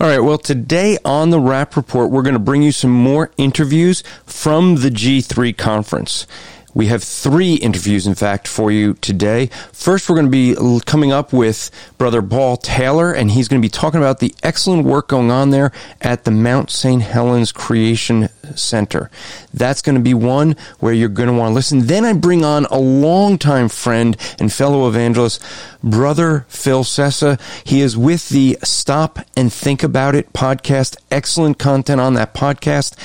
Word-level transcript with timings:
All 0.00 0.08
right, 0.08 0.18
well, 0.18 0.38
today 0.38 0.98
on 1.04 1.30
the 1.30 1.38
Rapp 1.38 1.76
Report, 1.76 2.10
we're 2.10 2.22
going 2.22 2.34
to 2.34 2.40
bring 2.40 2.64
you 2.64 2.72
some 2.72 2.90
more 2.90 3.30
interviews 3.36 4.02
from 4.26 4.76
the 4.76 4.88
G3 4.88 5.56
conference. 5.56 6.26
We 6.74 6.86
have 6.86 7.04
three 7.04 7.54
interviews, 7.54 8.04
in 8.04 8.16
fact, 8.16 8.48
for 8.48 8.72
you 8.72 8.94
today. 8.94 9.50
First, 9.72 10.10
we're 10.10 10.16
going 10.16 10.26
to 10.26 10.30
be 10.32 10.80
coming 10.84 11.12
up 11.12 11.32
with 11.32 11.70
Brother 11.96 12.20
Paul 12.22 12.56
Taylor, 12.56 13.12
and 13.12 13.30
he's 13.30 13.46
going 13.46 13.62
to 13.62 13.64
be 13.64 13.70
talking 13.70 14.00
about 14.00 14.18
the 14.18 14.34
excellent 14.42 14.84
work 14.84 15.06
going 15.06 15.30
on 15.30 15.50
there 15.50 15.70
at 16.00 16.24
the 16.24 16.32
Mount 16.32 16.72
St. 16.72 17.00
Helens 17.00 17.52
Creation 17.52 18.28
Center. 18.56 19.08
That's 19.54 19.82
going 19.82 19.94
to 19.94 20.02
be 20.02 20.14
one 20.14 20.56
where 20.80 20.92
you're 20.92 21.08
going 21.08 21.28
to 21.28 21.34
want 21.34 21.50
to 21.50 21.54
listen. 21.54 21.86
Then 21.86 22.04
I 22.04 22.12
bring 22.12 22.44
on 22.44 22.66
a 22.66 22.78
longtime 22.78 23.68
friend 23.68 24.16
and 24.38 24.52
fellow 24.52 24.88
evangelist, 24.88 25.42
Brother 25.82 26.44
Phil 26.48 26.84
Sessa. 26.84 27.40
He 27.64 27.80
is 27.80 27.96
with 27.96 28.28
the 28.28 28.58
Stop 28.64 29.20
and 29.36 29.52
Think 29.52 29.82
About 29.82 30.14
It 30.14 30.32
podcast. 30.32 30.96
Excellent 31.10 31.58
content 31.58 32.00
on 32.00 32.14
that 32.14 32.34
podcast. 32.34 32.96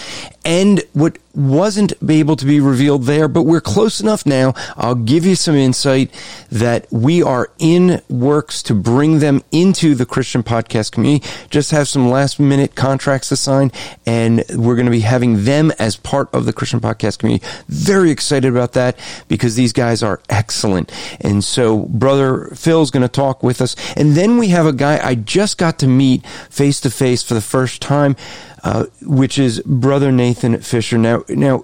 And 0.43 0.83
what 0.93 1.19
wasn't 1.35 1.93
able 2.07 2.35
to 2.35 2.45
be 2.45 2.59
revealed 2.59 3.03
there, 3.03 3.27
but 3.27 3.43
we're 3.43 3.61
close 3.61 4.01
enough 4.01 4.25
now. 4.25 4.53
I'll 4.75 4.95
give 4.95 5.25
you 5.25 5.35
some 5.35 5.55
insight 5.55 6.11
that 6.51 6.87
we 6.91 7.21
are 7.21 7.51
in 7.59 8.01
works 8.09 8.63
to 8.63 8.73
bring 8.73 9.19
them 9.19 9.43
into 9.51 9.95
the 9.95 10.05
Christian 10.05 10.43
podcast 10.43 10.91
community. 10.91 11.25
Just 11.49 11.71
have 11.71 11.87
some 11.87 12.09
last 12.09 12.39
minute 12.39 12.75
contracts 12.75 13.29
to 13.29 13.35
sign, 13.35 13.71
and 14.05 14.43
we're 14.55 14.75
going 14.75 14.85
to 14.85 14.91
be 14.91 15.01
having 15.01 15.45
them 15.45 15.71
as 15.77 15.95
part 15.95 16.29
of 16.33 16.38
the 16.45 16.53
Christian 16.53 16.79
podcast 16.79 17.19
community. 17.19 17.45
Very 17.67 18.11
excited 18.11 18.49
about 18.49 18.73
that 18.73 18.97
because 19.27 19.55
these 19.55 19.73
guys 19.73 20.03
are 20.03 20.21
excellent. 20.29 20.91
And 21.21 21.43
so, 21.43 21.85
brother 21.85 22.45
Phil's 22.55 22.91
going 22.91 23.01
to 23.01 23.09
talk 23.09 23.43
with 23.43 23.61
us. 23.61 23.75
And 23.95 24.15
then 24.15 24.37
we 24.37 24.49
have 24.49 24.65
a 24.65 24.73
guy 24.73 24.99
I 25.05 25.15
just 25.15 25.57
got 25.57 25.79
to 25.79 25.87
meet 25.87 26.25
face 26.49 26.79
to 26.81 26.89
face 26.89 27.23
for 27.23 27.33
the 27.33 27.41
first 27.41 27.81
time. 27.81 28.15
Uh, 28.61 28.85
which 29.03 29.39
is 29.39 29.61
brother 29.61 30.11
Nathan 30.11 30.59
Fisher. 30.59 30.97
Now, 30.97 31.23
now 31.29 31.63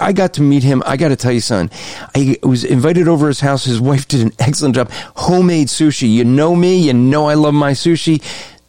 I 0.00 0.12
got 0.12 0.34
to 0.34 0.42
meet 0.42 0.62
him. 0.62 0.80
I 0.86 0.96
got 0.96 1.08
to 1.08 1.16
tell 1.16 1.32
you, 1.32 1.40
son, 1.40 1.70
I 2.14 2.36
was 2.44 2.62
invited 2.62 3.08
over 3.08 3.26
his 3.26 3.40
house. 3.40 3.64
His 3.64 3.80
wife 3.80 4.06
did 4.06 4.20
an 4.20 4.32
excellent 4.38 4.76
job. 4.76 4.88
Homemade 5.16 5.66
sushi. 5.66 6.08
You 6.08 6.24
know 6.24 6.54
me. 6.54 6.86
You 6.86 6.94
know 6.94 7.28
I 7.28 7.34
love 7.34 7.54
my 7.54 7.72
sushi. 7.72 8.22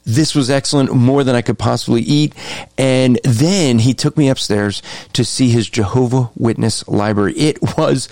This 0.08 0.33
was 0.33 0.50
excellent, 0.50 0.94
more 0.94 1.25
than 1.25 1.36
I 1.36 1.41
could 1.41 1.59
possibly 1.59 2.02
eat. 2.02 2.33
And 2.77 3.19
then 3.25 3.80
he 3.80 3.94
took 3.94 4.16
me 4.16 4.30
upstairs 4.30 4.81
to 5.11 5.25
see 5.25 5.50
his 5.50 5.69
Jehovah 5.69 6.30
Witness 6.38 6.88
library. 6.88 7.33
It 7.33 7.61
was 7.77 8.08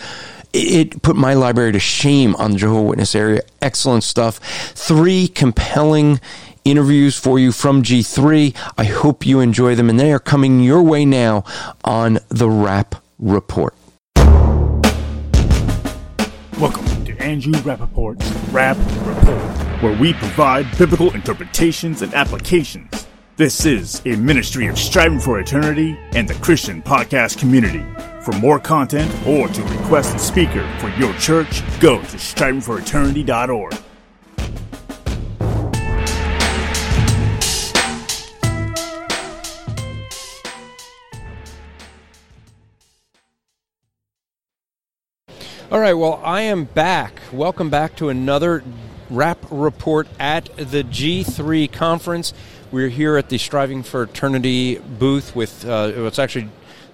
it 0.51 1.01
put 1.01 1.15
my 1.15 1.33
library 1.33 1.71
to 1.71 1.79
shame 1.79 2.35
on 2.35 2.51
the 2.51 2.57
Jehovah 2.57 2.81
Witness 2.81 3.15
area. 3.15 3.43
Excellent 3.61 4.03
stuff. 4.03 4.39
Three 4.73 5.29
compelling 5.29 6.19
interviews 6.65 7.17
for 7.17 7.39
you 7.39 7.53
from 7.53 7.81
G3. 7.81 8.53
I 8.77 8.83
hope 8.83 9.25
you 9.25 9.39
enjoy 9.39 9.75
them, 9.75 9.89
and 9.89 9.97
they 9.97 10.11
are 10.11 10.19
coming 10.19 10.59
your 10.59 10.83
way 10.83 11.05
now 11.05 11.45
on 11.85 12.19
the 12.27 12.49
Rapp 12.49 12.95
Report. 13.19 13.73
Welcome 16.59 17.05
to 17.05 17.17
Andrew 17.21 17.53
Rappaport's 17.61 18.29
Rapp 18.51 18.77
Report, 19.05 19.54
where 19.81 19.97
we 19.97 20.13
provide 20.13 20.65
biblical 20.77 21.13
interpretations 21.13 22.01
and 22.01 22.13
applications. 22.13 23.07
This 23.37 23.65
is 23.65 24.01
a 24.05 24.15
ministry 24.15 24.67
of 24.67 24.79
striving 24.79 25.19
for 25.19 25.39
eternity 25.39 25.97
and 26.13 26.27
the 26.27 26.35
Christian 26.35 26.81
podcast 26.81 27.37
community. 27.37 27.83
For 28.21 28.31
more 28.39 28.59
content 28.59 29.11
or 29.27 29.47
to 29.49 29.63
request 29.63 30.15
a 30.15 30.19
speaker 30.19 30.65
for 30.79 30.89
your 30.91 31.13
church, 31.15 31.61
go 31.79 31.99
to 31.99 32.17
strivingforeternity.org. 32.17 33.75
All 45.71 45.79
right, 45.81 45.93
well, 45.93 46.21
I 46.23 46.41
am 46.41 46.63
back. 46.63 47.19
Welcome 47.33 47.69
back 47.69 47.97
to 47.97 48.07
another 48.07 48.63
Rapp 49.09 49.45
Report 49.49 50.07
at 50.19 50.45
the 50.57 50.83
G3 50.83 51.71
conference. 51.71 52.33
We're 52.71 52.89
here 52.89 53.17
at 53.17 53.29
the 53.29 53.37
Striving 53.37 53.83
for 53.83 54.03
Eternity 54.03 54.77
booth 54.77 55.35
with, 55.35 55.65
uh, 55.65 55.91
it's 55.95 56.19
actually 56.19 56.49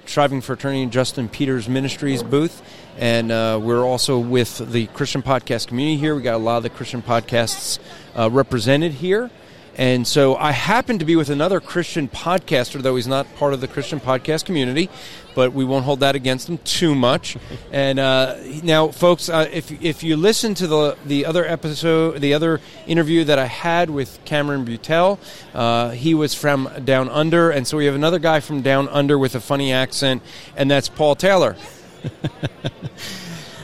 Striving 0.05 0.41
for 0.41 0.53
Eternity 0.53 0.85
Justin 0.87 1.29
Peters 1.29 1.69
Ministries 1.69 2.23
booth. 2.23 2.61
And 2.97 3.31
uh, 3.31 3.59
we're 3.61 3.83
also 3.83 4.19
with 4.19 4.57
the 4.71 4.87
Christian 4.87 5.21
podcast 5.21 5.67
community 5.67 5.97
here. 5.97 6.15
We 6.15 6.21
got 6.21 6.35
a 6.35 6.37
lot 6.37 6.57
of 6.57 6.63
the 6.63 6.69
Christian 6.69 7.01
podcasts 7.01 7.79
uh, 8.15 8.29
represented 8.29 8.93
here. 8.93 9.29
And 9.77 10.05
so 10.05 10.35
I 10.35 10.51
happen 10.51 10.99
to 10.99 11.05
be 11.05 11.15
with 11.15 11.29
another 11.29 11.59
Christian 11.59 12.07
podcaster, 12.09 12.81
though 12.81 12.95
he's 12.95 13.07
not 13.07 13.33
part 13.35 13.53
of 13.53 13.61
the 13.61 13.67
Christian 13.67 13.99
podcast 13.99 14.45
community, 14.45 14.89
but 15.33 15.53
we 15.53 15.63
won't 15.63 15.85
hold 15.85 16.01
that 16.01 16.15
against 16.15 16.49
him 16.49 16.57
too 16.59 16.93
much. 16.93 17.37
and 17.71 17.97
uh, 17.99 18.35
now, 18.63 18.89
folks, 18.89 19.29
uh, 19.29 19.47
if, 19.51 19.71
if 19.81 20.03
you 20.03 20.17
listen 20.17 20.53
to 20.55 20.67
the, 20.67 20.97
the 21.05 21.25
other 21.25 21.45
episode, 21.45 22.19
the 22.19 22.33
other 22.33 22.59
interview 22.85 23.23
that 23.23 23.39
I 23.39 23.45
had 23.45 23.89
with 23.89 24.19
Cameron 24.25 24.65
Buettel, 24.65 25.19
uh, 25.53 25.91
he 25.91 26.13
was 26.13 26.33
from 26.33 26.69
Down 26.83 27.09
Under. 27.09 27.49
And 27.49 27.65
so 27.65 27.77
we 27.77 27.85
have 27.85 27.95
another 27.95 28.19
guy 28.19 28.41
from 28.41 28.61
Down 28.61 28.89
Under 28.89 29.17
with 29.17 29.35
a 29.35 29.41
funny 29.41 29.71
accent, 29.71 30.21
and 30.57 30.69
that's 30.69 30.89
Paul 30.89 31.15
Taylor. 31.15 31.55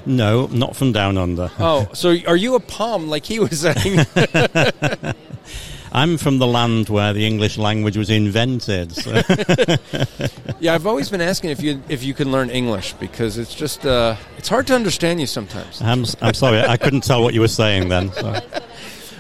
No, 0.08 0.48
not 0.48 0.74
from 0.78 0.94
down 0.94 1.18
under. 1.18 1.52
oh, 1.60 1.90
so 1.94 2.16
are 2.28 2.38
you 2.38 2.56
a 2.56 2.62
palm 2.62 3.10
like 3.10 3.26
he 3.26 3.40
was 3.40 3.60
saying? 3.60 4.06
I'm 5.92 6.18
from 6.18 6.38
the 6.38 6.48
land 6.48 6.90
where 6.90 7.14
the 7.14 7.26
English 7.26 7.58
language 7.58 7.98
was 7.98 8.10
invented. 8.10 8.94
So. 8.94 9.12
yeah, 10.60 10.74
I've 10.74 10.88
always 10.88 11.10
been 11.10 11.22
asking 11.22 11.52
if 11.52 11.62
you 11.62 11.82
if 11.90 12.04
you 12.04 12.14
can 12.14 12.32
learn 12.32 12.50
English 12.50 12.94
because 12.94 13.38
it's 13.38 13.56
just 13.56 13.86
uh, 13.86 14.16
it's 14.38 14.50
hard 14.50 14.68
to 14.68 14.76
understand 14.76 15.20
you 15.20 15.28
sometimes. 15.28 15.82
I'm 15.82 16.06
I'm 16.22 16.34
sorry, 16.34 16.62
I 16.62 16.78
couldn't 16.78 17.04
tell 17.04 17.22
what 17.24 17.34
you 17.34 17.42
were 17.42 17.48
saying 17.48 17.90
then. 17.90 18.12
So. 18.14 18.40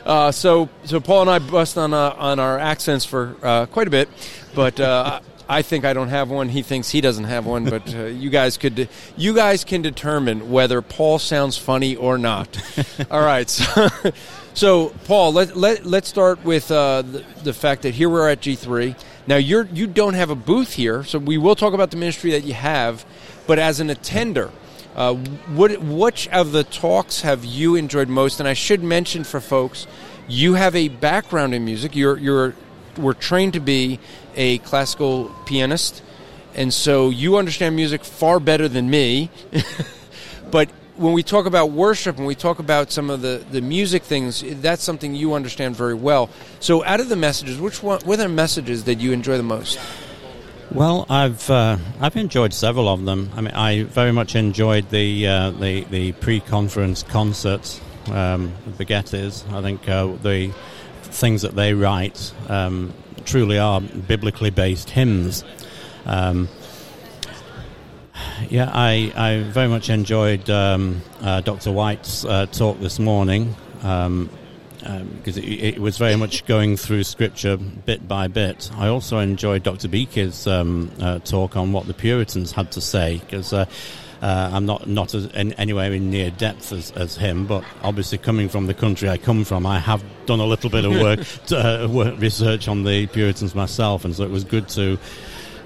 Uh, 0.08 0.32
so, 0.32 0.70
so 0.86 1.02
Paul 1.02 1.24
and 1.24 1.30
I 1.30 1.40
bust 1.40 1.78
on 1.78 1.94
uh, 1.94 2.16
on 2.18 2.40
our 2.40 2.58
accents 2.58 3.04
for 3.04 3.36
uh, 3.44 3.66
quite 3.66 3.88
a 3.88 3.90
bit, 3.90 4.08
but 4.56 4.80
uh, 4.80 5.20
I 5.50 5.62
think 5.62 5.86
I 5.86 5.94
don't 5.94 6.10
have 6.10 6.30
one. 6.30 6.50
He 6.50 6.62
thinks 6.62 6.90
he 6.90 7.02
doesn't 7.02 7.26
have 7.26 7.46
one. 7.46 7.66
But 7.66 7.94
uh, 7.94 8.06
you 8.06 8.30
guys 8.30 8.58
could 8.58 8.90
you 9.16 9.34
guys 9.34 9.64
can 9.64 9.82
determine 9.82 10.50
whether 10.50 10.82
Paul 10.82 11.20
sounds 11.20 11.58
funny 11.58 11.96
or 11.96 12.18
not. 12.18 12.58
All 13.12 13.22
right. 13.22 13.50
So, 13.50 13.90
so 14.58 14.90
Paul, 15.06 15.34
let 15.34 15.56
let 15.56 15.86
let's 15.86 16.10
start 16.10 16.44
with 16.44 16.72
uh, 16.72 17.04
the, 17.04 17.24
the 17.44 17.54
fact 17.54 17.84
that 17.84 17.94
here 17.94 18.10
we're 18.10 18.28
at 18.28 18.42
G 18.42 18.56
three. 18.56 18.96
Now 19.28 19.36
you're 19.36 19.66
you 19.66 19.86
don't 19.86 20.16
have 20.16 20.32
a 20.32 20.36
booth 20.36 20.74
here, 20.74 21.04
so 21.04 21.20
we 21.20 21.38
will 21.38 21.56
talk 21.56 21.76
about 21.76 21.92
the 21.92 21.98
ministry 21.98 22.32
that 22.32 22.44
you 22.44 22.56
have. 22.56 23.06
But 23.46 23.60
as 23.60 23.80
an 23.80 23.92
attender, 23.92 24.50
uh, 24.96 25.14
what 25.14 25.80
which 25.80 26.28
of 26.30 26.54
the 26.54 26.64
talks 26.64 27.22
have 27.22 27.46
you 27.46 27.76
enjoyed 27.76 28.10
most? 28.10 28.40
And 28.40 28.50
I 28.50 28.54
should 28.54 28.82
mention 28.82 29.24
for 29.24 29.40
folks, 29.40 29.86
you 30.28 30.56
have 30.56 30.76
a 30.76 30.88
background 30.88 31.54
in 31.54 31.64
music. 31.64 31.96
You're 31.96 32.18
you're 32.18 32.56
were 32.98 33.14
trained 33.14 33.54
to 33.54 33.60
be 33.60 34.00
a 34.36 34.58
classical 34.58 35.36
pianist, 35.46 36.02
and 36.56 36.74
so 36.74 37.12
you 37.12 37.38
understand 37.38 37.76
music 37.76 38.04
far 38.04 38.40
better 38.40 38.68
than 38.68 38.90
me. 38.90 39.30
but 40.50 40.72
when 40.98 41.14
we 41.14 41.24
talk 41.24 41.46
about 41.46 41.72
worship 41.72 42.18
and 42.18 42.26
we 42.26 42.36
talk 42.36 42.60
about 42.60 42.92
some 42.92 43.10
of 43.10 43.22
the, 43.22 43.44
the 43.52 43.62
music 43.62 44.04
things, 44.04 44.44
that's 44.62 44.84
something 44.84 45.16
you 45.16 45.34
understand 45.34 45.76
very 45.76 45.94
well. 45.94 46.30
So, 46.60 46.84
out 46.84 47.00
of 47.00 47.10
the 47.10 47.16
messages, 47.16 47.60
which 47.60 47.82
one, 47.84 48.02
what 48.02 48.20
are 48.20 48.28
messages 48.28 48.84
that 48.86 48.96
you 48.96 49.12
enjoy 49.12 49.38
the 49.38 49.44
most? 49.44 49.80
Well, 50.72 51.06
I've 51.10 51.50
uh, 51.50 51.78
I've 52.02 52.18
enjoyed 52.18 52.54
several 52.54 52.90
of 52.90 53.06
them. 53.06 53.32
I 53.36 53.42
mean, 53.42 53.54
I 53.54 53.84
very 53.84 54.12
much 54.12 54.36
enjoyed 54.36 54.90
the 54.90 55.28
uh, 55.28 55.52
the, 55.52 55.86
the 55.86 56.12
pre-conference 56.14 57.04
concerts. 57.04 57.80
Um, 58.12 58.54
the 58.78 58.86
Gettys. 58.86 59.50
I 59.52 59.62
think 59.62 59.88
uh, 59.90 60.08
the 60.22 60.54
things 61.04 61.42
that 61.42 61.56
they 61.56 61.74
write 61.74 62.34
um, 62.48 62.94
truly 63.26 63.60
are 63.60 63.82
biblically 63.82 64.50
based 64.50 64.90
hymns. 64.90 65.44
Um, 66.06 66.48
yeah, 68.50 68.70
I, 68.74 69.12
I 69.16 69.44
very 69.44 69.68
much 69.68 69.90
enjoyed 69.90 70.50
um, 70.50 71.02
uh, 71.22 71.42
Dr. 71.42 71.72
White's 71.72 72.26
uh, 72.26 72.46
talk 72.48 72.80
this 72.80 73.00
morning. 73.00 73.56
Um, 73.84 74.30
because 75.18 75.38
it, 75.38 75.44
it, 75.44 75.80
was 75.80 75.98
very 75.98 76.16
much 76.16 76.46
going 76.46 76.78
through 76.78 77.04
scripture 77.04 77.58
bit 77.58 78.08
by 78.08 78.28
bit. 78.28 78.70
I 78.76 78.88
also 78.88 79.20
enjoyed 79.20 79.64
Dr. 79.64 79.90
Beeke's 79.90 80.48
um, 80.48 80.92
uh, 81.02 81.20
talk 81.20 81.58
on 81.58 81.74
what 81.74 81.88
the 81.88 81.94
Puritans 81.94 82.52
had 82.52 82.72
to 82.74 82.82
say 82.82 83.18
because. 83.18 83.54
Uh, 83.54 83.66
uh, 84.20 84.50
I'm 84.52 84.66
not 84.66 84.88
not 84.88 85.14
as, 85.14 85.26
in, 85.28 85.54
anywhere 85.54 85.94
in 85.94 86.10
near 86.10 86.32
depth 86.32 86.72
as, 86.72 86.90
as 86.92 87.16
him, 87.16 87.46
but 87.46 87.64
obviously 87.84 88.18
coming 88.18 88.50
from 88.50 88.66
the 88.66 88.74
country 88.74 89.10
I 89.10 89.18
come 89.18 89.44
from, 89.44 89.66
I 89.68 89.78
have 89.78 90.04
done 90.26 90.40
a 90.40 90.46
little 90.46 90.72
bit 90.72 90.86
of 90.86 90.92
work, 90.94 91.20
to, 91.48 91.84
uh, 91.84 91.88
work 91.88 92.20
research 92.20 92.68
on 92.68 92.84
the 92.84 93.06
Puritans 93.06 93.54
myself, 93.54 94.06
and 94.06 94.16
so 94.16 94.24
it 94.24 94.32
was 94.32 94.44
good 94.44 94.70
to 94.70 94.98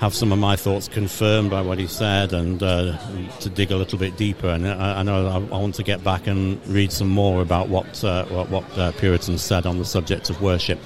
have 0.01 0.13
some 0.13 0.33
of 0.33 0.39
my 0.39 0.57
thoughts 0.57 0.89
confirmed 0.89 1.49
by 1.49 1.61
what 1.61 1.77
he 1.77 1.87
said 1.87 2.33
and 2.33 2.61
uh, 2.61 2.97
to 3.39 3.49
dig 3.49 3.71
a 3.71 3.77
little 3.77 3.97
bit 3.97 4.17
deeper. 4.17 4.47
And 4.47 4.67
I, 4.67 4.99
I 4.99 5.03
know 5.03 5.27
I, 5.27 5.35
I, 5.35 5.59
want 5.59 5.75
to 5.75 5.83
get 5.83 6.03
back 6.03 6.27
and 6.27 6.59
read 6.67 6.91
some 6.91 7.07
more 7.07 7.41
about 7.41 7.69
what 7.69 8.03
uh, 8.03 8.25
what, 8.25 8.49
what 8.49 8.77
uh, 8.77 8.91
Puritans 8.93 9.41
said 9.41 9.65
on 9.65 9.77
the 9.77 9.85
subject 9.85 10.29
of 10.29 10.41
worship. 10.41 10.79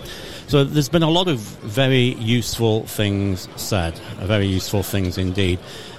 So 0.48 0.64
there's 0.64 0.90
been 0.90 1.02
a 1.02 1.10
lot 1.10 1.28
of 1.28 1.40
very 1.40 2.14
useful 2.16 2.86
things 2.86 3.48
said, 3.56 3.98
very 4.20 4.46
useful 4.46 4.84
things 4.84 5.18
indeed 5.18 5.58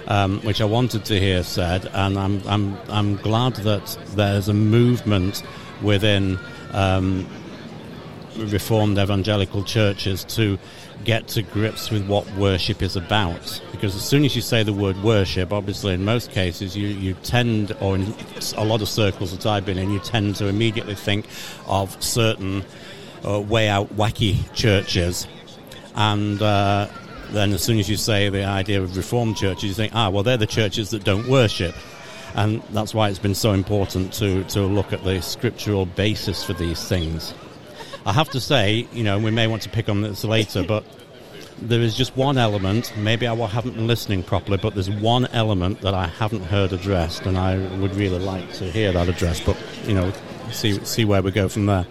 um, 0.08 0.40
which 0.42 0.60
I 0.60 0.64
wanted 0.64 1.04
to 1.06 1.18
hear 1.18 1.42
said, 1.42 1.86
and 1.92 2.18
I'm, 2.18 2.46
I'm, 2.46 2.78
I'm 2.88 3.16
glad 3.16 3.56
that 3.56 3.98
there's 4.14 4.48
a 4.48 4.54
movement 4.54 5.42
within 5.82 6.38
um, 6.72 7.26
Reformed 8.36 8.98
evangelical 8.98 9.64
churches 9.64 10.22
to 10.24 10.58
get 11.04 11.28
to 11.28 11.42
grips 11.42 11.90
with 11.90 12.06
what 12.06 12.30
worship 12.34 12.82
is 12.82 12.96
about. 12.96 13.60
Because 13.70 13.94
as 13.94 14.04
soon 14.04 14.24
as 14.24 14.34
you 14.34 14.42
say 14.42 14.62
the 14.62 14.72
word 14.72 15.00
worship, 15.02 15.52
obviously 15.52 15.94
in 15.94 16.04
most 16.04 16.30
cases 16.30 16.76
you, 16.76 16.88
you 16.88 17.14
tend, 17.22 17.76
or 17.80 17.96
in 17.96 18.14
a 18.56 18.64
lot 18.64 18.82
of 18.82 18.88
circles 18.88 19.32
that 19.32 19.46
I've 19.46 19.64
been 19.64 19.78
in, 19.78 19.90
you 19.90 20.00
tend 20.00 20.36
to 20.36 20.46
immediately 20.46 20.94
think 20.94 21.26
of 21.66 22.02
certain 22.02 22.64
uh, 23.26 23.40
way 23.40 23.68
out 23.68 23.94
wacky 23.96 24.52
churches. 24.54 25.26
And 25.94 26.40
uh, 26.42 26.88
then 27.30 27.52
as 27.52 27.62
soon 27.62 27.78
as 27.78 27.88
you 27.88 27.96
say 27.96 28.28
the 28.28 28.44
idea 28.44 28.82
of 28.82 28.96
reformed 28.96 29.36
churches, 29.36 29.64
you 29.64 29.74
think, 29.74 29.94
ah, 29.94 30.10
well, 30.10 30.22
they're 30.22 30.36
the 30.36 30.46
churches 30.46 30.90
that 30.90 31.04
don't 31.04 31.28
worship. 31.28 31.74
And 32.34 32.62
that's 32.70 32.92
why 32.94 33.08
it's 33.08 33.18
been 33.18 33.34
so 33.34 33.52
important 33.52 34.12
to, 34.14 34.44
to 34.44 34.60
look 34.60 34.92
at 34.92 35.02
the 35.04 35.22
scriptural 35.22 35.86
basis 35.86 36.44
for 36.44 36.52
these 36.52 36.86
things. 36.86 37.32
I 38.06 38.12
have 38.12 38.30
to 38.30 38.40
say, 38.40 38.86
you 38.92 39.02
know, 39.02 39.18
we 39.18 39.32
may 39.32 39.48
want 39.48 39.62
to 39.62 39.68
pick 39.68 39.88
on 39.88 40.00
this 40.00 40.22
later, 40.22 40.62
but 40.62 40.84
there 41.58 41.80
is 41.80 41.96
just 41.96 42.16
one 42.16 42.38
element, 42.38 42.92
maybe 42.96 43.26
I 43.26 43.34
haven't 43.34 43.72
been 43.72 43.88
listening 43.88 44.22
properly, 44.22 44.58
but 44.58 44.74
there's 44.74 44.88
one 44.88 45.26
element 45.26 45.80
that 45.80 45.92
I 45.92 46.06
haven't 46.06 46.44
heard 46.44 46.72
addressed, 46.72 47.26
and 47.26 47.36
I 47.36 47.58
would 47.78 47.96
really 47.96 48.20
like 48.20 48.52
to 48.54 48.70
hear 48.70 48.92
that 48.92 49.08
addressed, 49.08 49.44
but, 49.44 49.56
you 49.86 49.94
know, 49.94 50.12
see, 50.52 50.84
see 50.84 51.04
where 51.04 51.20
we 51.20 51.32
go 51.32 51.48
from 51.48 51.66
there. 51.66 51.84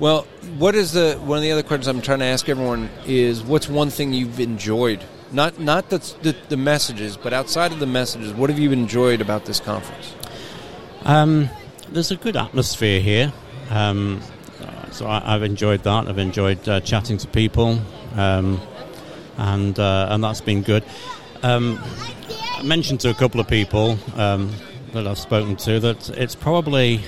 Well, 0.00 0.22
what 0.56 0.74
is 0.74 0.92
the 0.92 1.16
one 1.22 1.38
of 1.38 1.42
the 1.42 1.52
other 1.52 1.62
questions 1.62 1.86
I'm 1.86 2.00
trying 2.00 2.20
to 2.20 2.24
ask 2.24 2.48
everyone 2.48 2.88
is 3.06 3.42
what's 3.42 3.68
one 3.68 3.90
thing 3.90 4.12
you've 4.12 4.40
enjoyed? 4.40 5.04
Not 5.30 5.60
not 5.60 5.90
the, 5.90 5.98
the, 6.22 6.34
the 6.48 6.56
messages, 6.56 7.16
but 7.16 7.32
outside 7.32 7.70
of 7.70 7.78
the 7.78 7.86
messages, 7.86 8.32
what 8.32 8.50
have 8.50 8.58
you 8.58 8.72
enjoyed 8.72 9.20
about 9.20 9.44
this 9.44 9.60
conference? 9.60 10.14
Um, 11.04 11.50
there's 11.90 12.10
a 12.10 12.16
good 12.16 12.36
atmosphere 12.36 13.00
here. 13.00 13.32
Um, 13.72 14.20
so 14.90 15.06
I, 15.06 15.20
have 15.20 15.42
enjoyed 15.42 15.82
that. 15.84 16.06
I've 16.06 16.18
enjoyed 16.18 16.68
uh, 16.68 16.80
chatting 16.80 17.16
to 17.16 17.26
people, 17.26 17.80
um, 18.14 18.60
and 19.38 19.78
uh, 19.78 20.08
and 20.10 20.22
that's 20.22 20.42
been 20.42 20.60
good. 20.60 20.84
Um, 21.42 21.82
I 22.58 22.62
mentioned 22.62 23.00
to 23.00 23.10
a 23.10 23.14
couple 23.14 23.40
of 23.40 23.48
people 23.48 23.98
um, 24.14 24.52
that 24.92 25.06
I've 25.06 25.18
spoken 25.18 25.56
to 25.56 25.80
that 25.80 26.10
it's 26.10 26.34
probably 26.34 27.00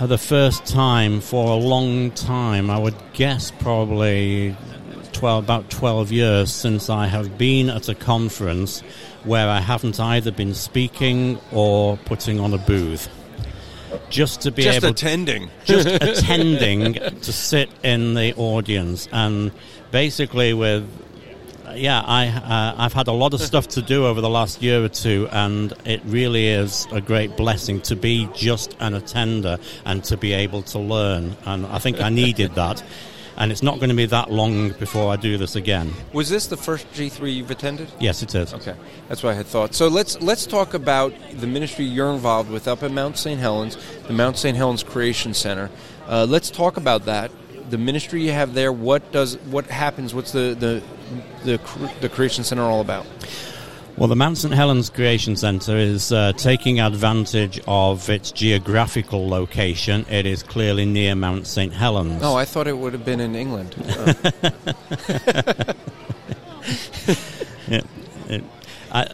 uh, 0.00 0.06
the 0.06 0.18
first 0.18 0.66
time 0.66 1.20
for 1.20 1.52
a 1.52 1.56
long 1.56 2.10
time. 2.10 2.68
I 2.68 2.78
would 2.78 2.96
guess 3.12 3.52
probably 3.52 4.56
12, 5.12 5.44
about 5.44 5.70
12 5.70 6.10
years 6.10 6.52
since 6.52 6.90
I 6.90 7.06
have 7.06 7.38
been 7.38 7.70
at 7.70 7.88
a 7.88 7.94
conference 7.94 8.80
where 9.22 9.48
I 9.48 9.60
haven't 9.60 10.00
either 10.00 10.32
been 10.32 10.52
speaking 10.52 11.38
or 11.52 11.96
putting 11.98 12.40
on 12.40 12.52
a 12.52 12.58
booth. 12.58 13.08
Just 14.10 14.42
to 14.42 14.50
be 14.50 14.62
just 14.62 14.78
able 14.78 14.88
attending, 14.88 15.50
just 15.64 15.88
attending 15.88 16.94
to 16.94 17.32
sit 17.32 17.68
in 17.82 18.14
the 18.14 18.34
audience, 18.36 19.08
and 19.12 19.52
basically 19.90 20.54
with 20.54 20.88
yeah, 21.76 22.02
I 22.06 22.28
uh, 22.28 22.74
I've 22.78 22.92
had 22.92 23.08
a 23.08 23.12
lot 23.12 23.34
of 23.34 23.40
stuff 23.40 23.68
to 23.68 23.82
do 23.82 24.06
over 24.06 24.20
the 24.20 24.28
last 24.28 24.62
year 24.62 24.82
or 24.84 24.88
two, 24.88 25.28
and 25.32 25.72
it 25.84 26.00
really 26.04 26.48
is 26.48 26.86
a 26.92 27.00
great 27.00 27.36
blessing 27.36 27.80
to 27.82 27.96
be 27.96 28.28
just 28.34 28.76
an 28.80 28.94
attender 28.94 29.58
and 29.84 30.02
to 30.04 30.16
be 30.16 30.32
able 30.32 30.62
to 30.62 30.78
learn. 30.78 31.36
And 31.44 31.66
I 31.66 31.78
think 31.78 32.00
I 32.00 32.10
needed 32.10 32.54
that. 32.54 32.82
And 33.36 33.50
it's 33.50 33.62
not 33.62 33.76
going 33.76 33.88
to 33.88 33.96
be 33.96 34.06
that 34.06 34.30
long 34.30 34.70
before 34.70 35.12
I 35.12 35.16
do 35.16 35.36
this 35.36 35.56
again. 35.56 35.92
Was 36.12 36.28
this 36.28 36.46
the 36.46 36.56
first 36.56 36.90
G3 36.92 37.34
you've 37.34 37.50
attended? 37.50 37.90
Yes, 37.98 38.22
it 38.22 38.34
is. 38.34 38.54
Okay, 38.54 38.76
that's 39.08 39.22
what 39.22 39.30
I 39.30 39.34
had 39.34 39.46
thought. 39.46 39.74
So 39.74 39.88
let's 39.88 40.20
let's 40.22 40.46
talk 40.46 40.74
about 40.74 41.12
the 41.32 41.46
ministry 41.46 41.84
you're 41.84 42.12
involved 42.12 42.50
with 42.50 42.68
up 42.68 42.82
at 42.82 42.92
Mount 42.92 43.18
St. 43.18 43.40
Helens, 43.40 43.76
the 44.06 44.12
Mount 44.12 44.36
St. 44.36 44.56
Helens 44.56 44.82
Creation 44.82 45.34
Center. 45.34 45.70
Uh, 46.06 46.26
let's 46.28 46.50
talk 46.50 46.76
about 46.76 47.06
that 47.06 47.30
the 47.70 47.78
ministry 47.78 48.22
you 48.22 48.32
have 48.32 48.54
there. 48.54 48.72
What 48.72 49.10
does 49.12 49.36
what 49.38 49.66
happens? 49.66 50.14
What's 50.14 50.32
the 50.32 50.54
the 50.58 50.82
the, 51.44 51.90
the 52.00 52.08
Creation 52.08 52.44
Center 52.44 52.62
all 52.62 52.80
about? 52.80 53.06
Well, 53.96 54.08
the 54.08 54.16
Mount 54.16 54.38
St. 54.38 54.52
Helens 54.52 54.90
Creation 54.90 55.36
Center 55.36 55.76
is 55.76 56.10
uh, 56.10 56.32
taking 56.32 56.80
advantage 56.80 57.60
of 57.68 58.10
its 58.10 58.32
geographical 58.32 59.28
location. 59.28 60.04
It 60.10 60.26
is 60.26 60.42
clearly 60.42 60.84
near 60.84 61.14
Mount 61.14 61.46
St. 61.46 61.72
Helens. 61.72 62.20
Oh, 62.20 62.34
I 62.34 62.44
thought 62.44 62.66
it 62.66 62.76
would 62.76 62.92
have 62.92 63.04
been 63.04 63.20
in 63.20 63.36
England. 63.36 63.76
yeah, 67.68 67.82
it, 68.28 68.42
I, 68.90 69.06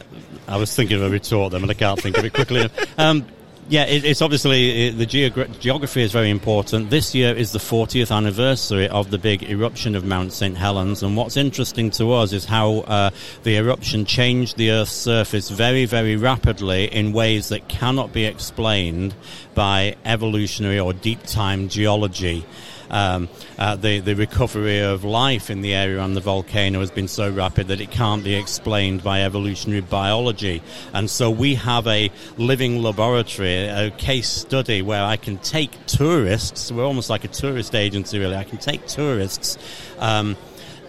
I 0.49 0.57
was 0.57 0.75
thinking 0.75 0.97
of 0.97 1.03
a 1.03 1.11
retort 1.11 1.53
then, 1.53 1.61
but 1.61 1.69
I 1.69 1.75
can't 1.75 2.01
think 2.01 2.17
of 2.17 2.25
it 2.25 2.33
quickly 2.33 2.61
enough. 2.61 2.99
Um, 2.99 3.27
yeah, 3.71 3.85
it, 3.85 4.05
it's 4.05 4.21
obviously 4.21 4.89
it, 4.89 4.99
the 4.99 5.07
geogra- 5.07 5.59
geography 5.61 6.03
is 6.03 6.11
very 6.11 6.29
important. 6.29 6.91
This 6.91 7.15
year 7.15 7.33
is 7.33 7.53
the 7.53 7.61
40th 7.61 8.15
anniversary 8.15 8.89
of 8.89 9.13
the 9.13 9.19
big 9.19 9.45
eruption 9.45 9.95
of 9.95 10.05
Mount 10.05 10.33
St. 10.33 10.57
Helens, 10.57 11.05
and 11.05 11.17
what's 11.17 11.37
interesting 11.37 11.91
to 11.93 12.13
us 12.13 12.33
is 12.33 12.45
how 12.45 12.79
uh, 12.79 13.11
the 13.45 13.57
eruption 13.57 14.05
changed 14.05 14.57
the 14.57 14.73
Earth's 14.73 14.91
surface 14.91 15.51
very, 15.51 15.85
very 15.85 16.17
rapidly 16.17 16.87
in 16.93 17.13
ways 17.13 17.49
that 17.51 17.69
cannot 17.69 18.13
be 18.13 18.25
explained 18.25 19.15
by 19.55 19.97
evolutionary 20.05 20.81
or 20.81 20.93
deep 20.93 21.23
time 21.23 21.69
geology 21.69 22.45
um, 22.91 23.29
uh, 23.59 23.77
the, 23.77 24.01
the 24.01 24.15
recovery 24.15 24.81
of 24.81 25.05
life 25.05 25.51
in 25.51 25.63
the 25.63 25.75
area 25.75 25.99
around 25.99 26.15
the 26.15 26.21
volcano 26.21 26.81
has 26.81 26.91
been 26.91 27.09
so 27.09 27.31
rapid 27.31 27.69
that 27.69 27.81
it 27.81 27.91
can't 27.91 28.25
be 28.25 28.35
explained 28.35 29.03
by 29.03 29.23
evolutionary 29.23 29.81
biology. 29.81 30.63
And 30.93 31.09
so 31.09 31.31
we 31.31 31.55
have 31.57 31.87
a 31.87 32.11
living 32.37 32.83
laboratory, 32.83 33.67
a 33.67 33.91
case 33.91 34.29
study 34.29 34.83
where 34.83 35.05
I 35.05 35.17
can 35.17 35.39
take 35.39 35.71
tourists, 35.87 36.73
we're 36.73 36.85
almost 36.85 37.11
like 37.11 37.25
a 37.25 37.29
tourist 37.29 37.75
agency 37.75 38.19
really, 38.19 38.37
I 38.37 38.45
can 38.45 38.59
take 38.59 38.87
tourists 38.87 39.59
um, 39.99 40.37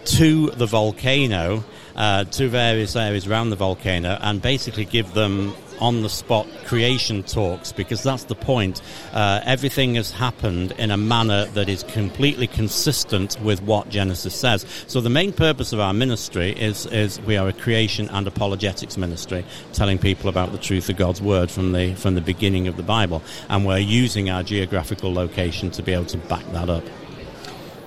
to 0.05 0.49
the 0.51 0.65
volcano. 0.65 1.63
Uh, 1.93 2.23
to 2.23 2.47
various 2.47 2.95
areas 2.95 3.27
around 3.27 3.49
the 3.49 3.55
volcano 3.57 4.17
and 4.21 4.41
basically 4.41 4.85
give 4.85 5.13
them 5.13 5.53
on 5.81 6.01
the 6.03 6.09
spot 6.09 6.47
creation 6.65 7.23
talks 7.23 7.71
because 7.71 8.03
that's 8.03 8.25
the 8.25 8.35
point. 8.35 8.81
Uh, 9.11 9.41
everything 9.43 9.95
has 9.95 10.11
happened 10.11 10.71
in 10.73 10.91
a 10.91 10.97
manner 10.97 11.45
that 11.47 11.67
is 11.67 11.83
completely 11.83 12.47
consistent 12.47 13.37
with 13.41 13.61
what 13.63 13.89
Genesis 13.89 14.35
says. 14.35 14.65
So 14.87 15.01
the 15.01 15.09
main 15.09 15.33
purpose 15.33 15.73
of 15.73 15.79
our 15.79 15.93
ministry 15.93 16.51
is, 16.51 16.85
is 16.85 17.19
we 17.21 17.35
are 17.35 17.47
a 17.47 17.53
creation 17.53 18.07
and 18.09 18.27
apologetics 18.27 18.95
ministry, 18.95 19.43
telling 19.73 19.97
people 19.97 20.29
about 20.29 20.51
the 20.51 20.57
truth 20.57 20.89
of 20.89 20.97
God's 20.97 21.21
word 21.21 21.49
from 21.49 21.71
the, 21.71 21.95
from 21.95 22.15
the 22.15 22.21
beginning 22.21 22.67
of 22.67 22.77
the 22.77 22.83
Bible. 22.83 23.23
And 23.49 23.65
we're 23.65 23.79
using 23.79 24.29
our 24.29 24.43
geographical 24.43 25.13
location 25.13 25.71
to 25.71 25.83
be 25.83 25.93
able 25.93 26.05
to 26.05 26.17
back 26.17 26.45
that 26.51 26.69
up. 26.69 26.83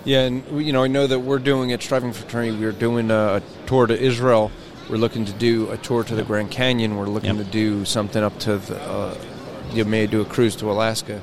Yeah, 0.05 0.21
and 0.25 0.63
you 0.63 0.73
know, 0.73 0.85
I 0.85 0.89
know 0.89 1.07
that 1.07 1.21
we're 1.21 1.39
doing 1.39 1.73
at 1.73 1.83
Striving 1.83 2.13
for 2.13 2.27
Eternity. 2.27 2.59
We're 2.59 2.73
doing 2.73 3.11
a, 3.11 3.37
a 3.37 3.43
tour 3.67 3.87
to 3.87 3.99
Israel 3.99 4.51
we're 4.89 4.97
looking 4.97 5.25
to 5.25 5.33
do 5.33 5.71
a 5.71 5.77
tour 5.79 6.05
to 6.05 6.15
the 6.15 6.23
Grand 6.23 6.51
Canyon. 6.51 6.97
We're 6.97 7.07
looking 7.07 7.37
yep. 7.37 7.45
to 7.47 7.51
do 7.51 7.85
something 7.85 8.23
up 8.23 8.39
to 8.41 8.59
the. 8.59 8.81
Uh, 8.81 9.17
you 9.73 9.85
may 9.85 10.07
do 10.07 10.21
a 10.21 10.25
cruise 10.25 10.55
to 10.57 10.71
Alaska. 10.71 11.21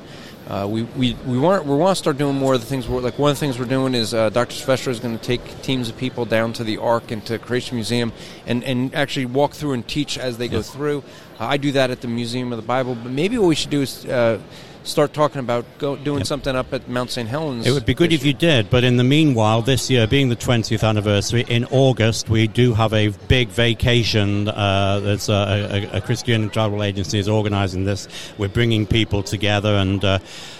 Uh, 0.48 0.66
we, 0.68 0.82
we, 0.82 1.14
we 1.24 1.38
want 1.38 1.64
we 1.64 1.76
want 1.76 1.96
to 1.96 1.98
start 1.98 2.18
doing 2.18 2.36
more 2.36 2.54
of 2.54 2.60
the 2.60 2.66
things. 2.66 2.88
We're, 2.88 3.00
like 3.00 3.18
one 3.18 3.30
of 3.30 3.36
the 3.36 3.40
things 3.40 3.58
we're 3.58 3.64
doing 3.64 3.94
is 3.94 4.12
uh, 4.12 4.28
Dr. 4.30 4.54
Sylvester 4.54 4.90
is 4.90 4.98
going 4.98 5.16
to 5.16 5.24
take 5.24 5.62
teams 5.62 5.88
of 5.88 5.96
people 5.96 6.24
down 6.24 6.52
to 6.54 6.64
the 6.64 6.78
Ark 6.78 7.12
and 7.12 7.24
to 7.26 7.38
Creation 7.38 7.76
Museum 7.76 8.12
and, 8.46 8.64
and 8.64 8.92
actually 8.94 9.26
walk 9.26 9.52
through 9.52 9.72
and 9.72 9.86
teach 9.86 10.18
as 10.18 10.38
they 10.38 10.46
yes. 10.46 10.52
go 10.52 10.62
through. 10.62 11.04
Uh, 11.38 11.46
I 11.46 11.56
do 11.56 11.72
that 11.72 11.90
at 11.90 12.00
the 12.00 12.08
Museum 12.08 12.52
of 12.52 12.56
the 12.56 12.66
Bible, 12.66 12.96
but 12.96 13.12
maybe 13.12 13.38
what 13.38 13.46
we 13.46 13.54
should 13.54 13.70
do 13.70 13.82
is 13.82 14.04
uh, 14.06 14.40
start 14.84 15.12
talking 15.12 15.40
about 15.40 15.64
go, 15.78 15.96
doing 15.96 16.24
something 16.24 16.54
up 16.54 16.72
at 16.72 16.88
Mount 16.88 17.10
St. 17.10 17.28
Helens. 17.28 17.66
It 17.66 17.72
would 17.72 17.86
be 17.86 17.94
good 17.94 18.12
if 18.12 18.24
you 18.24 18.32
did, 18.32 18.70
but 18.70 18.84
in 18.84 18.96
the 18.96 19.04
meanwhile, 19.04 19.62
this 19.62 19.90
year 19.90 20.06
being 20.06 20.28
the 20.28 20.36
20th 20.36 20.86
anniversary, 20.86 21.44
in 21.48 21.64
August 21.66 22.28
we 22.28 22.46
do 22.46 22.74
have 22.74 22.92
a 22.92 23.08
big 23.28 23.48
vacation. 23.48 24.48
Uh, 24.48 25.00
there's 25.00 25.28
a, 25.28 25.88
a, 25.92 25.98
a, 25.98 26.00
Christian 26.00 26.50
travel 26.50 26.82
agency 26.82 27.18
is 27.18 27.28
organising 27.28 27.84
this. 27.84 28.08
We're 28.38 28.48
bringing 28.48 28.86
people 28.86 29.22
together 29.22 29.74
and. 29.74 30.04
Uh, 30.04 30.18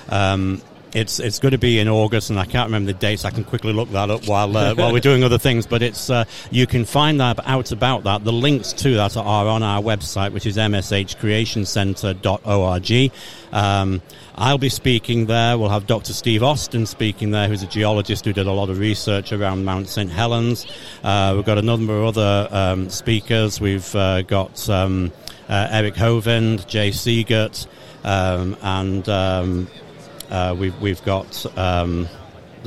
um, 0.09 0.63
it's 0.95 1.19
it's 1.19 1.39
going 1.39 1.53
to 1.53 1.59
be 1.59 1.79
in 1.79 1.89
August, 1.89 2.29
and 2.31 2.39
I 2.39 2.45
can't 2.45 2.67
remember 2.67 2.93
the 2.93 2.99
dates. 2.99 3.25
I 3.25 3.31
can 3.31 3.45
quickly 3.45 3.73
look 3.73 3.91
that 3.93 4.11
up 4.11 4.27
while 4.27 4.55
uh, 4.57 4.75
while 4.75 4.93
we're 4.93 5.01
doing 5.01 5.25
other 5.25 5.39
things. 5.39 5.67
But 5.67 5.81
it's 5.83 6.11
uh, 6.11 6.25
you 6.51 6.67
can 6.67 6.85
find 6.85 7.21
that 7.21 7.39
out 7.47 7.73
about 7.73 8.05
that. 8.05 8.25
The 8.25 8.33
links 8.33 8.73
to 8.75 8.95
that 8.97 9.17
are 9.17 9.47
on 9.47 9.63
our 9.63 9.81
website, 9.81 10.33
which 10.33 10.45
is 10.47 10.57
mshcreationcenter.org. 10.57 13.13
Um, 13.53 14.03
I'll 14.35 14.59
be 14.59 14.71
speaking 14.71 15.27
there. 15.27 15.59
We'll 15.59 15.69
have 15.69 15.87
Dr. 15.87 16.15
Steve 16.15 16.43
Austin 16.43 16.87
speaking 16.87 17.33
there, 17.33 17.49
who's 17.49 17.63
a 17.63 17.67
geologist 17.67 18.25
who 18.25 18.33
did 18.33 18.47
a 18.47 18.53
lot 18.53 18.71
of 18.71 18.79
research 18.79 19.33
around 19.33 19.65
Mount 19.65 19.89
St. 19.89 20.11
Helens. 20.11 20.67
Uh, 21.05 21.35
we've 21.37 21.45
got 21.45 21.59
a 21.59 21.63
number 21.63 21.99
of 21.99 22.17
other 22.17 22.49
um, 22.51 22.89
speakers. 22.89 23.61
We've 23.61 23.95
uh, 23.95 24.23
got 24.23 24.69
um, 24.71 25.13
uh, 25.49 25.69
Eric 25.71 25.95
Hovind, 25.95 26.67
Jay 26.67 26.91
Seegert, 26.91 27.67
um, 28.05 28.57
and 28.63 29.09
um, 29.09 29.69
uh, 30.33 30.55
we've 30.59 30.79
we've 30.81 31.05
got. 31.05 31.47
Um, 31.57 32.09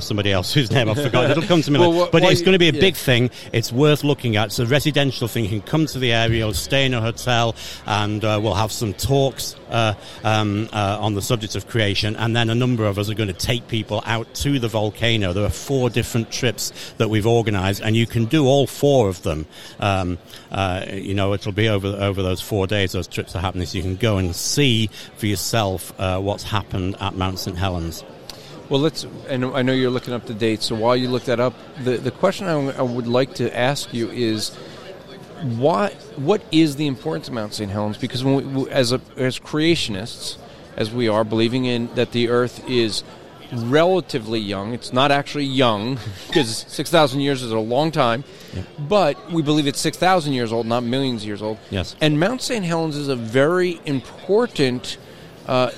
somebody 0.01 0.31
else 0.31 0.53
whose 0.53 0.71
name 0.71 0.89
I've 0.89 1.01
forgotten. 1.01 1.31
It'll 1.31 1.43
come 1.43 1.61
to 1.61 1.71
me. 1.71 1.79
well, 1.85 2.09
but 2.11 2.23
it's 2.23 2.41
going 2.41 2.53
to 2.53 2.59
be 2.59 2.69
a 2.69 2.73
yeah. 2.73 2.81
big 2.81 2.95
thing. 2.95 3.29
It's 3.51 3.71
worth 3.71 4.03
looking 4.03 4.35
at. 4.35 4.47
It's 4.47 4.59
a 4.59 4.65
residential 4.65 5.27
thing. 5.27 5.43
You 5.43 5.49
can 5.49 5.61
come 5.61 5.85
to 5.87 5.99
the 5.99 6.13
area, 6.13 6.39
you'll 6.39 6.53
stay 6.53 6.85
in 6.85 6.93
a 6.93 7.01
hotel, 7.01 7.55
and 7.85 8.23
uh, 8.23 8.39
we'll 8.41 8.53
have 8.53 8.71
some 8.71 8.93
talks 8.93 9.55
uh, 9.69 9.93
um, 10.23 10.69
uh, 10.73 10.97
on 10.99 11.13
the 11.13 11.21
subject 11.21 11.55
of 11.55 11.67
creation. 11.67 12.15
And 12.15 12.35
then 12.35 12.49
a 12.49 12.55
number 12.55 12.85
of 12.85 12.97
us 12.99 13.09
are 13.09 13.13
going 13.13 13.27
to 13.27 13.33
take 13.33 13.67
people 13.67 14.01
out 14.05 14.33
to 14.35 14.59
the 14.59 14.67
volcano. 14.67 15.33
There 15.33 15.45
are 15.45 15.49
four 15.49 15.89
different 15.89 16.31
trips 16.31 16.71
that 16.97 17.09
we've 17.09 17.27
organised, 17.27 17.81
and 17.81 17.95
you 17.95 18.05
can 18.05 18.25
do 18.25 18.45
all 18.45 18.67
four 18.67 19.09
of 19.09 19.21
them. 19.23 19.45
Um, 19.79 20.17
uh, 20.51 20.85
you 20.91 21.13
know, 21.13 21.33
it'll 21.33 21.51
be 21.51 21.69
over 21.69 21.87
over 21.87 22.21
those 22.21 22.41
four 22.41 22.67
days. 22.67 22.91
Those 22.93 23.07
trips 23.07 23.35
are 23.35 23.39
happening, 23.39 23.65
so 23.67 23.77
you 23.77 23.83
can 23.83 23.95
go 23.95 24.17
and 24.17 24.35
see 24.35 24.87
for 25.17 25.25
yourself 25.25 25.93
uh, 25.99 26.19
what's 26.19 26.43
happened 26.43 26.95
at 26.99 27.15
Mount 27.15 27.39
St 27.39 27.57
Helens. 27.57 28.03
Well, 28.69 28.79
let's. 28.79 29.05
And 29.27 29.45
I 29.45 29.61
know 29.61 29.73
you're 29.73 29.91
looking 29.91 30.13
up 30.13 30.25
the 30.25 30.33
dates. 30.33 30.65
So 30.65 30.75
while 30.75 30.95
you 30.95 31.09
look 31.09 31.25
that 31.25 31.39
up, 31.39 31.53
the 31.83 31.97
the 31.97 32.11
question 32.11 32.47
I, 32.47 32.77
I 32.77 32.81
would 32.81 33.07
like 33.07 33.35
to 33.35 33.55
ask 33.55 33.93
you 33.93 34.09
is, 34.09 34.55
why? 35.57 35.89
What 36.15 36.41
is 36.51 36.75
the 36.75 36.87
importance 36.87 37.27
of 37.27 37.33
Mount 37.33 37.53
St. 37.53 37.71
Helens? 37.71 37.97
Because 37.97 38.23
when 38.23 38.53
we, 38.53 38.69
as 38.69 38.91
a, 38.91 39.01
as 39.17 39.39
creationists, 39.39 40.37
as 40.75 40.91
we 40.91 41.07
are, 41.07 41.23
believing 41.23 41.65
in 41.65 41.93
that 41.95 42.11
the 42.11 42.29
Earth 42.29 42.67
is 42.69 43.03
relatively 43.51 44.39
young. 44.39 44.73
It's 44.73 44.93
not 44.93 45.11
actually 45.11 45.45
young 45.45 45.99
because 46.27 46.65
6,000 46.67 47.19
years 47.19 47.41
is 47.41 47.51
a 47.51 47.59
long 47.59 47.91
time, 47.91 48.23
yeah. 48.53 48.63
but 48.79 49.31
we 49.31 49.41
believe 49.41 49.67
it's 49.67 49.79
6,000 49.79 50.33
years 50.33 50.51
old, 50.51 50.65
not 50.65 50.83
millions 50.83 51.21
of 51.21 51.27
years 51.27 51.41
old. 51.41 51.57
Yes. 51.69 51.95
And 52.01 52.19
Mount 52.19 52.41
St. 52.41 52.65
Helens 52.65 52.95
is 52.95 53.07
a 53.07 53.15
very 53.15 53.79
important 53.85 54.97
uh, 55.47 55.71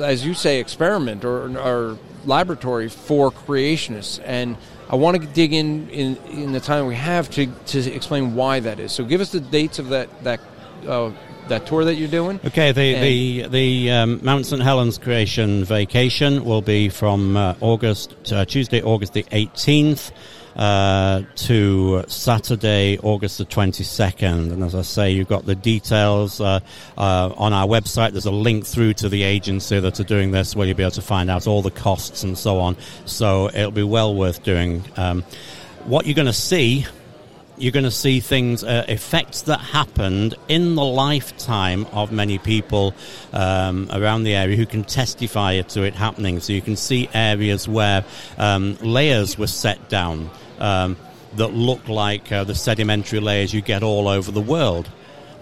as 0.00 0.24
you 0.24 0.34
say, 0.34 0.60
experiment 0.60 1.24
or, 1.24 1.58
or 1.58 1.98
laboratory 2.24 2.88
for 2.88 3.30
creationists. 3.30 4.20
And 4.24 4.56
I 4.88 4.96
want 4.96 5.20
to 5.20 5.26
dig 5.26 5.52
in, 5.52 5.88
in 5.90 6.16
in 6.28 6.52
the 6.52 6.60
time 6.60 6.86
we 6.86 6.94
have 6.94 7.30
to 7.30 7.46
to 7.46 7.92
explain 7.92 8.34
why 8.34 8.60
that 8.60 8.78
is. 8.78 8.92
So 8.92 9.04
give 9.04 9.20
us 9.20 9.30
the 9.30 9.40
dates 9.40 9.78
of 9.78 9.90
that 9.90 10.08
that. 10.24 10.40
Uh, 10.86 11.12
that 11.48 11.66
tour 11.66 11.84
that 11.84 11.96
you're 11.96 12.08
doing. 12.08 12.40
Okay, 12.42 12.72
the 12.72 12.94
the 12.94 13.48
the 13.48 13.90
um, 13.90 14.20
Mount 14.22 14.46
St 14.46 14.62
Helens 14.62 14.96
Creation 14.96 15.62
Vacation 15.64 16.42
will 16.42 16.62
be 16.62 16.88
from 16.88 17.36
uh, 17.36 17.54
August 17.60 18.14
uh, 18.32 18.46
Tuesday, 18.46 18.82
August 18.82 19.12
the 19.12 19.24
18th 19.24 20.10
uh, 20.56 21.22
to 21.36 22.04
Saturday, 22.08 22.98
August 22.98 23.38
the 23.38 23.44
22nd. 23.44 24.52
And 24.52 24.62
as 24.62 24.74
I 24.74 24.82
say, 24.82 25.10
you've 25.10 25.28
got 25.28 25.46
the 25.46 25.54
details 25.54 26.40
uh, 26.40 26.60
uh, 26.96 27.32
on 27.36 27.52
our 27.52 27.66
website. 27.66 28.12
There's 28.12 28.26
a 28.26 28.30
link 28.30 28.66
through 28.66 28.94
to 28.94 29.08
the 29.08 29.22
agency 29.22 29.80
that 29.80 29.98
are 30.00 30.04
doing 30.04 30.30
this 30.30 30.54
where 30.54 30.66
you'll 30.66 30.76
be 30.76 30.82
able 30.82 30.92
to 30.92 31.02
find 31.02 31.30
out 31.30 31.46
all 31.46 31.62
the 31.62 31.70
costs 31.70 32.22
and 32.22 32.36
so 32.36 32.60
on. 32.60 32.76
So 33.04 33.48
it'll 33.48 33.70
be 33.70 33.82
well 33.82 34.14
worth 34.14 34.42
doing. 34.42 34.84
Um, 34.96 35.22
what 35.84 36.06
you're 36.06 36.14
going 36.14 36.26
to 36.26 36.32
see 36.32 36.86
you're 37.56 37.72
going 37.72 37.84
to 37.84 37.90
see 37.90 38.20
things, 38.20 38.64
uh, 38.64 38.84
effects 38.88 39.42
that 39.42 39.58
happened 39.58 40.34
in 40.48 40.74
the 40.74 40.84
lifetime 40.84 41.86
of 41.92 42.10
many 42.10 42.38
people 42.38 42.94
um, 43.32 43.88
around 43.92 44.24
the 44.24 44.34
area 44.34 44.56
who 44.56 44.66
can 44.66 44.82
testify 44.82 45.60
to 45.60 45.82
it 45.82 45.94
happening. 45.94 46.40
So 46.40 46.52
you 46.52 46.60
can 46.60 46.76
see 46.76 47.08
areas 47.14 47.68
where 47.68 48.04
um, 48.38 48.76
layers 48.80 49.38
were 49.38 49.46
set 49.46 49.88
down 49.88 50.30
um, 50.58 50.96
that 51.36 51.48
look 51.48 51.88
like 51.88 52.30
uh, 52.30 52.44
the 52.44 52.54
sedimentary 52.54 53.20
layers 53.20 53.52
you 53.52 53.60
get 53.60 53.82
all 53.82 54.08
over 54.08 54.30
the 54.30 54.40
world. 54.40 54.90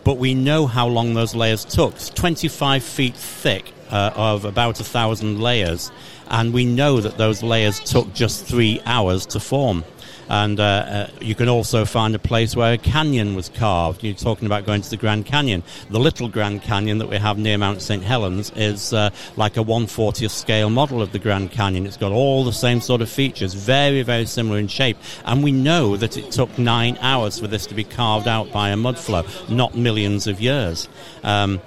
But 0.04 0.18
we 0.18 0.34
know 0.34 0.66
how 0.66 0.88
long 0.88 1.14
those 1.14 1.34
layers 1.34 1.64
took. 1.64 1.94
It's 1.94 2.10
25 2.10 2.82
feet 2.82 3.14
thick 3.14 3.72
uh, 3.90 4.10
of 4.14 4.44
about 4.44 4.80
a 4.80 4.84
thousand 4.84 5.40
layers. 5.40 5.92
And 6.28 6.52
we 6.52 6.64
know 6.64 7.00
that 7.00 7.18
those 7.18 7.42
layers 7.42 7.78
took 7.78 8.12
just 8.14 8.44
three 8.46 8.80
hours 8.86 9.26
to 9.26 9.40
form. 9.40 9.84
And 10.32 10.58
uh, 10.58 10.62
uh, 10.62 11.06
you 11.20 11.34
can 11.34 11.50
also 11.50 11.84
find 11.84 12.14
a 12.14 12.18
place 12.18 12.56
where 12.56 12.72
a 12.72 12.78
canyon 12.78 13.34
was 13.34 13.50
carved. 13.50 14.02
You're 14.02 14.14
talking 14.14 14.46
about 14.46 14.64
going 14.64 14.80
to 14.80 14.88
the 14.88 14.96
Grand 14.96 15.26
Canyon. 15.26 15.62
The 15.90 16.00
little 16.00 16.26
Grand 16.26 16.62
Canyon 16.62 16.96
that 16.98 17.08
we 17.10 17.18
have 17.18 17.36
near 17.36 17.58
Mount 17.58 17.82
St. 17.82 18.02
Helens 18.02 18.50
is 18.56 18.94
uh, 18.94 19.10
like 19.36 19.58
a 19.58 19.62
140th 19.62 20.30
scale 20.30 20.70
model 20.70 21.02
of 21.02 21.12
the 21.12 21.18
Grand 21.18 21.50
Canyon. 21.50 21.84
It's 21.84 21.98
got 21.98 22.12
all 22.12 22.44
the 22.44 22.52
same 22.54 22.80
sort 22.80 23.02
of 23.02 23.10
features, 23.10 23.52
very, 23.52 24.00
very 24.00 24.24
similar 24.24 24.58
in 24.58 24.68
shape. 24.68 24.96
And 25.26 25.44
we 25.44 25.52
know 25.52 25.98
that 25.98 26.16
it 26.16 26.30
took 26.30 26.58
nine 26.58 26.96
hours 27.02 27.38
for 27.38 27.46
this 27.46 27.66
to 27.66 27.74
be 27.74 27.84
carved 27.84 28.26
out 28.26 28.50
by 28.50 28.70
a 28.70 28.76
mudflow, 28.76 29.26
not 29.50 29.76
millions 29.76 30.26
of 30.26 30.40
years. 30.40 30.88
Um, 31.22 31.60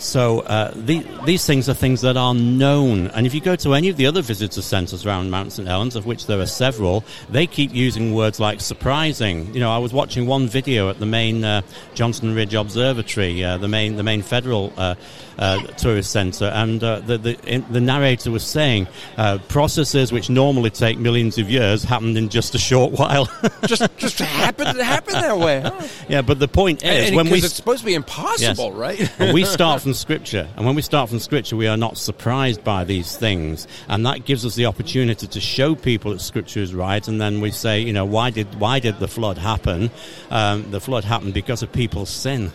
so 0.00 0.40
uh, 0.40 0.72
the, 0.74 1.06
these 1.24 1.46
things 1.46 1.68
are 1.68 1.74
things 1.74 2.00
that 2.00 2.16
are 2.16 2.34
known. 2.34 3.08
And 3.08 3.26
if 3.26 3.34
you 3.34 3.40
go 3.40 3.56
to 3.56 3.74
any 3.74 3.88
of 3.88 3.96
the 3.96 4.06
other 4.06 4.22
visitor 4.22 4.62
centres 4.62 5.04
around 5.06 5.30
Mount 5.30 5.52
St 5.52 5.68
Helens, 5.68 5.96
of 5.96 6.06
which 6.06 6.26
there 6.26 6.40
are 6.40 6.46
several, 6.46 7.04
they 7.28 7.46
keep 7.46 7.74
using 7.74 8.14
words 8.14 8.40
like 8.40 8.60
surprising. 8.60 9.52
You 9.54 9.60
know, 9.60 9.70
I 9.70 9.78
was 9.78 9.92
watching 9.92 10.26
one 10.26 10.48
video 10.48 10.88
at 10.88 10.98
the 10.98 11.06
main 11.06 11.44
uh, 11.44 11.62
Johnston 11.94 12.34
Ridge 12.34 12.54
Observatory, 12.54 13.44
uh, 13.44 13.58
the 13.58 13.68
main 13.68 13.96
the 13.96 14.02
main 14.02 14.22
federal 14.22 14.72
uh, 14.76 14.94
uh, 15.38 15.58
tourist 15.78 16.10
centre, 16.10 16.46
and 16.46 16.82
uh, 16.82 17.00
the, 17.00 17.18
the, 17.18 17.40
in, 17.44 17.64
the 17.70 17.80
narrator 17.80 18.30
was 18.30 18.44
saying 18.44 18.86
processes 19.48 20.12
which 20.12 20.30
normally 20.30 20.70
take 20.70 20.98
millions 20.98 21.38
of 21.38 21.50
years 21.50 21.82
happened 21.82 22.16
in 22.16 22.28
just 22.28 22.54
a 22.54 22.58
short 22.58 22.92
while. 22.92 23.28
just 23.66 23.82
just 23.98 24.18
happened 24.18 24.80
happen 24.80 25.14
that 25.14 25.38
way. 25.38 25.60
Huh? 25.60 25.88
Yeah, 26.08 26.22
but 26.22 26.38
the 26.38 26.48
point 26.48 26.82
is 26.82 27.08
and, 27.08 27.16
when 27.16 27.30
we 27.30 27.38
it's 27.38 27.54
supposed 27.54 27.80
to 27.80 27.86
be 27.86 27.94
impossible, 27.94 28.74
yes, 28.78 29.10
right? 29.18 29.32
we 29.34 29.44
start 29.44 29.82
from 29.82 29.89
from 29.90 29.94
Scripture. 29.96 30.48
And 30.56 30.64
when 30.64 30.76
we 30.76 30.82
start 30.82 31.10
from 31.10 31.18
Scripture, 31.18 31.56
we 31.56 31.66
are 31.66 31.76
not 31.76 31.98
surprised 31.98 32.62
by 32.62 32.84
these 32.84 33.16
things. 33.16 33.66
And 33.88 34.06
that 34.06 34.24
gives 34.24 34.46
us 34.46 34.54
the 34.54 34.66
opportunity 34.66 35.26
to 35.26 35.40
show 35.40 35.74
people 35.74 36.12
that 36.12 36.20
Scripture 36.20 36.60
is 36.60 36.72
right. 36.72 37.06
And 37.08 37.20
then 37.20 37.40
we 37.40 37.50
say, 37.50 37.80
you 37.80 37.92
know, 37.92 38.04
why 38.04 38.30
did, 38.30 38.60
why 38.60 38.78
did 38.78 39.00
the 39.00 39.08
flood 39.08 39.36
happen? 39.36 39.90
Um, 40.30 40.70
the 40.70 40.80
flood 40.80 41.02
happened 41.02 41.34
because 41.34 41.64
of 41.64 41.72
people's 41.72 42.08
sin. 42.08 42.52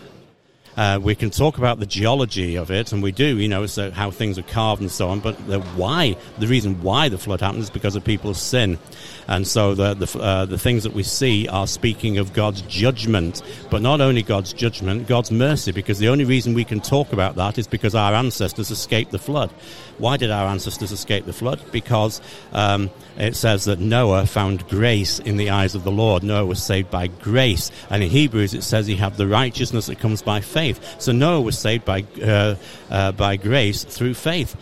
Uh, 0.76 0.98
we 1.02 1.14
can 1.14 1.30
talk 1.30 1.56
about 1.56 1.78
the 1.78 1.86
geology 1.86 2.56
of 2.56 2.70
it, 2.70 2.92
and 2.92 3.02
we 3.02 3.10
do, 3.10 3.38
you 3.38 3.48
know, 3.48 3.64
so 3.64 3.90
how 3.90 4.10
things 4.10 4.38
are 4.38 4.42
carved 4.42 4.82
and 4.82 4.90
so 4.90 5.08
on. 5.08 5.20
But 5.20 5.46
the 5.46 5.60
why, 5.60 6.16
the 6.38 6.46
reason 6.46 6.82
why 6.82 7.08
the 7.08 7.16
flood 7.16 7.40
happened 7.40 7.62
is 7.62 7.70
because 7.70 7.96
of 7.96 8.04
people's 8.04 8.40
sin, 8.40 8.78
and 9.26 9.46
so 9.46 9.74
the 9.74 9.94
the, 9.94 10.18
uh, 10.18 10.44
the 10.44 10.58
things 10.58 10.82
that 10.82 10.92
we 10.92 11.02
see 11.02 11.48
are 11.48 11.66
speaking 11.66 12.18
of 12.18 12.34
God's 12.34 12.60
judgment, 12.62 13.42
but 13.70 13.80
not 13.80 14.02
only 14.02 14.22
God's 14.22 14.52
judgment, 14.52 15.06
God's 15.06 15.30
mercy. 15.30 15.72
Because 15.72 15.98
the 15.98 16.08
only 16.08 16.24
reason 16.24 16.52
we 16.52 16.64
can 16.64 16.80
talk 16.80 17.12
about 17.12 17.36
that 17.36 17.56
is 17.56 17.66
because 17.66 17.94
our 17.94 18.12
ancestors 18.14 18.70
escaped 18.70 19.12
the 19.12 19.18
flood. 19.18 19.50
Why 19.98 20.16
did 20.16 20.30
our 20.30 20.46
ancestors 20.48 20.92
escape 20.92 21.24
the 21.24 21.32
flood? 21.32 21.60
Because 21.72 22.20
um, 22.52 22.90
it 23.16 23.34
says 23.36 23.64
that 23.64 23.80
Noah 23.80 24.26
found 24.26 24.68
grace 24.68 25.18
in 25.18 25.36
the 25.36 25.50
eyes 25.50 25.74
of 25.74 25.84
the 25.84 25.90
Lord. 25.90 26.22
Noah 26.22 26.46
was 26.46 26.62
saved 26.62 26.90
by 26.90 27.06
grace, 27.06 27.70
and 27.90 28.02
in 28.02 28.10
Hebrews 28.10 28.54
it 28.54 28.62
says 28.62 28.86
he 28.86 28.96
had 28.96 29.16
the 29.16 29.26
righteousness 29.26 29.86
that 29.86 29.98
comes 29.98 30.22
by 30.22 30.40
faith. 30.40 31.00
So 31.00 31.12
Noah 31.12 31.40
was 31.40 31.58
saved 31.58 31.84
by 31.84 32.04
uh, 32.22 32.56
uh, 32.90 33.12
by 33.12 33.36
grace 33.36 33.84
through 33.84 34.14
faith. 34.14 34.56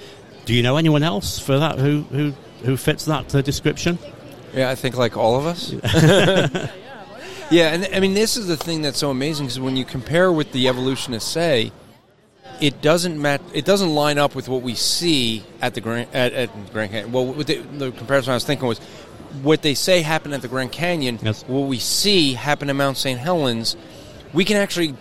Do 0.44 0.54
you 0.54 0.62
know 0.62 0.76
anyone 0.76 1.02
else 1.02 1.38
for 1.38 1.58
that 1.58 1.78
who 1.78 2.02
who 2.02 2.32
who 2.64 2.76
fits 2.76 3.06
that 3.06 3.34
uh, 3.34 3.42
description? 3.42 3.98
Yeah, 4.54 4.70
I 4.70 4.76
think 4.76 4.96
like 4.96 5.16
all 5.16 5.36
of 5.36 5.46
us. 5.46 5.72
yeah, 7.50 7.72
and 7.72 7.88
I 7.92 8.00
mean 8.00 8.14
this 8.14 8.36
is 8.36 8.46
the 8.46 8.56
thing 8.56 8.82
that's 8.82 8.98
so 8.98 9.10
amazing 9.10 9.46
because 9.46 9.58
when 9.58 9.76
you 9.76 9.84
compare 9.84 10.30
what 10.30 10.52
the 10.52 10.68
evolutionists 10.68 11.30
say, 11.30 11.72
it 12.60 12.80
doesn't 12.80 13.20
match. 13.20 13.40
It 13.52 13.64
doesn't 13.64 13.94
line 13.94 14.18
up 14.18 14.34
with 14.34 14.48
what 14.48 14.62
we 14.62 14.74
see 14.74 15.44
at 15.60 15.74
the 15.74 15.80
Grand 15.80 16.08
at, 16.14 16.32
at 16.32 16.72
Grand 16.72 16.90
Canyon. 16.90 17.12
Well, 17.12 17.32
the, 17.32 17.56
the, 17.58 17.92
comparison 17.92 18.32
I 18.32 18.34
was 18.34 18.44
thinking 18.44 18.68
was 18.68 18.78
what 19.42 19.62
they 19.62 19.74
say 19.74 20.02
happened 20.02 20.34
at 20.34 20.42
the 20.42 20.48
Grand 20.48 20.72
Canyon. 20.72 21.18
Yes. 21.22 21.44
What 21.46 21.68
we 21.68 21.78
see 21.78 22.34
happen 22.34 22.70
at 22.70 22.76
Mount 22.76 22.96
St. 22.96 23.18
Helens. 23.18 23.76
We 24.32 24.44
can 24.44 24.56
actually 24.56 24.94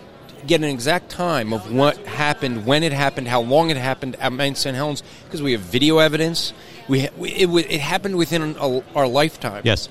get 0.46 0.62
an 0.62 0.68
exact 0.68 1.08
time 1.10 1.52
of 1.52 1.72
what 1.72 1.96
happened, 2.06 2.66
when 2.66 2.82
it 2.82 2.92
happened, 2.92 3.28
how 3.28 3.40
long 3.40 3.70
it 3.70 3.76
happened 3.76 4.16
at 4.16 4.32
Mount 4.32 4.56
St. 4.58 4.76
Helens 4.76 5.02
because 5.24 5.42
we 5.42 5.52
have 5.52 5.60
video 5.60 5.98
evidence. 5.98 6.52
We, 6.88 7.02
ha- 7.02 7.14
we 7.16 7.30
it, 7.30 7.48
it 7.48 7.80
happened 7.80 8.16
within 8.16 8.56
a, 8.56 8.82
our 8.94 9.08
lifetime. 9.08 9.62
Yes. 9.64 9.88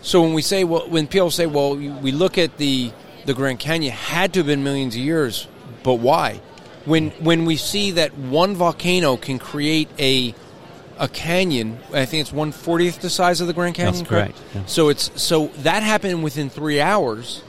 So 0.00 0.22
when 0.22 0.32
we 0.32 0.42
say, 0.42 0.64
well, 0.64 0.88
when 0.88 1.06
people 1.06 1.30
say, 1.30 1.46
well, 1.46 1.76
we 1.76 2.12
look 2.12 2.38
at 2.38 2.56
the 2.56 2.92
the 3.26 3.34
Grand 3.34 3.58
Canyon 3.58 3.92
had 3.92 4.32
to 4.32 4.40
have 4.40 4.46
been 4.46 4.64
millions 4.64 4.94
of 4.94 5.02
years, 5.02 5.48
but 5.82 5.94
why? 5.94 6.40
When 6.88 7.10
when 7.20 7.44
we 7.44 7.56
see 7.56 7.92
that 7.92 8.16
one 8.16 8.54
volcano 8.54 9.16
can 9.16 9.38
create 9.38 9.88
a 9.98 10.34
a 10.98 11.08
canyon, 11.08 11.78
I 11.92 12.06
think 12.06 12.22
it's 12.22 12.32
one 12.32 12.50
fortieth 12.50 13.00
the 13.00 13.10
size 13.10 13.40
of 13.40 13.46
the 13.46 13.52
Grand 13.52 13.74
Canyon. 13.74 13.94
That's 13.94 14.08
correct. 14.08 14.38
Yeah. 14.54 14.64
So 14.66 14.88
it's 14.88 15.10
so 15.20 15.48
that 15.58 15.82
happened 15.82 16.24
within 16.24 16.50
three 16.50 16.80
hours. 16.80 17.42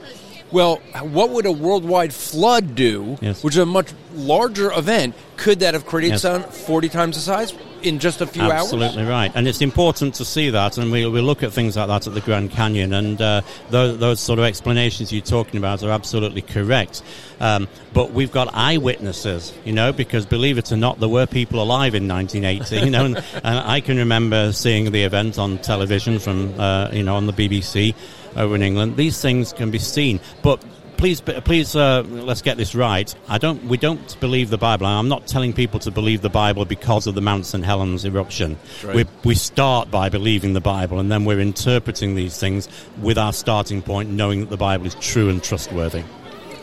Well, 0.52 0.76
what 1.02 1.30
would 1.30 1.46
a 1.46 1.52
worldwide 1.52 2.12
flood 2.12 2.74
do, 2.74 3.16
yes. 3.20 3.44
which 3.44 3.54
is 3.54 3.58
a 3.58 3.66
much 3.66 3.92
larger 4.14 4.72
event? 4.72 5.14
Could 5.36 5.60
that 5.60 5.74
have 5.74 5.86
created 5.86 6.12
yes. 6.12 6.22
sun 6.22 6.42
40 6.42 6.88
times 6.88 7.16
the 7.16 7.22
size 7.22 7.54
in 7.82 7.98
just 7.98 8.20
a 8.20 8.26
few 8.26 8.42
Absolutely 8.42 8.86
hours? 8.86 8.90
Absolutely 8.90 9.10
right. 9.10 9.32
And 9.34 9.48
it's 9.48 9.62
important 9.62 10.14
to 10.16 10.24
see 10.24 10.50
that, 10.50 10.76
and 10.76 10.90
we, 10.90 11.06
we 11.06 11.20
look 11.20 11.42
at 11.42 11.52
things 11.52 11.76
like 11.76 11.86
that 11.86 12.06
at 12.06 12.14
the 12.14 12.20
Grand 12.20 12.50
Canyon, 12.50 12.92
and 12.92 13.20
uh, 13.22 13.42
those, 13.70 13.98
those, 13.98 14.20
sort 14.20 14.38
of 14.38 14.44
explanations 14.44 15.12
you're 15.12 15.22
talking 15.22 15.56
about 15.56 15.82
are 15.82 15.90
absolutely 15.90 16.42
correct. 16.42 17.02
Um, 17.38 17.68
but 17.94 18.12
we've 18.12 18.32
got 18.32 18.48
eyewitnesses, 18.52 19.56
you 19.64 19.72
know, 19.72 19.92
because 19.92 20.26
believe 20.26 20.58
it 20.58 20.72
or 20.72 20.76
not, 20.76 21.00
there 21.00 21.08
were 21.08 21.26
people 21.26 21.62
alive 21.62 21.94
in 21.94 22.06
1980, 22.06 22.84
you 22.84 22.90
know, 22.90 23.06
and, 23.06 23.16
and 23.16 23.58
I 23.58 23.80
can 23.80 23.96
remember 23.98 24.52
seeing 24.52 24.90
the 24.90 25.04
event 25.04 25.38
on 25.38 25.58
television 25.58 26.18
from, 26.18 26.58
uh, 26.60 26.90
you 26.92 27.02
know, 27.02 27.16
on 27.16 27.26
the 27.26 27.32
BBC 27.32 27.94
over 28.36 28.54
in 28.54 28.62
England. 28.62 28.96
These 28.96 29.20
things 29.20 29.52
can 29.52 29.70
be 29.70 29.78
seen, 29.78 30.20
but 30.42 30.62
please, 30.96 31.20
please, 31.22 31.74
uh, 31.74 32.02
let's 32.06 32.42
get 32.42 32.58
this 32.58 32.74
right. 32.74 33.12
I 33.26 33.38
don't. 33.38 33.64
We 33.64 33.78
don't 33.78 34.20
believe 34.20 34.50
the 34.50 34.58
Bible. 34.58 34.86
I'm 34.86 35.08
not 35.08 35.26
telling 35.26 35.52
people 35.52 35.80
to 35.80 35.90
believe 35.90 36.20
the 36.20 36.28
Bible 36.28 36.64
because 36.66 37.06
of 37.06 37.14
the 37.14 37.22
Mount 37.22 37.46
St 37.46 37.64
Helens 37.64 38.04
eruption. 38.04 38.58
Right. 38.84 38.96
We, 38.96 39.04
we 39.24 39.34
start 39.34 39.90
by 39.90 40.10
believing 40.10 40.52
the 40.52 40.60
Bible, 40.60 41.00
and 41.00 41.10
then 41.10 41.24
we're 41.24 41.40
interpreting 41.40 42.14
these 42.14 42.38
things 42.38 42.68
with 43.00 43.16
our 43.16 43.32
starting 43.32 43.80
point, 43.80 44.10
knowing 44.10 44.40
that 44.40 44.50
the 44.50 44.58
Bible 44.58 44.86
is 44.86 44.94
true 44.96 45.30
and 45.30 45.42
trustworthy. 45.42 46.04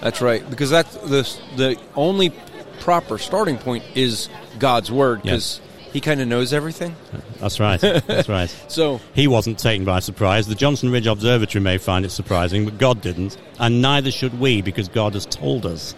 That's 0.02 0.22
right, 0.22 0.48
because 0.48 0.70
that's 0.70 0.96
the 0.98 1.28
the 1.56 1.80
only 1.96 2.32
proper 2.80 3.18
starting 3.18 3.58
point 3.58 3.84
is 3.96 4.30
God's 4.60 4.92
word. 4.92 5.24
Because 5.24 5.60
he 5.98 6.02
kind 6.02 6.22
of 6.22 6.28
knows 6.28 6.54
everything. 6.54 6.96
That's 7.40 7.60
right. 7.60 7.82
That's 7.82 8.30
right. 8.30 8.56
so 8.68 9.02
he 9.16 9.28
wasn't 9.28 9.58
taken 9.58 9.84
by 9.84 10.00
surprise. 10.00 10.46
The 10.46 10.54
Johnston 10.54 10.92
Ridge 10.92 11.08
Observatory 11.08 11.60
may 11.60 11.80
find 11.80 12.06
it 12.06 12.12
surprising, 12.12 12.66
but 12.66 12.78
God 12.78 13.02
didn't, 13.02 13.36
and 13.58 13.82
neither 13.82 14.12
should 14.12 14.40
we, 14.40 14.62
because 14.62 14.90
God 14.90 15.16
has 15.16 15.26
told 15.26 15.66
us. 15.66 15.96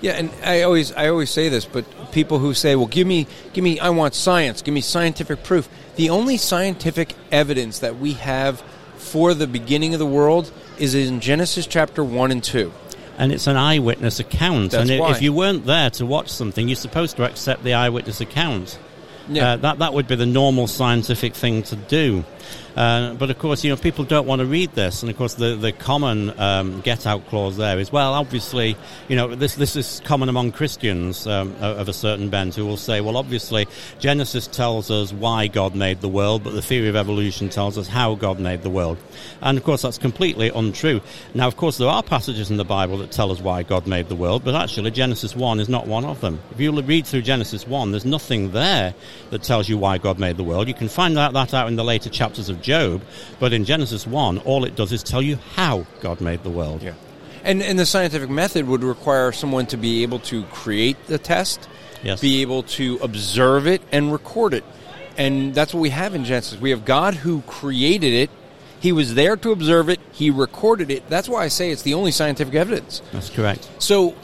Yeah, 0.00 0.12
and 0.12 0.30
I 0.44 0.62
always 0.62 0.92
I 0.92 1.08
always 1.08 1.30
say 1.30 1.48
this, 1.48 1.64
but 1.64 1.84
people 2.12 2.38
who 2.38 2.54
say, 2.54 2.76
"Well, 2.76 2.86
give 2.86 3.08
me 3.08 3.26
give 3.52 3.64
me 3.64 3.80
I 3.80 3.90
want 3.90 4.14
science, 4.14 4.62
give 4.62 4.72
me 4.72 4.80
scientific 4.80 5.42
proof." 5.42 5.68
The 5.96 6.10
only 6.10 6.36
scientific 6.36 7.14
evidence 7.32 7.80
that 7.80 7.98
we 7.98 8.12
have 8.12 8.62
for 8.98 9.34
the 9.34 9.48
beginning 9.48 9.94
of 9.94 9.98
the 9.98 10.06
world 10.06 10.52
is 10.78 10.94
in 10.94 11.18
Genesis 11.18 11.66
chapter 11.66 12.04
1 12.04 12.30
and 12.30 12.44
2 12.44 12.72
and 13.18 13.32
it's 13.32 13.46
an 13.46 13.56
eyewitness 13.56 14.18
account. 14.18 14.72
That's 14.72 14.90
and 14.90 15.00
why. 15.00 15.12
if 15.12 15.22
you 15.22 15.32
weren't 15.32 15.66
there 15.66 15.90
to 15.90 16.06
watch 16.06 16.28
something, 16.30 16.66
you're 16.68 16.74
supposed 16.74 17.16
to 17.16 17.24
accept 17.24 17.62
the 17.62 17.74
eyewitness 17.74 18.20
account. 18.20 18.76
Yeah. 19.28 19.52
Uh, 19.52 19.56
that 19.56 19.78
that 19.78 19.94
would 19.94 20.06
be 20.06 20.16
the 20.16 20.26
normal 20.26 20.66
scientific 20.66 21.34
thing 21.34 21.62
to 21.64 21.76
do. 21.76 22.24
Uh, 22.76 23.14
but 23.14 23.30
of 23.30 23.38
course, 23.38 23.62
you 23.62 23.70
know, 23.70 23.76
people 23.76 24.04
don't 24.04 24.26
want 24.26 24.40
to 24.40 24.46
read 24.46 24.72
this, 24.72 25.02
and 25.02 25.10
of 25.10 25.16
course, 25.16 25.34
the 25.34 25.54
the 25.54 25.70
common 25.70 26.36
um, 26.40 26.80
get 26.80 27.06
out 27.06 27.24
clause 27.28 27.56
there 27.56 27.78
is 27.78 27.92
well, 27.92 28.14
obviously, 28.14 28.76
you 29.08 29.14
know, 29.14 29.34
this 29.34 29.54
this 29.54 29.76
is 29.76 30.02
common 30.04 30.28
among 30.28 30.50
Christians 30.50 31.26
um, 31.26 31.54
of 31.60 31.88
a 31.88 31.92
certain 31.92 32.30
bent 32.30 32.56
who 32.56 32.66
will 32.66 32.76
say, 32.76 33.00
well, 33.00 33.16
obviously, 33.16 33.68
Genesis 34.00 34.48
tells 34.48 34.90
us 34.90 35.12
why 35.12 35.46
God 35.46 35.76
made 35.76 36.00
the 36.00 36.08
world, 36.08 36.42
but 36.42 36.54
the 36.54 36.62
theory 36.62 36.88
of 36.88 36.96
evolution 36.96 37.48
tells 37.48 37.78
us 37.78 37.86
how 37.86 38.16
God 38.16 38.40
made 38.40 38.62
the 38.62 38.70
world, 38.70 38.98
and 39.40 39.56
of 39.56 39.62
course, 39.62 39.82
that's 39.82 39.98
completely 39.98 40.48
untrue. 40.48 41.00
Now, 41.32 41.46
of 41.46 41.56
course, 41.56 41.78
there 41.78 41.88
are 41.88 42.02
passages 42.02 42.50
in 42.50 42.56
the 42.56 42.64
Bible 42.64 42.98
that 42.98 43.12
tell 43.12 43.30
us 43.30 43.40
why 43.40 43.62
God 43.62 43.86
made 43.86 44.08
the 44.08 44.16
world, 44.16 44.42
but 44.44 44.56
actually, 44.56 44.90
Genesis 44.90 45.36
one 45.36 45.60
is 45.60 45.68
not 45.68 45.86
one 45.86 46.04
of 46.04 46.20
them. 46.20 46.40
If 46.50 46.60
you 46.60 46.72
read 46.82 47.06
through 47.06 47.22
Genesis 47.22 47.68
one, 47.68 47.92
there's 47.92 48.04
nothing 48.04 48.50
there 48.50 48.94
that 49.30 49.44
tells 49.44 49.68
you 49.68 49.78
why 49.78 49.98
God 49.98 50.18
made 50.18 50.36
the 50.36 50.44
world. 50.44 50.66
You 50.66 50.74
can 50.74 50.88
find 50.88 51.16
that, 51.16 51.32
that 51.34 51.54
out 51.54 51.68
in 51.68 51.76
the 51.76 51.84
later 51.84 52.10
chapters 52.10 52.48
of 52.48 52.63
Job, 52.64 53.02
but 53.38 53.52
in 53.52 53.64
Genesis 53.64 54.06
1, 54.06 54.38
all 54.38 54.64
it 54.64 54.74
does 54.74 54.90
is 54.90 55.02
tell 55.02 55.22
you 55.22 55.36
how 55.54 55.86
God 56.00 56.20
made 56.20 56.42
the 56.42 56.50
world. 56.50 56.82
Yeah. 56.82 56.94
And, 57.44 57.62
and 57.62 57.78
the 57.78 57.86
scientific 57.86 58.30
method 58.30 58.66
would 58.66 58.82
require 58.82 59.30
someone 59.30 59.66
to 59.66 59.76
be 59.76 60.02
able 60.02 60.18
to 60.20 60.44
create 60.44 60.96
the 61.06 61.18
test, 61.18 61.68
yes. 62.02 62.20
be 62.20 62.40
able 62.40 62.62
to 62.62 62.98
observe 63.02 63.66
it, 63.66 63.82
and 63.92 64.10
record 64.10 64.54
it. 64.54 64.64
And 65.18 65.54
that's 65.54 65.74
what 65.74 65.80
we 65.80 65.90
have 65.90 66.14
in 66.14 66.24
Genesis. 66.24 66.58
We 66.58 66.70
have 66.70 66.84
God 66.84 67.14
who 67.14 67.42
created 67.42 68.14
it. 68.14 68.30
He 68.80 68.92
was 68.92 69.14
there 69.14 69.36
to 69.36 69.52
observe 69.52 69.90
it. 69.90 70.00
He 70.12 70.30
recorded 70.30 70.90
it. 70.90 71.08
That's 71.08 71.28
why 71.28 71.44
I 71.44 71.48
say 71.48 71.70
it's 71.70 71.82
the 71.82 71.94
only 71.94 72.10
scientific 72.10 72.54
evidence. 72.54 73.02
That's 73.12 73.30
correct. 73.30 73.68
So 73.78 74.14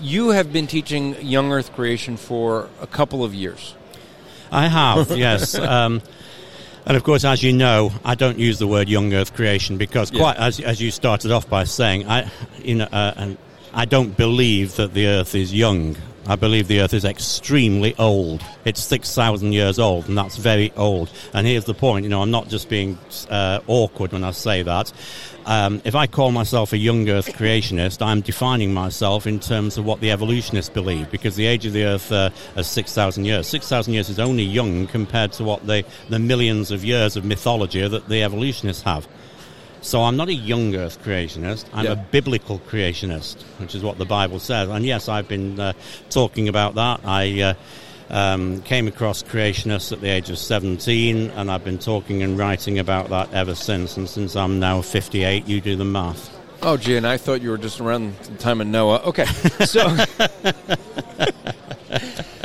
you 0.00 0.30
have 0.30 0.52
been 0.52 0.66
teaching 0.66 1.20
young 1.20 1.52
Earth 1.52 1.72
creation 1.74 2.16
for 2.16 2.68
a 2.80 2.86
couple 2.86 3.22
of 3.22 3.34
years. 3.34 3.74
I 4.50 4.66
have, 4.66 5.16
yes. 5.16 5.54
Um, 5.58 6.02
and 6.90 6.96
of 6.96 7.04
course, 7.04 7.24
as 7.24 7.40
you 7.40 7.52
know, 7.52 7.92
I 8.04 8.16
don't 8.16 8.36
use 8.36 8.58
the 8.58 8.66
word 8.66 8.88
young 8.88 9.14
Earth 9.14 9.32
creation 9.32 9.78
because, 9.78 10.10
quite 10.10 10.36
yeah. 10.36 10.46
as, 10.46 10.58
as 10.58 10.80
you 10.80 10.90
started 10.90 11.30
off 11.30 11.48
by 11.48 11.62
saying, 11.62 12.08
I, 12.08 12.28
you 12.64 12.74
know, 12.74 12.88
uh, 12.90 13.14
and 13.16 13.38
I 13.72 13.84
don't 13.84 14.16
believe 14.16 14.74
that 14.74 14.92
the 14.92 15.06
Earth 15.06 15.36
is 15.36 15.54
young. 15.54 15.94
I 16.26 16.34
believe 16.34 16.66
the 16.66 16.80
Earth 16.80 16.92
is 16.92 17.04
extremely 17.04 17.94
old. 17.96 18.42
It's 18.64 18.82
6,000 18.82 19.52
years 19.52 19.78
old, 19.78 20.08
and 20.08 20.18
that's 20.18 20.36
very 20.36 20.72
old. 20.76 21.12
And 21.32 21.46
here's 21.46 21.64
the 21.64 21.74
point, 21.74 22.02
you 22.02 22.08
know, 22.08 22.22
I'm 22.22 22.32
not 22.32 22.48
just 22.48 22.68
being 22.68 22.98
uh, 23.28 23.60
awkward 23.68 24.10
when 24.10 24.24
I 24.24 24.32
say 24.32 24.64
that. 24.64 24.92
Um, 25.46 25.80
if 25.84 25.94
I 25.94 26.06
call 26.06 26.32
myself 26.32 26.72
a 26.72 26.78
young 26.78 27.08
Earth 27.08 27.32
creationist, 27.32 28.04
I'm 28.04 28.20
defining 28.20 28.74
myself 28.74 29.26
in 29.26 29.40
terms 29.40 29.78
of 29.78 29.84
what 29.84 30.00
the 30.00 30.10
evolutionists 30.10 30.72
believe, 30.72 31.10
because 31.10 31.36
the 31.36 31.46
age 31.46 31.66
of 31.66 31.72
the 31.72 31.84
Earth 31.84 32.12
uh, 32.12 32.30
is 32.56 32.66
6,000 32.66 33.24
years. 33.24 33.46
6,000 33.48 33.94
years 33.94 34.08
is 34.08 34.18
only 34.18 34.42
young 34.42 34.86
compared 34.86 35.32
to 35.32 35.44
what 35.44 35.66
the, 35.66 35.84
the 36.08 36.18
millions 36.18 36.70
of 36.70 36.84
years 36.84 37.16
of 37.16 37.24
mythology 37.24 37.86
that 37.86 38.08
the 38.08 38.22
evolutionists 38.22 38.82
have. 38.82 39.08
So 39.82 40.02
I'm 40.02 40.16
not 40.16 40.28
a 40.28 40.34
young 40.34 40.74
Earth 40.76 41.02
creationist. 41.02 41.64
I'm 41.72 41.86
yeah. 41.86 41.92
a 41.92 41.96
biblical 41.96 42.58
creationist, 42.58 43.40
which 43.58 43.74
is 43.74 43.82
what 43.82 43.96
the 43.96 44.04
Bible 44.04 44.38
says. 44.38 44.68
And 44.68 44.84
yes, 44.84 45.08
I've 45.08 45.26
been 45.26 45.58
uh, 45.58 45.72
talking 46.10 46.48
about 46.48 46.74
that. 46.74 47.00
I 47.04 47.40
uh, 47.40 47.54
um, 48.10 48.62
came 48.62 48.88
across 48.88 49.22
creationists 49.22 49.92
at 49.92 50.00
the 50.00 50.08
age 50.08 50.30
of 50.30 50.38
17, 50.38 51.30
and 51.30 51.50
I've 51.50 51.64
been 51.64 51.78
talking 51.78 52.22
and 52.22 52.36
writing 52.36 52.78
about 52.78 53.08
that 53.10 53.32
ever 53.32 53.54
since. 53.54 53.96
And 53.96 54.08
since 54.08 54.36
I'm 54.36 54.58
now 54.58 54.82
58, 54.82 55.46
you 55.46 55.60
do 55.60 55.76
the 55.76 55.84
math. 55.84 56.36
Oh, 56.62 56.76
gee, 56.76 56.96
and 56.96 57.06
I 57.06 57.16
thought 57.16 57.40
you 57.40 57.50
were 57.50 57.58
just 57.58 57.80
around 57.80 58.14
the 58.18 58.36
time 58.36 58.60
of 58.60 58.66
Noah. 58.66 59.00
Okay, 59.06 59.24
so 59.24 59.96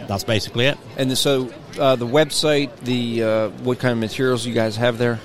that's 0.07 0.23
basically 0.23 0.65
it. 0.65 0.77
And 0.97 1.17
so 1.17 1.51
uh, 1.79 1.95
the 1.95 2.07
website, 2.07 2.75
the 2.81 3.23
uh, 3.23 3.49
what 3.63 3.79
kind 3.79 3.91
of 3.91 3.97
materials 3.99 4.45
you 4.45 4.53
guys 4.53 4.75
have 4.75 4.97
there? 4.97 5.19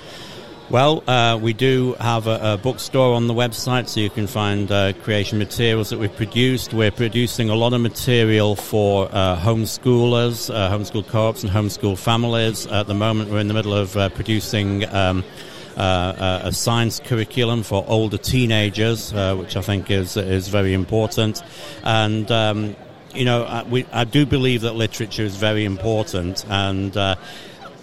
Well, 0.69 1.03
uh, 1.07 1.39
we 1.41 1.53
do 1.53 1.95
have 1.99 2.27
a, 2.27 2.53
a, 2.53 2.57
bookstore 2.57 3.15
on 3.15 3.25
the 3.25 3.33
website, 3.33 3.87
so 3.87 4.01
you 4.01 4.11
can 4.11 4.27
find 4.27 4.71
uh, 4.71 4.93
creation 5.01 5.39
materials 5.39 5.89
that 5.89 5.97
we've 5.97 6.15
produced. 6.15 6.75
We're 6.75 6.91
producing 6.91 7.49
a 7.49 7.55
lot 7.55 7.73
of 7.73 7.81
material 7.81 8.55
for 8.55 9.09
uh, 9.11 9.35
homeschoolers, 9.37 10.53
uh, 10.53 10.69
homeschool 10.69 11.07
co-ops, 11.07 11.43
and 11.43 11.51
homeschool 11.51 11.97
families. 11.97 12.67
At 12.67 12.85
the 12.85 12.93
moment, 12.93 13.31
we're 13.31 13.39
in 13.39 13.47
the 13.47 13.55
middle 13.55 13.73
of 13.73 13.97
uh, 13.97 14.09
producing. 14.09 14.87
Um, 14.93 15.23
uh, 15.77 16.41
a 16.43 16.51
science 16.51 16.99
curriculum 16.99 17.63
for 17.63 17.85
older 17.87 18.17
teenagers, 18.17 19.13
which 19.13 19.55
I 19.55 19.61
think 19.61 19.89
is 19.89 20.17
is 20.17 20.49
very 20.49 20.73
important, 20.73 21.41
and 21.85 22.29
um, 22.29 22.75
you 23.13 23.25
know, 23.25 23.43
I, 23.43 23.63
we, 23.63 23.85
I 23.91 24.03
do 24.03 24.25
believe 24.25 24.61
that 24.61 24.73
literature 24.73 25.23
is 25.23 25.35
very 25.35 25.65
important, 25.65 26.45
and 26.49 26.95
uh, 26.95 27.15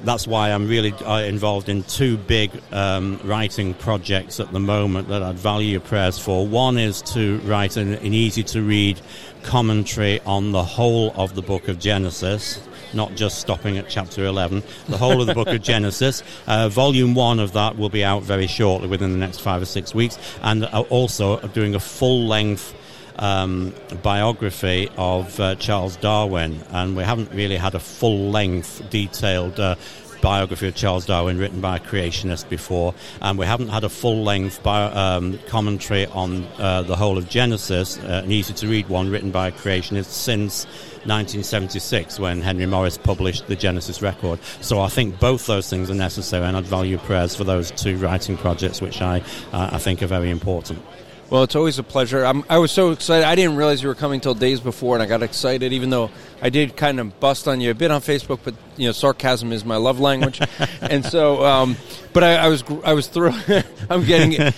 that's 0.04 0.26
why 0.26 0.50
I'm 0.50 0.68
really 0.68 0.92
uh, 0.92 1.20
involved 1.20 1.68
in 1.68 1.82
two 1.84 2.16
big 2.16 2.50
um, 2.72 3.20
writing 3.24 3.74
projects 3.74 4.40
at 4.40 4.52
the 4.52 4.60
moment 4.60 5.08
that 5.08 5.22
I'd 5.22 5.38
value 5.38 5.72
your 5.72 5.80
prayers 5.80 6.18
for. 6.18 6.46
One 6.46 6.78
is 6.78 7.02
to 7.02 7.38
write 7.40 7.76
an, 7.76 7.94
an 7.94 8.14
easy 8.14 8.42
to 8.44 8.62
read 8.62 9.00
commentary 9.42 10.20
on 10.20 10.52
the 10.52 10.62
whole 10.62 11.12
of 11.16 11.34
the 11.34 11.42
book 11.42 11.68
of 11.68 11.78
Genesis 11.78 12.60
not 12.94 13.14
just 13.14 13.38
stopping 13.38 13.78
at 13.78 13.88
chapter 13.88 14.24
11. 14.24 14.62
The 14.88 14.96
whole 14.96 15.20
of 15.20 15.26
the 15.26 15.34
book 15.34 15.48
of 15.48 15.62
Genesis. 15.72 16.22
Uh, 16.46 16.68
volume 16.68 17.14
one 17.14 17.38
of 17.38 17.52
that 17.52 17.76
will 17.76 17.90
be 17.90 18.04
out 18.04 18.22
very 18.22 18.46
shortly, 18.46 18.88
within 18.88 19.12
the 19.12 19.18
next 19.18 19.38
five 19.38 19.62
or 19.62 19.66
six 19.66 19.94
weeks, 19.94 20.18
and 20.42 20.64
uh, 20.64 20.84
also 20.88 21.38
doing 21.48 21.74
a 21.74 21.80
full 21.80 22.26
length. 22.26 22.74
Um, 23.18 23.72
biography 24.02 24.90
of 24.96 25.40
uh, 25.40 25.55
Charles 25.55 25.96
Darwin, 25.96 26.61
and 26.70 26.96
we 26.96 27.02
haven't 27.02 27.33
really 27.33 27.57
had 27.57 27.74
a 27.74 27.79
full 27.79 28.31
length, 28.31 28.83
detailed 28.90 29.59
uh, 29.59 29.76
biography 30.20 30.68
of 30.68 30.74
Charles 30.74 31.07
Darwin 31.07 31.38
written 31.38 31.61
by 31.61 31.76
a 31.76 31.81
creationist 31.81 32.48
before, 32.48 32.94
and 33.20 33.38
we 33.38 33.46
haven't 33.46 33.68
had 33.68 33.85
a 33.85 33.88
full 33.88 34.22
length 34.24 34.66
um, 34.66 35.38
commentary 35.46 36.07
on 36.07 36.44
uh, 36.59 36.83
the 36.83 36.96
whole 36.96 37.18
of 37.18 37.29
Genesis, 37.29 37.98
uh, 37.98 38.22
an 38.24 38.33
easy 38.33 38.52
to 38.55 38.66
read 38.66 38.88
one 38.88 39.11
written 39.11 39.31
by 39.31 39.48
a 39.48 39.52
creationist 39.52 40.07
since 40.07 40.64
1976 41.05 42.18
when 42.18 42.40
Henry 42.40 42.66
Morris 42.66 42.98
published 42.98 43.46
the 43.46 43.57
Genesis 43.57 44.02
record. 44.02 44.40
So 44.61 44.81
I 44.81 44.88
think 44.88 45.20
both 45.20 45.46
those 45.46 45.70
things 45.70 45.90
are 45.90 45.94
necessary, 45.94 46.44
and 46.44 46.57
I'd 46.57 46.64
value 46.64 46.98
prayers 46.98 47.37
for 47.37 47.44
those 47.44 47.70
two 47.70 47.96
writing 47.96 48.37
projects, 48.37 48.81
which 48.81 49.00
I, 49.00 49.20
uh, 49.52 49.70
I 49.72 49.79
think 49.79 50.02
are 50.02 50.09
very 50.09 50.31
important. 50.31 50.83
Well, 51.28 51.42
it's 51.42 51.56
always 51.56 51.78
a 51.80 51.82
pleasure. 51.82 52.24
I'm, 52.24 52.44
i 52.48 52.58
was 52.58 52.70
so 52.70 52.92
excited. 52.92 53.26
I 53.26 53.34
didn't 53.34 53.56
realize 53.56 53.82
you 53.82 53.88
were 53.88 53.96
coming 53.96 54.20
till 54.20 54.34
days 54.34 54.60
before, 54.60 54.94
and 54.94 55.02
I 55.02 55.06
got 55.06 55.24
excited, 55.24 55.72
even 55.72 55.90
though 55.90 56.10
I 56.40 56.50
did 56.50 56.76
kind 56.76 57.00
of 57.00 57.18
bust 57.18 57.48
on 57.48 57.60
you 57.60 57.72
a 57.72 57.74
bit 57.74 57.90
on 57.90 58.00
Facebook. 58.00 58.40
But 58.44 58.54
you 58.76 58.86
know, 58.86 58.92
sarcasm 58.92 59.50
is 59.52 59.64
my 59.64 59.76
love 59.76 59.98
language, 59.98 60.40
and 60.80 61.04
so. 61.04 61.44
Um, 61.44 61.76
but 62.12 62.22
I, 62.22 62.36
I 62.36 62.48
was 62.48 62.62
I 62.84 62.92
was 62.92 63.08
thrilled. 63.08 63.42
I'm 63.90 64.04
getting. 64.04 64.52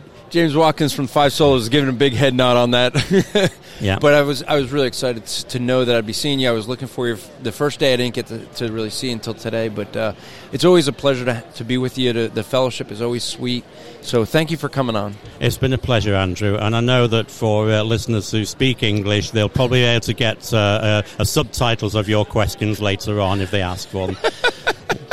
James 0.30 0.56
Watkins 0.56 0.92
from 0.92 1.06
Five 1.06 1.32
Solas 1.32 1.60
is 1.60 1.68
giving 1.68 1.88
a 1.88 1.92
big 1.92 2.12
head 2.12 2.34
nod 2.34 2.56
on 2.56 2.72
that. 2.72 3.52
yeah. 3.80 3.98
But 4.00 4.14
I 4.14 4.22
was 4.22 4.42
I 4.42 4.56
was 4.56 4.72
really 4.72 4.86
excited 4.86 5.26
to 5.26 5.58
know 5.58 5.84
that 5.84 5.94
I'd 5.94 6.06
be 6.06 6.12
seeing 6.12 6.40
you. 6.40 6.48
I 6.48 6.52
was 6.52 6.66
looking 6.66 6.88
for 6.88 7.06
you 7.06 7.18
the 7.42 7.52
first 7.52 7.78
day. 7.78 7.92
I 7.92 7.96
didn't 7.96 8.14
get 8.14 8.26
to, 8.26 8.44
to 8.44 8.72
really 8.72 8.90
see 8.90 9.10
until 9.10 9.34
today. 9.34 9.68
But 9.68 9.96
uh, 9.96 10.14
it's 10.52 10.64
always 10.64 10.88
a 10.88 10.92
pleasure 10.92 11.24
to, 11.24 11.44
to 11.54 11.64
be 11.64 11.78
with 11.78 11.98
you. 11.98 12.12
To, 12.12 12.28
the 12.28 12.42
fellowship 12.42 12.90
is 12.90 13.00
always 13.00 13.22
sweet. 13.22 13.64
So 14.00 14.24
thank 14.24 14.50
you 14.50 14.56
for 14.56 14.68
coming 14.68 14.96
on. 14.96 15.14
It's 15.40 15.58
been 15.58 15.72
a 15.72 15.78
pleasure, 15.78 16.14
Andrew. 16.14 16.56
And 16.56 16.74
I 16.74 16.80
know 16.80 17.06
that 17.06 17.30
for 17.30 17.70
uh, 17.70 17.82
listeners 17.82 18.30
who 18.30 18.44
speak 18.44 18.82
English, 18.82 19.30
they'll 19.30 19.48
probably 19.48 19.80
be 19.80 19.84
able 19.84 20.00
to 20.00 20.14
get 20.14 20.52
uh, 20.52 21.02
uh 21.18 21.24
subtitles 21.24 21.94
of 21.94 22.08
your 22.08 22.24
questions 22.24 22.80
later 22.80 23.20
on 23.20 23.40
if 23.40 23.50
they 23.50 23.62
ask 23.62 23.88
for 23.88 24.08
them. 24.08 24.16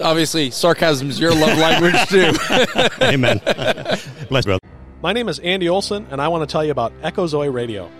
obviously 0.00 0.50
sarcasm 0.50 1.10
is 1.10 1.20
your 1.20 1.34
love 1.34 1.58
language 1.58 2.06
too. 2.08 2.32
Amen. 3.04 3.40
Bless 4.28 4.44
brother. 4.44 4.60
My 5.02 5.12
name 5.12 5.28
is 5.28 5.38
Andy 5.40 5.68
Olson, 5.68 6.06
and 6.10 6.20
I 6.20 6.28
want 6.28 6.48
to 6.48 6.52
tell 6.52 6.64
you 6.64 6.70
about 6.70 6.92
Echo 7.02 7.26
Zoe 7.26 7.48
Radio. 7.48 7.90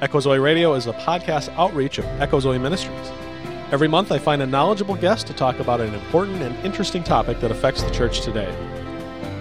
Echo 0.00 0.20
Zoe 0.20 0.38
Radio 0.38 0.74
is 0.74 0.86
a 0.86 0.92
podcast 0.92 1.48
outreach 1.56 1.98
of 1.98 2.04
Echo 2.20 2.40
Zoe 2.40 2.58
Ministries. 2.58 3.12
Every 3.70 3.88
month, 3.88 4.12
I 4.12 4.18
find 4.18 4.40
a 4.40 4.46
knowledgeable 4.46 4.94
guest 4.94 5.26
to 5.26 5.34
talk 5.34 5.58
about 5.58 5.80
an 5.80 5.94
important 5.94 6.42
and 6.42 6.56
interesting 6.64 7.02
topic 7.02 7.40
that 7.40 7.50
affects 7.50 7.82
the 7.82 7.90
church 7.90 8.20
today. 8.20 8.54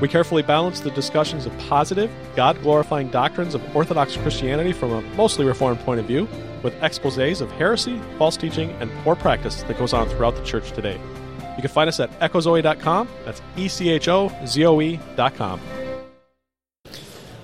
We 0.02 0.08
carefully 0.10 0.42
balance 0.42 0.82
the 0.82 0.92
discussions 0.92 1.46
of 1.46 1.58
positive, 1.60 2.12
God 2.36 2.62
glorifying 2.62 3.10
doctrines 3.10 3.56
of 3.56 3.76
Orthodox 3.76 4.18
Christianity 4.18 4.74
from 4.74 4.92
a 4.92 5.02
mostly 5.16 5.46
Reformed 5.46 5.80
point 5.82 6.00
of 6.00 6.06
view 6.06 6.28
with 6.62 6.74
exposes 6.84 7.42
of 7.42 7.52
heresy, 7.52 8.02
false 8.18 8.36
teaching, 8.36 8.72
and 8.82 8.92
poor 9.04 9.16
practice 9.16 9.64
that 9.64 9.78
goes 9.78 9.94
on 9.94 10.10
throughout 10.10 10.36
the 10.36 10.44
church 10.44 10.72
today. 10.72 11.00
You 11.56 11.62
can 11.62 11.70
find 11.70 11.88
us 11.88 12.00
at 12.00 12.12
echozoe.com. 12.20 13.08
That's 13.26 13.42
E 13.56 13.68
C 13.68 13.90
H 13.90 14.08
O 14.08 14.32
Z 14.46 14.66
O 14.66 14.82
E.com. 14.82 15.60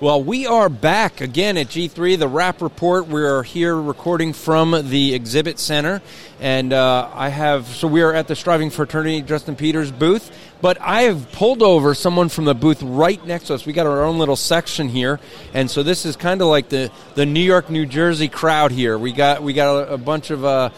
Well, 0.00 0.24
we 0.24 0.46
are 0.46 0.70
back 0.70 1.20
again 1.20 1.58
at 1.58 1.66
G3, 1.66 2.18
the 2.18 2.26
Rapp 2.26 2.62
Report. 2.62 3.06
We 3.06 3.22
are 3.22 3.42
here 3.42 3.76
recording 3.76 4.32
from 4.32 4.88
the 4.88 5.12
Exhibit 5.12 5.58
Center. 5.58 6.00
And 6.40 6.72
uh, 6.72 7.10
I 7.12 7.28
have, 7.28 7.66
so 7.66 7.86
we 7.86 8.00
are 8.00 8.14
at 8.14 8.26
the 8.26 8.34
Striving 8.34 8.70
for 8.70 8.84
Eternity 8.84 9.20
Justin 9.20 9.56
Peters 9.56 9.92
booth. 9.92 10.34
But 10.62 10.80
I 10.80 11.02
have 11.02 11.30
pulled 11.32 11.62
over 11.62 11.92
someone 11.92 12.30
from 12.30 12.46
the 12.46 12.54
booth 12.54 12.82
right 12.82 13.22
next 13.26 13.48
to 13.48 13.54
us. 13.54 13.66
We 13.66 13.74
got 13.74 13.86
our 13.86 14.02
own 14.02 14.18
little 14.18 14.36
section 14.36 14.88
here. 14.88 15.20
And 15.52 15.70
so 15.70 15.82
this 15.82 16.06
is 16.06 16.16
kind 16.16 16.40
of 16.40 16.48
like 16.48 16.70
the, 16.70 16.90
the 17.14 17.26
New 17.26 17.40
York, 17.40 17.68
New 17.68 17.84
Jersey 17.84 18.28
crowd 18.28 18.72
here. 18.72 18.96
We 18.96 19.12
got, 19.12 19.42
we 19.42 19.52
got 19.52 19.86
a, 19.86 19.92
a 19.92 19.98
bunch 19.98 20.30
of. 20.30 20.46
Uh, 20.46 20.70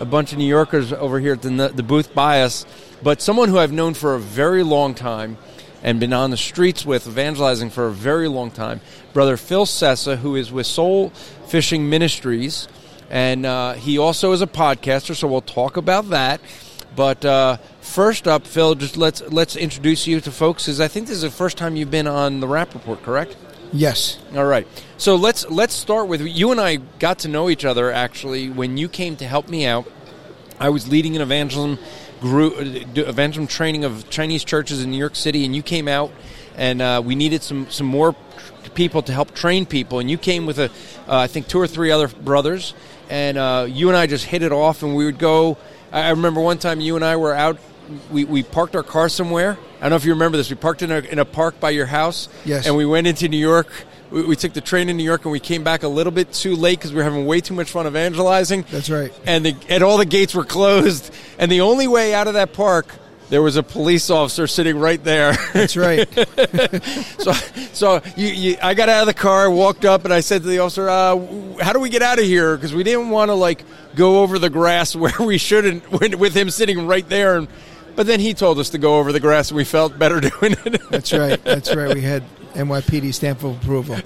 a 0.00 0.04
bunch 0.06 0.32
of 0.32 0.38
New 0.38 0.46
Yorkers 0.46 0.92
over 0.92 1.20
here 1.20 1.34
at 1.34 1.42
the, 1.42 1.72
the 1.74 1.82
booth 1.82 2.14
by 2.14 2.42
us, 2.42 2.64
but 3.02 3.20
someone 3.20 3.50
who 3.50 3.58
I've 3.58 3.72
known 3.72 3.94
for 3.94 4.14
a 4.14 4.18
very 4.18 4.62
long 4.62 4.94
time 4.94 5.36
and 5.82 6.00
been 6.00 6.12
on 6.12 6.30
the 6.30 6.36
streets 6.36 6.84
with, 6.84 7.06
evangelizing 7.06 7.70
for 7.70 7.86
a 7.86 7.92
very 7.92 8.28
long 8.28 8.50
time, 8.50 8.80
Brother 9.12 9.36
Phil 9.36 9.66
Sessa, 9.66 10.16
who 10.16 10.36
is 10.36 10.50
with 10.50 10.66
Soul 10.66 11.10
Fishing 11.46 11.88
Ministries, 11.88 12.66
and 13.10 13.44
uh, 13.44 13.74
he 13.74 13.98
also 13.98 14.32
is 14.32 14.40
a 14.40 14.46
podcaster. 14.46 15.14
So 15.14 15.28
we'll 15.28 15.40
talk 15.40 15.76
about 15.76 16.10
that. 16.10 16.40
But 16.96 17.24
uh, 17.24 17.58
first 17.80 18.26
up, 18.26 18.46
Phil, 18.46 18.74
just 18.74 18.96
let's 18.96 19.22
let's 19.22 19.56
introduce 19.56 20.06
you 20.06 20.20
to 20.20 20.30
folks. 20.30 20.66
Because 20.66 20.80
I 20.80 20.88
think 20.88 21.06
this 21.06 21.16
is 21.16 21.22
the 21.22 21.30
first 21.30 21.56
time 21.56 21.76
you've 21.76 21.90
been 21.90 22.06
on 22.06 22.40
the 22.40 22.48
Rapp 22.48 22.74
Report, 22.74 23.02
correct? 23.02 23.36
Yes. 23.72 24.18
All 24.34 24.44
right. 24.44 24.66
So 24.98 25.16
let's 25.16 25.48
let's 25.48 25.74
start 25.74 26.08
with 26.08 26.20
you 26.22 26.50
and 26.50 26.60
I 26.60 26.76
got 26.98 27.20
to 27.20 27.28
know 27.28 27.48
each 27.48 27.64
other 27.64 27.90
actually 27.92 28.50
when 28.50 28.76
you 28.76 28.88
came 28.88 29.16
to 29.16 29.26
help 29.26 29.48
me 29.48 29.66
out. 29.66 29.90
I 30.58 30.68
was 30.68 30.88
leading 30.88 31.16
an 31.16 31.22
evangelism 31.22 31.78
group, 32.20 32.54
evangelism 32.58 33.46
training 33.46 33.84
of 33.84 34.10
Chinese 34.10 34.44
churches 34.44 34.82
in 34.82 34.90
New 34.90 34.98
York 34.98 35.16
City, 35.16 35.44
and 35.44 35.56
you 35.56 35.62
came 35.62 35.88
out, 35.88 36.10
and 36.56 36.82
uh, 36.82 37.02
we 37.04 37.14
needed 37.14 37.42
some 37.42 37.70
some 37.70 37.86
more 37.86 38.14
people 38.74 39.02
to 39.02 39.12
help 39.12 39.34
train 39.34 39.66
people, 39.66 40.00
and 40.00 40.10
you 40.10 40.18
came 40.18 40.46
with 40.46 40.58
a, 40.58 40.66
uh, 41.08 41.16
I 41.16 41.26
think 41.26 41.48
two 41.48 41.58
or 41.58 41.66
three 41.66 41.90
other 41.90 42.08
brothers, 42.08 42.74
and 43.08 43.38
uh, 43.38 43.66
you 43.68 43.88
and 43.88 43.96
I 43.96 44.06
just 44.06 44.26
hit 44.26 44.42
it 44.42 44.52
off, 44.52 44.82
and 44.82 44.94
we 44.94 45.04
would 45.06 45.18
go. 45.18 45.56
I 45.92 46.10
remember 46.10 46.40
one 46.40 46.58
time 46.58 46.80
you 46.80 46.94
and 46.96 47.04
I 47.04 47.16
were 47.16 47.34
out. 47.34 47.58
We, 48.10 48.24
we 48.24 48.42
parked 48.42 48.76
our 48.76 48.82
car 48.82 49.08
somewhere 49.08 49.58
I 49.80 49.84
don't 49.84 49.90
know 49.90 49.96
if 49.96 50.04
you 50.04 50.12
remember 50.12 50.36
this. 50.36 50.50
We 50.50 50.56
parked 50.56 50.82
in 50.82 50.90
a, 50.90 50.98
in 50.98 51.18
a 51.18 51.24
park 51.24 51.58
by 51.58 51.70
your 51.70 51.86
house. 51.86 52.28
Yes. 52.44 52.66
And 52.66 52.76
we 52.76 52.84
went 52.84 53.06
into 53.06 53.28
New 53.28 53.38
York. 53.38 53.68
We, 54.10 54.24
we 54.24 54.36
took 54.36 54.52
the 54.52 54.60
train 54.60 54.90
in 54.90 54.98
New 54.98 55.04
York 55.04 55.24
and 55.24 55.32
we 55.32 55.40
came 55.40 55.64
back 55.64 55.84
a 55.84 55.88
little 55.88 56.10
bit 56.10 56.34
too 56.34 56.54
late 56.54 56.78
because 56.78 56.92
we 56.92 56.98
were 56.98 57.04
having 57.04 57.24
way 57.24 57.40
too 57.40 57.54
much 57.54 57.70
fun 57.70 57.86
evangelizing. 57.86 58.66
That's 58.70 58.90
right. 58.90 59.10
And, 59.24 59.46
the, 59.46 59.56
and 59.70 59.82
all 59.82 59.96
the 59.96 60.04
gates 60.04 60.34
were 60.34 60.44
closed. 60.44 61.14
And 61.38 61.50
the 61.50 61.62
only 61.62 61.88
way 61.88 62.12
out 62.12 62.26
of 62.26 62.34
that 62.34 62.52
park 62.52 62.94
there 63.30 63.40
was 63.40 63.54
a 63.54 63.62
police 63.62 64.10
officer 64.10 64.48
sitting 64.48 64.76
right 64.76 65.02
there. 65.02 65.32
That's 65.52 65.76
right. 65.76 66.06
so, 67.20 67.32
so 67.72 68.02
you, 68.16 68.26
you, 68.26 68.56
I 68.60 68.74
got 68.74 68.88
out 68.88 69.02
of 69.02 69.06
the 69.06 69.14
car, 69.14 69.48
walked 69.48 69.84
up, 69.84 70.04
and 70.04 70.12
I 70.12 70.18
said 70.18 70.42
to 70.42 70.48
the 70.48 70.58
officer, 70.58 70.88
uh, 70.88 71.16
"How 71.62 71.72
do 71.72 71.78
we 71.78 71.90
get 71.90 72.02
out 72.02 72.18
of 72.18 72.24
here?" 72.24 72.56
Because 72.56 72.74
we 72.74 72.82
didn't 72.82 73.10
want 73.10 73.28
to 73.28 73.34
like 73.34 73.64
go 73.94 74.22
over 74.22 74.40
the 74.40 74.50
grass 74.50 74.96
where 74.96 75.14
we 75.20 75.38
shouldn't, 75.38 75.88
with 75.92 76.34
him 76.34 76.50
sitting 76.50 76.88
right 76.88 77.08
there. 77.08 77.36
And 77.36 77.46
but 78.00 78.06
then 78.06 78.18
he 78.18 78.32
told 78.32 78.58
us 78.58 78.70
to 78.70 78.78
go 78.78 78.98
over 78.98 79.12
the 79.12 79.20
grass, 79.20 79.50
and 79.50 79.58
we 79.58 79.64
felt 79.64 79.98
better 79.98 80.20
doing 80.40 80.56
it. 80.64 80.80
That's 80.88 81.12
right. 81.12 81.44
That's 81.44 81.76
right. 81.76 81.94
We 81.94 82.00
had 82.00 82.22
NYPD 82.54 83.12
stamp 83.12 83.44
of 83.44 83.62
approval. 83.62 83.98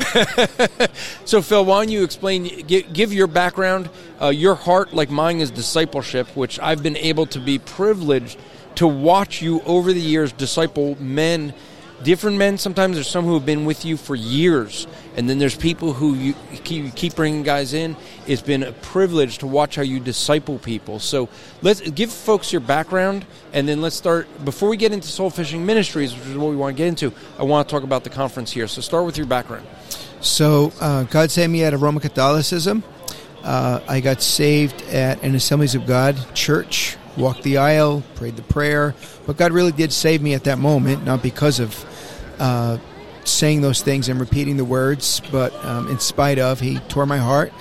so, 1.24 1.40
Phil, 1.40 1.64
why 1.64 1.84
don't 1.84 1.92
you 1.92 2.02
explain, 2.02 2.66
give, 2.66 2.92
give 2.92 3.12
your 3.12 3.28
background, 3.28 3.88
uh, 4.20 4.30
your 4.30 4.56
heart, 4.56 4.94
like 4.94 5.10
mine, 5.10 5.38
is 5.38 5.52
discipleship, 5.52 6.26
which 6.36 6.58
I've 6.58 6.82
been 6.82 6.96
able 6.96 7.26
to 7.26 7.38
be 7.38 7.60
privileged 7.60 8.36
to 8.74 8.88
watch 8.88 9.40
you 9.40 9.60
over 9.60 9.92
the 9.92 10.00
years 10.00 10.32
disciple 10.32 11.00
men 11.00 11.54
different 12.02 12.36
men. 12.36 12.58
Sometimes 12.58 12.96
there's 12.96 13.08
some 13.08 13.24
who 13.24 13.34
have 13.34 13.46
been 13.46 13.64
with 13.64 13.84
you 13.84 13.96
for 13.96 14.14
years, 14.14 14.86
and 15.16 15.28
then 15.28 15.38
there's 15.38 15.56
people 15.56 15.92
who 15.92 16.14
you 16.14 16.34
keep, 16.64 17.14
bringing 17.14 17.42
guys 17.42 17.74
in. 17.74 17.96
It's 18.26 18.42
been 18.42 18.62
a 18.62 18.72
privilege 18.72 19.38
to 19.38 19.46
watch 19.46 19.76
how 19.76 19.82
you 19.82 20.00
disciple 20.00 20.58
people. 20.58 20.98
So 20.98 21.28
let's 21.62 21.80
give 21.80 22.12
folks 22.12 22.52
your 22.52 22.60
background, 22.60 23.24
and 23.52 23.68
then 23.68 23.80
let's 23.80 23.96
start. 23.96 24.26
Before 24.44 24.68
we 24.68 24.76
get 24.76 24.92
into 24.92 25.08
soul 25.08 25.30
fishing 25.30 25.64
ministries, 25.64 26.14
which 26.14 26.26
is 26.26 26.36
what 26.36 26.50
we 26.50 26.56
want 26.56 26.76
to 26.76 26.78
get 26.78 26.88
into, 26.88 27.12
I 27.38 27.44
want 27.44 27.68
to 27.68 27.72
talk 27.72 27.84
about 27.84 28.04
the 28.04 28.10
conference 28.10 28.50
here. 28.50 28.66
So 28.68 28.80
start 28.80 29.06
with 29.06 29.16
your 29.16 29.26
background. 29.26 29.66
So 30.20 30.72
uh, 30.80 31.04
God 31.04 31.30
saved 31.30 31.52
me 31.52 31.64
out 31.64 31.74
of 31.74 31.82
Roman 31.82 32.00
Catholicism. 32.00 32.82
Uh, 33.42 33.80
I 33.86 34.00
got 34.00 34.22
saved 34.22 34.80
at 34.88 35.22
an 35.22 35.34
Assemblies 35.34 35.74
of 35.74 35.86
God 35.86 36.16
church 36.34 36.96
walked 37.16 37.42
the 37.42 37.58
aisle, 37.58 38.02
prayed 38.14 38.36
the 38.36 38.42
prayer. 38.42 38.94
But 39.26 39.36
God 39.36 39.52
really 39.52 39.72
did 39.72 39.92
save 39.92 40.22
me 40.22 40.34
at 40.34 40.44
that 40.44 40.58
moment, 40.58 41.04
not 41.04 41.22
because 41.22 41.60
of 41.60 41.84
uh, 42.38 42.78
saying 43.24 43.60
those 43.60 43.82
things 43.82 44.08
and 44.08 44.20
repeating 44.20 44.56
the 44.56 44.64
words, 44.64 45.20
but 45.32 45.52
um, 45.64 45.88
in 45.88 45.98
spite 45.98 46.38
of, 46.38 46.60
He 46.60 46.78
tore 46.88 47.06
my 47.06 47.18
heart, 47.18 47.52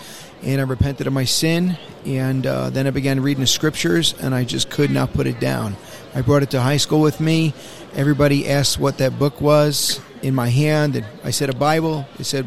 and 0.41 0.59
I 0.59 0.63
repented 0.63 1.07
of 1.07 1.13
my 1.13 1.25
sin. 1.25 1.77
And 2.05 2.45
uh, 2.45 2.69
then 2.69 2.85
I 2.85 2.89
began 2.89 3.21
reading 3.21 3.41
the 3.41 3.47
scriptures, 3.47 4.13
and 4.19 4.35
I 4.35 4.43
just 4.43 4.69
could 4.69 4.91
not 4.91 5.13
put 5.13 5.25
it 5.25 5.39
down. 5.39 5.77
I 6.13 6.21
brought 6.21 6.43
it 6.43 6.51
to 6.51 6.61
high 6.61 6.77
school 6.77 6.99
with 6.99 7.21
me. 7.21 7.53
Everybody 7.93 8.49
asked 8.49 8.77
what 8.77 8.97
that 8.97 9.17
book 9.17 9.39
was 9.39 10.01
in 10.21 10.35
my 10.35 10.49
hand, 10.49 10.97
and 10.97 11.05
I 11.23 11.31
said 11.31 11.49
a 11.49 11.55
Bible. 11.55 12.05
They 12.17 12.25
said, 12.25 12.45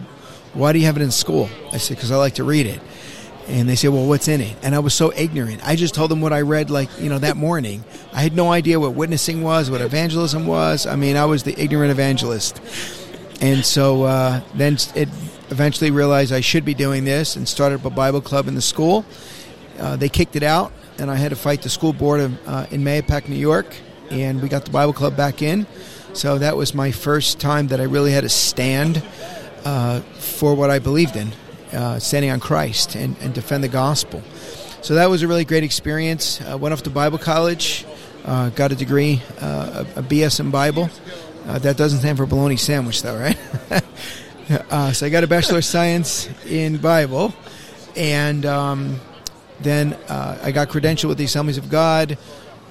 "Why 0.52 0.72
do 0.72 0.78
you 0.78 0.84
have 0.84 0.96
it 0.96 1.02
in 1.02 1.10
school?" 1.10 1.48
I 1.72 1.78
said, 1.78 1.96
"Because 1.96 2.10
I 2.10 2.16
like 2.16 2.34
to 2.34 2.44
read 2.44 2.66
it." 2.66 2.80
And 3.48 3.68
they 3.68 3.76
say, 3.76 3.88
"Well, 3.88 4.06
what's 4.06 4.26
in 4.26 4.40
it?" 4.40 4.56
And 4.62 4.74
I 4.74 4.80
was 4.80 4.92
so 4.92 5.12
ignorant. 5.14 5.60
I 5.66 5.76
just 5.76 5.94
told 5.94 6.10
them 6.10 6.20
what 6.20 6.32
I 6.32 6.40
read, 6.40 6.68
like 6.68 6.88
you 7.00 7.08
know, 7.08 7.18
that 7.20 7.36
morning. 7.36 7.84
I 8.12 8.22
had 8.22 8.34
no 8.34 8.50
idea 8.50 8.80
what 8.80 8.94
witnessing 8.94 9.42
was, 9.42 9.70
what 9.70 9.80
evangelism 9.80 10.46
was. 10.46 10.86
I 10.86 10.96
mean, 10.96 11.16
I 11.16 11.26
was 11.26 11.44
the 11.44 11.58
ignorant 11.60 11.92
evangelist. 11.92 12.60
And 13.40 13.64
so 13.64 14.04
uh, 14.04 14.40
then 14.54 14.78
it 14.94 15.08
eventually 15.50 15.90
realized 15.90 16.32
I 16.32 16.40
should 16.40 16.64
be 16.64 16.74
doing 16.74 17.04
this, 17.04 17.36
and 17.36 17.46
started 17.46 17.84
a 17.84 17.90
Bible 17.90 18.20
club 18.20 18.48
in 18.48 18.54
the 18.54 18.62
school. 18.62 19.04
Uh, 19.78 19.96
they 19.96 20.08
kicked 20.08 20.36
it 20.36 20.42
out, 20.42 20.72
and 20.98 21.10
I 21.10 21.16
had 21.16 21.30
to 21.30 21.36
fight 21.36 21.62
the 21.62 21.68
school 21.68 21.92
board 21.92 22.20
of, 22.20 22.48
uh, 22.48 22.66
in 22.70 22.82
Mahopac, 22.82 23.28
New 23.28 23.36
York, 23.36 23.66
and 24.10 24.42
we 24.42 24.48
got 24.48 24.64
the 24.64 24.70
Bible 24.70 24.92
club 24.92 25.16
back 25.16 25.42
in. 25.42 25.66
So 26.14 26.38
that 26.38 26.56
was 26.56 26.74
my 26.74 26.92
first 26.92 27.38
time 27.40 27.68
that 27.68 27.80
I 27.80 27.84
really 27.84 28.10
had 28.10 28.22
to 28.22 28.30
stand 28.30 29.02
uh, 29.64 30.00
for 30.18 30.54
what 30.54 30.70
I 30.70 30.78
believed 30.78 31.16
in, 31.16 31.32
uh, 31.72 31.98
standing 31.98 32.30
on 32.30 32.40
Christ 32.40 32.94
and, 32.94 33.16
and, 33.20 33.34
defend 33.34 33.64
the 33.64 33.68
gospel. 33.68 34.22
So 34.82 34.94
that 34.94 35.10
was 35.10 35.22
a 35.22 35.28
really 35.28 35.44
great 35.44 35.64
experience. 35.64 36.40
I 36.40 36.54
went 36.54 36.72
off 36.72 36.82
to 36.84 36.90
Bible 36.90 37.18
college, 37.18 37.84
uh, 38.24 38.50
got 38.50 38.72
a 38.72 38.76
degree, 38.76 39.22
uh, 39.40 39.84
a, 39.96 40.00
a, 40.00 40.02
BS 40.02 40.40
in 40.40 40.50
Bible. 40.50 40.90
Uh, 41.46 41.58
that 41.58 41.76
doesn't 41.76 42.00
stand 42.00 42.18
for 42.18 42.26
bologna 42.26 42.56
sandwich, 42.56 43.02
though, 43.02 43.18
right? 43.18 43.38
Uh, 44.70 44.92
so 44.92 45.04
I 45.04 45.08
got 45.08 45.24
a 45.24 45.26
Bachelor 45.26 45.58
of 45.58 45.64
Science 45.64 46.28
in 46.46 46.76
Bible, 46.76 47.34
and 47.96 48.46
um, 48.46 49.00
then 49.58 49.98
I 50.08 50.52
got 50.52 50.68
credentialed 50.68 51.08
with 51.08 51.18
the 51.18 51.24
Assemblies 51.24 51.58
of 51.58 51.68
God. 51.68 52.16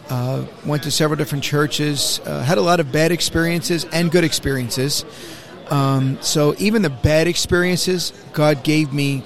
Uh, 0.10 0.46
went 0.66 0.84
to 0.84 0.92
several 0.92 1.18
different 1.18 1.44
churches, 1.44 2.20
uh, 2.26 2.44
had 2.44 2.60
a 2.60 2.62
lot 2.62 2.80
of 2.80 2.92
bad 2.92 3.12
experiences 3.12 3.86
and 3.86 4.12
good 4.12 4.24
experiences. 4.24 5.04
Um, 5.70 6.22
so 6.22 6.56
even 6.58 6.82
the 6.82 6.90
bad 6.90 7.28
experiences, 7.28 8.14
God 8.34 8.64
gave 8.64 8.94
me 8.94 9.24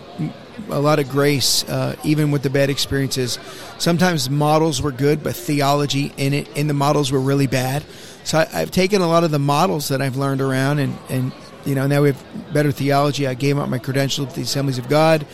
a 0.70 0.80
lot 0.80 1.00
of 1.00 1.10
grace, 1.10 1.64
uh, 1.70 1.96
even 2.04 2.32
with 2.32 2.44
the 2.44 2.50
bad 2.50 2.70
experiences. 2.70 3.40
Sometimes 3.78 4.30
models 4.30 4.82
were 4.82 4.92
good, 4.92 5.24
but 5.24 5.36
theology 5.36 6.12
in 6.18 6.34
it 6.34 6.58
in 6.58 6.68
the 6.68 6.74
models 6.74 7.12
were 7.12 7.20
really 7.20 7.48
bad. 7.48 7.84
So 8.24 8.40
I, 8.40 8.46
have 8.60 8.72
taken 8.72 9.02
a 9.02 9.08
lot 9.08 9.24
of 9.24 9.32
the 9.32 9.40
models 9.40 9.90
that 9.90 10.02
I've 10.02 10.18
learned 10.18 10.42
around, 10.42 10.80
and 10.80 10.98
and 11.10 11.32
you 11.66 11.76
know 11.76 11.88
now 11.88 12.02
we 12.02 12.10
have 12.10 12.54
better 12.54 12.72
theology. 12.72 13.28
I 13.28 13.34
gave 13.34 13.58
up 13.58 13.70
my 13.70 13.80
credential 13.80 14.26
at 14.26 14.34
the 14.34 14.42
Assemblies 14.42 14.78
of 14.78 14.90
God, 14.90 15.26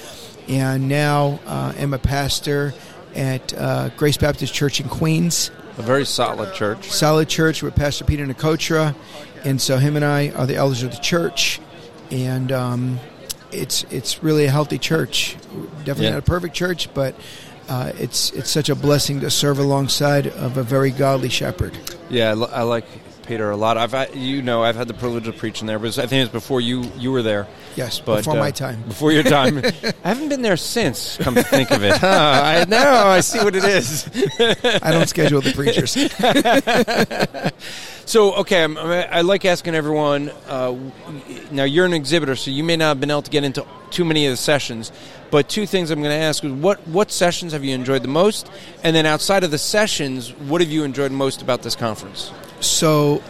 and 0.48 0.88
now 0.88 1.40
uh, 1.46 1.74
am 1.78 1.94
a 1.94 2.00
pastor 2.00 2.74
at 3.16 3.54
uh, 3.54 3.90
Grace 3.90 4.18
Baptist 4.18 4.54
Church 4.54 4.80
in 4.80 4.88
Queens. 4.90 5.52
A 5.78 5.82
very 5.82 6.06
solid 6.06 6.54
church. 6.54 6.90
Solid 6.90 7.28
church 7.28 7.62
with 7.62 7.76
Pastor 7.76 8.06
Peter 8.06 8.26
Nicotra, 8.26 8.96
and 9.44 9.60
so 9.60 9.78
him 9.78 9.96
and 9.96 10.06
I 10.06 10.30
are 10.30 10.46
the 10.46 10.56
elders 10.56 10.84
of 10.84 10.92
the 10.92 11.02
church, 11.02 11.60
and 12.12 12.52
um, 12.52 13.00
it's 13.52 13.84
it's 13.86 14.24
really 14.24 14.46
a 14.46 14.52
healthy 14.52 14.78
church. 14.78 15.36
Definitely 15.80 16.06
yeah. 16.06 16.12
not 16.12 16.20
a 16.20 16.22
perfect 16.22 16.56
church, 16.56 16.94
but 16.94 17.16
uh, 17.68 17.92
it's 17.98 18.32
it's 18.32 18.50
such 18.50 18.70
a 18.70 18.76
blessing 18.76 19.20
to 19.22 19.30
serve 19.30 19.60
alongside 19.60 20.28
of 20.28 20.58
a 20.58 20.64
very 20.64 20.92
godly 20.92 21.30
shepherd. 21.30 21.78
Yeah, 22.10 22.34
I, 22.34 22.60
I 22.60 22.62
like 22.62 22.86
Peter 23.26 23.50
a 23.52 23.58
lot. 23.58 23.78
I've 23.78 24.16
you 24.16 24.42
know 24.42 24.64
I've 24.64 24.76
had 24.76 24.88
the 24.88 24.94
privilege 24.94 25.28
of 25.28 25.38
preaching 25.38 25.68
there, 25.68 25.80
but 25.80 25.98
I 25.98 26.08
think 26.08 26.26
it's 26.26 26.32
before 26.32 26.62
you 26.62 26.84
you 26.98 27.12
were 27.12 27.22
there. 27.22 27.48
Yes, 27.76 28.00
but, 28.00 28.18
before 28.18 28.38
uh, 28.38 28.40
my 28.40 28.52
time. 28.52 28.82
Before 28.84 29.12
your 29.12 29.24
time. 29.24 29.58
I 30.04 30.08
haven't 30.08 30.30
been 30.30 30.42
there 30.42 30.58
since. 30.58 31.18
Come 31.18 31.36
to 31.36 31.44
think 31.44 31.72
of 31.72 31.84
it, 31.84 31.98
huh? 31.98 32.08
I 32.44 32.66
know. 32.66 33.08
I 33.08 33.20
see 33.20 33.40
what 33.40 33.56
it 33.56 33.64
is. 33.64 34.08
I 34.82 34.92
don't 34.92 35.08
schedule 35.08 35.42
the 35.42 35.54
preachers. 35.54 35.92
so 38.06 38.36
okay, 38.36 38.64
I'm, 38.64 38.78
i 38.78 39.22
like 39.22 39.46
asking 39.46 39.76
everyone. 39.76 40.30
Uh, 40.48 40.76
now 41.52 41.64
you're 41.64 41.86
an 41.86 41.94
exhibitor, 41.94 42.36
so 42.36 42.52
you 42.52 42.64
may 42.64 42.78
not 42.78 42.90
have 42.90 43.00
been 43.00 43.12
able 43.12 43.24
to 43.24 43.32
get 43.32 43.44
into 43.44 43.66
too 43.92 44.06
many 44.06 44.26
of 44.26 44.32
the 44.32 44.38
sessions. 44.38 44.92
But 45.32 45.50
two 45.50 45.66
things 45.66 45.92
I'm 45.92 46.02
going 46.02 46.18
to 46.18 46.24
ask 46.24 46.44
is 46.44 46.52
what 46.52 46.88
what 46.88 47.12
sessions 47.12 47.54
have 47.54 47.64
you 47.64 47.74
enjoyed 47.74 48.04
the 48.04 48.08
most, 48.08 48.50
and 48.84 48.96
then 48.96 49.06
outside 49.06 49.44
of 49.44 49.52
the 49.52 49.58
sessions, 49.58 50.32
what 50.34 50.62
have 50.62 50.72
you 50.72 50.84
enjoyed 50.84 51.12
most 51.12 51.42
about 51.42 51.64
this 51.64 51.76
conference? 51.76 52.32
So, 52.66 53.22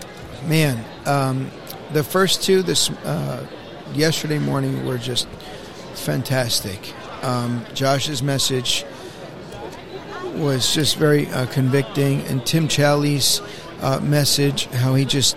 man, 0.47 0.83
um, 1.05 1.51
the 1.91 2.03
first 2.03 2.41
two 2.41 2.63
this 2.63 2.89
uh, 2.89 3.45
yesterday 3.93 4.39
morning 4.39 4.85
were 4.85 4.97
just 4.97 5.27
fantastic. 5.93 6.93
Um, 7.21 7.65
Josh's 7.73 8.23
message 8.23 8.85
was 10.35 10.73
just 10.73 10.95
very 10.95 11.27
uh, 11.27 11.47
convicting, 11.47 12.21
and 12.21 12.45
Tim 12.45 12.69
Challies' 12.69 13.41
uh, 13.81 13.99
message, 13.99 14.67
how 14.67 14.95
he 14.95 15.03
just 15.03 15.35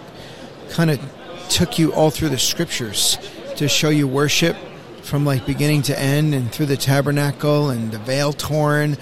kind 0.70 0.90
of 0.90 1.00
took 1.48 1.78
you 1.78 1.92
all 1.92 2.10
through 2.10 2.28
the 2.28 2.38
scriptures 2.38 3.18
to 3.56 3.68
show 3.68 3.88
you 3.88 4.06
worship 4.06 4.56
from 5.02 5.24
like 5.24 5.44
beginning 5.44 5.82
to 5.82 5.98
end, 5.98 6.34
and 6.34 6.52
through 6.52 6.66
the 6.66 6.76
tabernacle 6.76 7.70
and 7.70 7.90
the 7.90 7.98
veil 7.98 8.32
torn. 8.32 8.96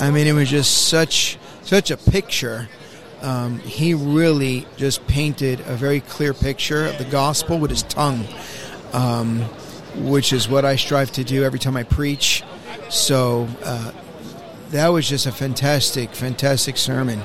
I 0.00 0.10
mean, 0.10 0.26
it 0.26 0.32
was 0.32 0.48
just 0.48 0.88
such 0.88 1.38
such 1.62 1.90
a 1.90 1.98
picture 1.98 2.68
um, 3.20 3.58
he 3.60 3.94
really 3.94 4.66
just 4.76 5.06
painted 5.06 5.60
a 5.60 5.74
very 5.74 6.00
clear 6.00 6.32
picture 6.32 6.86
of 6.86 6.98
the 6.98 7.04
gospel 7.04 7.58
with 7.58 7.70
his 7.70 7.82
tongue, 7.82 8.24
um, 8.92 9.40
which 9.96 10.32
is 10.32 10.48
what 10.48 10.64
I 10.64 10.76
strive 10.76 11.10
to 11.12 11.24
do 11.24 11.44
every 11.44 11.58
time 11.58 11.76
I 11.76 11.82
preach. 11.82 12.44
So 12.90 13.48
uh, 13.64 13.92
that 14.70 14.88
was 14.88 15.08
just 15.08 15.26
a 15.26 15.32
fantastic, 15.32 16.14
fantastic 16.14 16.76
sermon, 16.76 17.22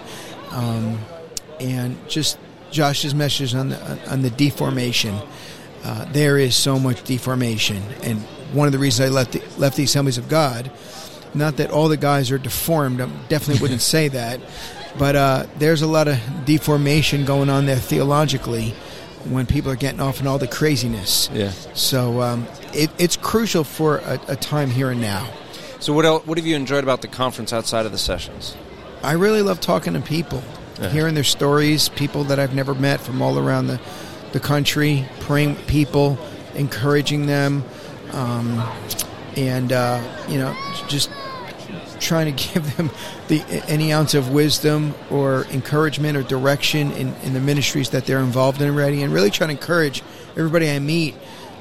um, 0.51 0.99
and 1.59 1.97
just 2.09 2.37
Josh's 2.71 3.13
message 3.13 3.53
on 3.53 3.69
the 3.69 4.11
on 4.11 4.21
the 4.21 4.29
deformation. 4.31 5.15
Uh, 5.83 6.05
there 6.11 6.37
is 6.37 6.55
so 6.55 6.79
much 6.79 7.03
deformation, 7.03 7.83
and 8.01 8.19
one 8.53 8.67
of 8.67 8.71
the 8.71 8.79
reasons 8.79 9.09
I 9.09 9.13
left 9.13 9.33
the, 9.33 9.43
left 9.57 9.77
the 9.77 9.83
Assemblies 9.83 10.17
of 10.17 10.27
God. 10.27 10.71
Not 11.35 11.57
that 11.57 11.71
all 11.71 11.87
the 11.87 11.97
guys 11.97 12.29
are 12.29 12.37
deformed. 12.37 13.01
I 13.01 13.07
definitely 13.27 13.61
wouldn't 13.61 13.81
say 13.95 14.07
that. 14.09 14.39
But 14.97 15.15
uh, 15.15 15.45
there's 15.57 15.81
a 15.81 15.87
lot 15.87 16.07
of 16.07 16.19
deformation 16.45 17.25
going 17.25 17.49
on 17.49 17.65
there 17.65 17.77
theologically 17.77 18.73
when 19.25 19.45
people 19.45 19.71
are 19.71 19.75
getting 19.75 19.99
off 19.99 20.19
in 20.19 20.27
all 20.27 20.37
the 20.37 20.47
craziness. 20.47 21.29
Yeah. 21.33 21.51
So 21.73 22.21
um, 22.21 22.47
it, 22.73 22.91
it's 22.99 23.17
crucial 23.17 23.63
for 23.63 23.97
a, 23.99 24.19
a, 24.27 24.35
time 24.35 24.69
here 24.69 24.91
and 24.91 25.01
now. 25.01 25.27
So 25.79 25.93
what 25.93 26.05
else, 26.05 26.25
what 26.25 26.37
have 26.37 26.45
you 26.45 26.55
enjoyed 26.55 26.83
about 26.83 27.01
the 27.01 27.07
conference 27.07 27.53
outside 27.53 27.85
of 27.85 27.91
the 27.91 27.97
sessions? 27.97 28.55
I 29.01 29.13
really 29.13 29.41
love 29.41 29.59
talking 29.59 29.93
to 29.93 30.01
people, 30.01 30.43
yeah. 30.79 30.89
hearing 30.89 31.13
their 31.13 31.23
stories, 31.23 31.89
people 31.89 32.25
that 32.25 32.39
I've 32.39 32.53
never 32.53 32.75
met 32.75 32.99
from 32.99 33.21
all 33.21 33.39
around 33.39 33.67
the, 33.67 33.79
the 34.31 34.39
country, 34.39 35.05
praying 35.21 35.55
with 35.55 35.67
people, 35.67 36.17
encouraging 36.55 37.25
them, 37.25 37.63
um, 38.11 38.63
and 39.35 39.71
uh, 39.71 40.01
you 40.29 40.37
know 40.37 40.55
just 40.87 41.09
trying 42.03 42.35
to 42.35 42.53
give 42.53 42.77
them 42.77 42.91
the 43.27 43.41
any 43.67 43.91
ounce 43.91 44.13
of 44.13 44.31
wisdom 44.31 44.93
or 45.09 45.45
encouragement 45.45 46.17
or 46.17 46.23
direction 46.23 46.91
in, 46.91 47.13
in 47.23 47.33
the 47.33 47.39
ministries 47.39 47.89
that 47.91 48.05
they're 48.05 48.19
involved 48.19 48.61
in 48.61 48.69
already, 48.69 49.01
and 49.01 49.13
really 49.13 49.31
trying 49.31 49.49
to 49.49 49.55
encourage 49.55 50.03
everybody 50.37 50.69
I 50.69 50.79
meet. 50.79 51.15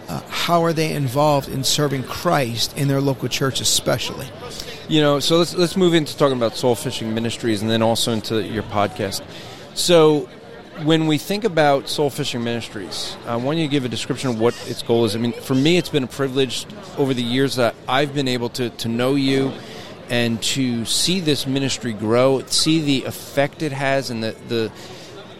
Uh, 0.08 0.20
how 0.28 0.62
are 0.62 0.72
they 0.72 0.92
involved 0.92 1.48
in 1.48 1.64
serving 1.64 2.02
Christ 2.02 2.76
in 2.76 2.88
their 2.88 3.00
local 3.00 3.28
church, 3.28 3.60
especially? 3.60 4.26
You 4.88 5.00
know, 5.00 5.20
so 5.20 5.38
let's 5.38 5.54
let's 5.54 5.76
move 5.76 5.94
into 5.94 6.16
talking 6.16 6.36
about 6.36 6.56
soul 6.56 6.74
fishing 6.74 7.14
ministries, 7.14 7.62
and 7.62 7.70
then 7.70 7.82
also 7.82 8.12
into 8.12 8.42
your 8.42 8.64
podcast. 8.64 9.22
So, 9.74 10.28
when 10.82 11.06
we 11.06 11.18
think 11.18 11.44
about 11.44 11.88
soul 11.88 12.10
fishing 12.10 12.42
ministries, 12.42 13.16
I 13.26 13.36
want 13.36 13.58
you 13.58 13.66
to 13.66 13.70
give 13.70 13.84
a 13.84 13.88
description 13.88 14.30
of 14.30 14.40
what 14.40 14.54
its 14.68 14.82
goal 14.82 15.04
is. 15.04 15.14
I 15.14 15.18
mean, 15.18 15.32
for 15.32 15.54
me, 15.54 15.78
it's 15.78 15.88
been 15.88 16.04
a 16.04 16.08
privilege 16.08 16.66
over 16.98 17.14
the 17.14 17.22
years 17.22 17.56
that 17.56 17.74
I've 17.88 18.12
been 18.12 18.28
able 18.28 18.48
to, 18.50 18.70
to 18.70 18.88
know 18.88 19.14
you 19.14 19.52
and 20.12 20.42
to 20.42 20.84
see 20.84 21.20
this 21.20 21.46
ministry 21.46 21.94
grow, 21.94 22.44
see 22.44 22.82
the 22.82 23.04
effect 23.06 23.62
it 23.62 23.72
has, 23.72 24.10
and 24.10 24.22
the, 24.22 24.36
the 24.48 24.70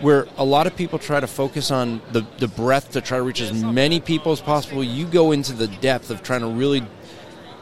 where 0.01 0.27
a 0.39 0.45
lot 0.45 0.67
of 0.67 0.75
people 0.75 0.99
try 0.99 1.21
to 1.21 1.27
focus 1.27 1.71
on 1.71 2.01
the, 2.11 2.27
the 2.39 2.49
breadth 2.49 2.93
to 2.93 3.03
try 3.03 3.19
to 3.19 3.23
reach 3.23 3.43
as 3.43 3.53
many 3.53 4.01
people 4.01 4.33
as 4.33 4.41
possible, 4.41 4.83
you 4.83 5.07
go 5.07 5.31
into 5.31 5.53
the 5.53 5.69
depth 5.69 6.11
of 6.11 6.23
trying 6.23 6.41
to 6.41 6.49
really 6.49 6.83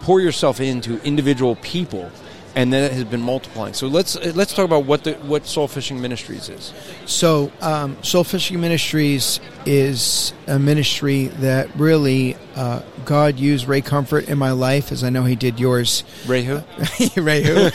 pour 0.02 0.20
yourself 0.20 0.60
into 0.60 1.02
individual 1.02 1.56
people 1.56 2.10
and 2.54 2.72
then 2.72 2.84
it 2.84 2.92
has 2.92 3.04
been 3.04 3.22
multiplying. 3.22 3.74
So 3.74 3.86
let's 3.86 4.16
let's 4.34 4.54
talk 4.54 4.64
about 4.64 4.84
what 4.84 5.04
the 5.04 5.14
what 5.14 5.46
Soul 5.46 5.68
Fishing 5.68 6.00
Ministries 6.00 6.48
is. 6.48 6.72
So 7.06 7.52
um, 7.60 8.02
Soul 8.02 8.24
Fishing 8.24 8.60
Ministries 8.60 9.40
is 9.66 10.32
a 10.46 10.58
ministry 10.58 11.26
that 11.26 11.74
really 11.76 12.36
uh, 12.56 12.82
God 13.04 13.38
used 13.38 13.68
Ray 13.68 13.80
Comfort 13.80 14.28
in 14.28 14.38
my 14.38 14.50
life, 14.50 14.90
as 14.92 15.04
I 15.04 15.10
know 15.10 15.24
He 15.24 15.36
did 15.36 15.60
yours. 15.60 16.04
Ray 16.26 16.42
who? 16.42 16.62
Ray 17.16 17.42
who? 17.42 17.70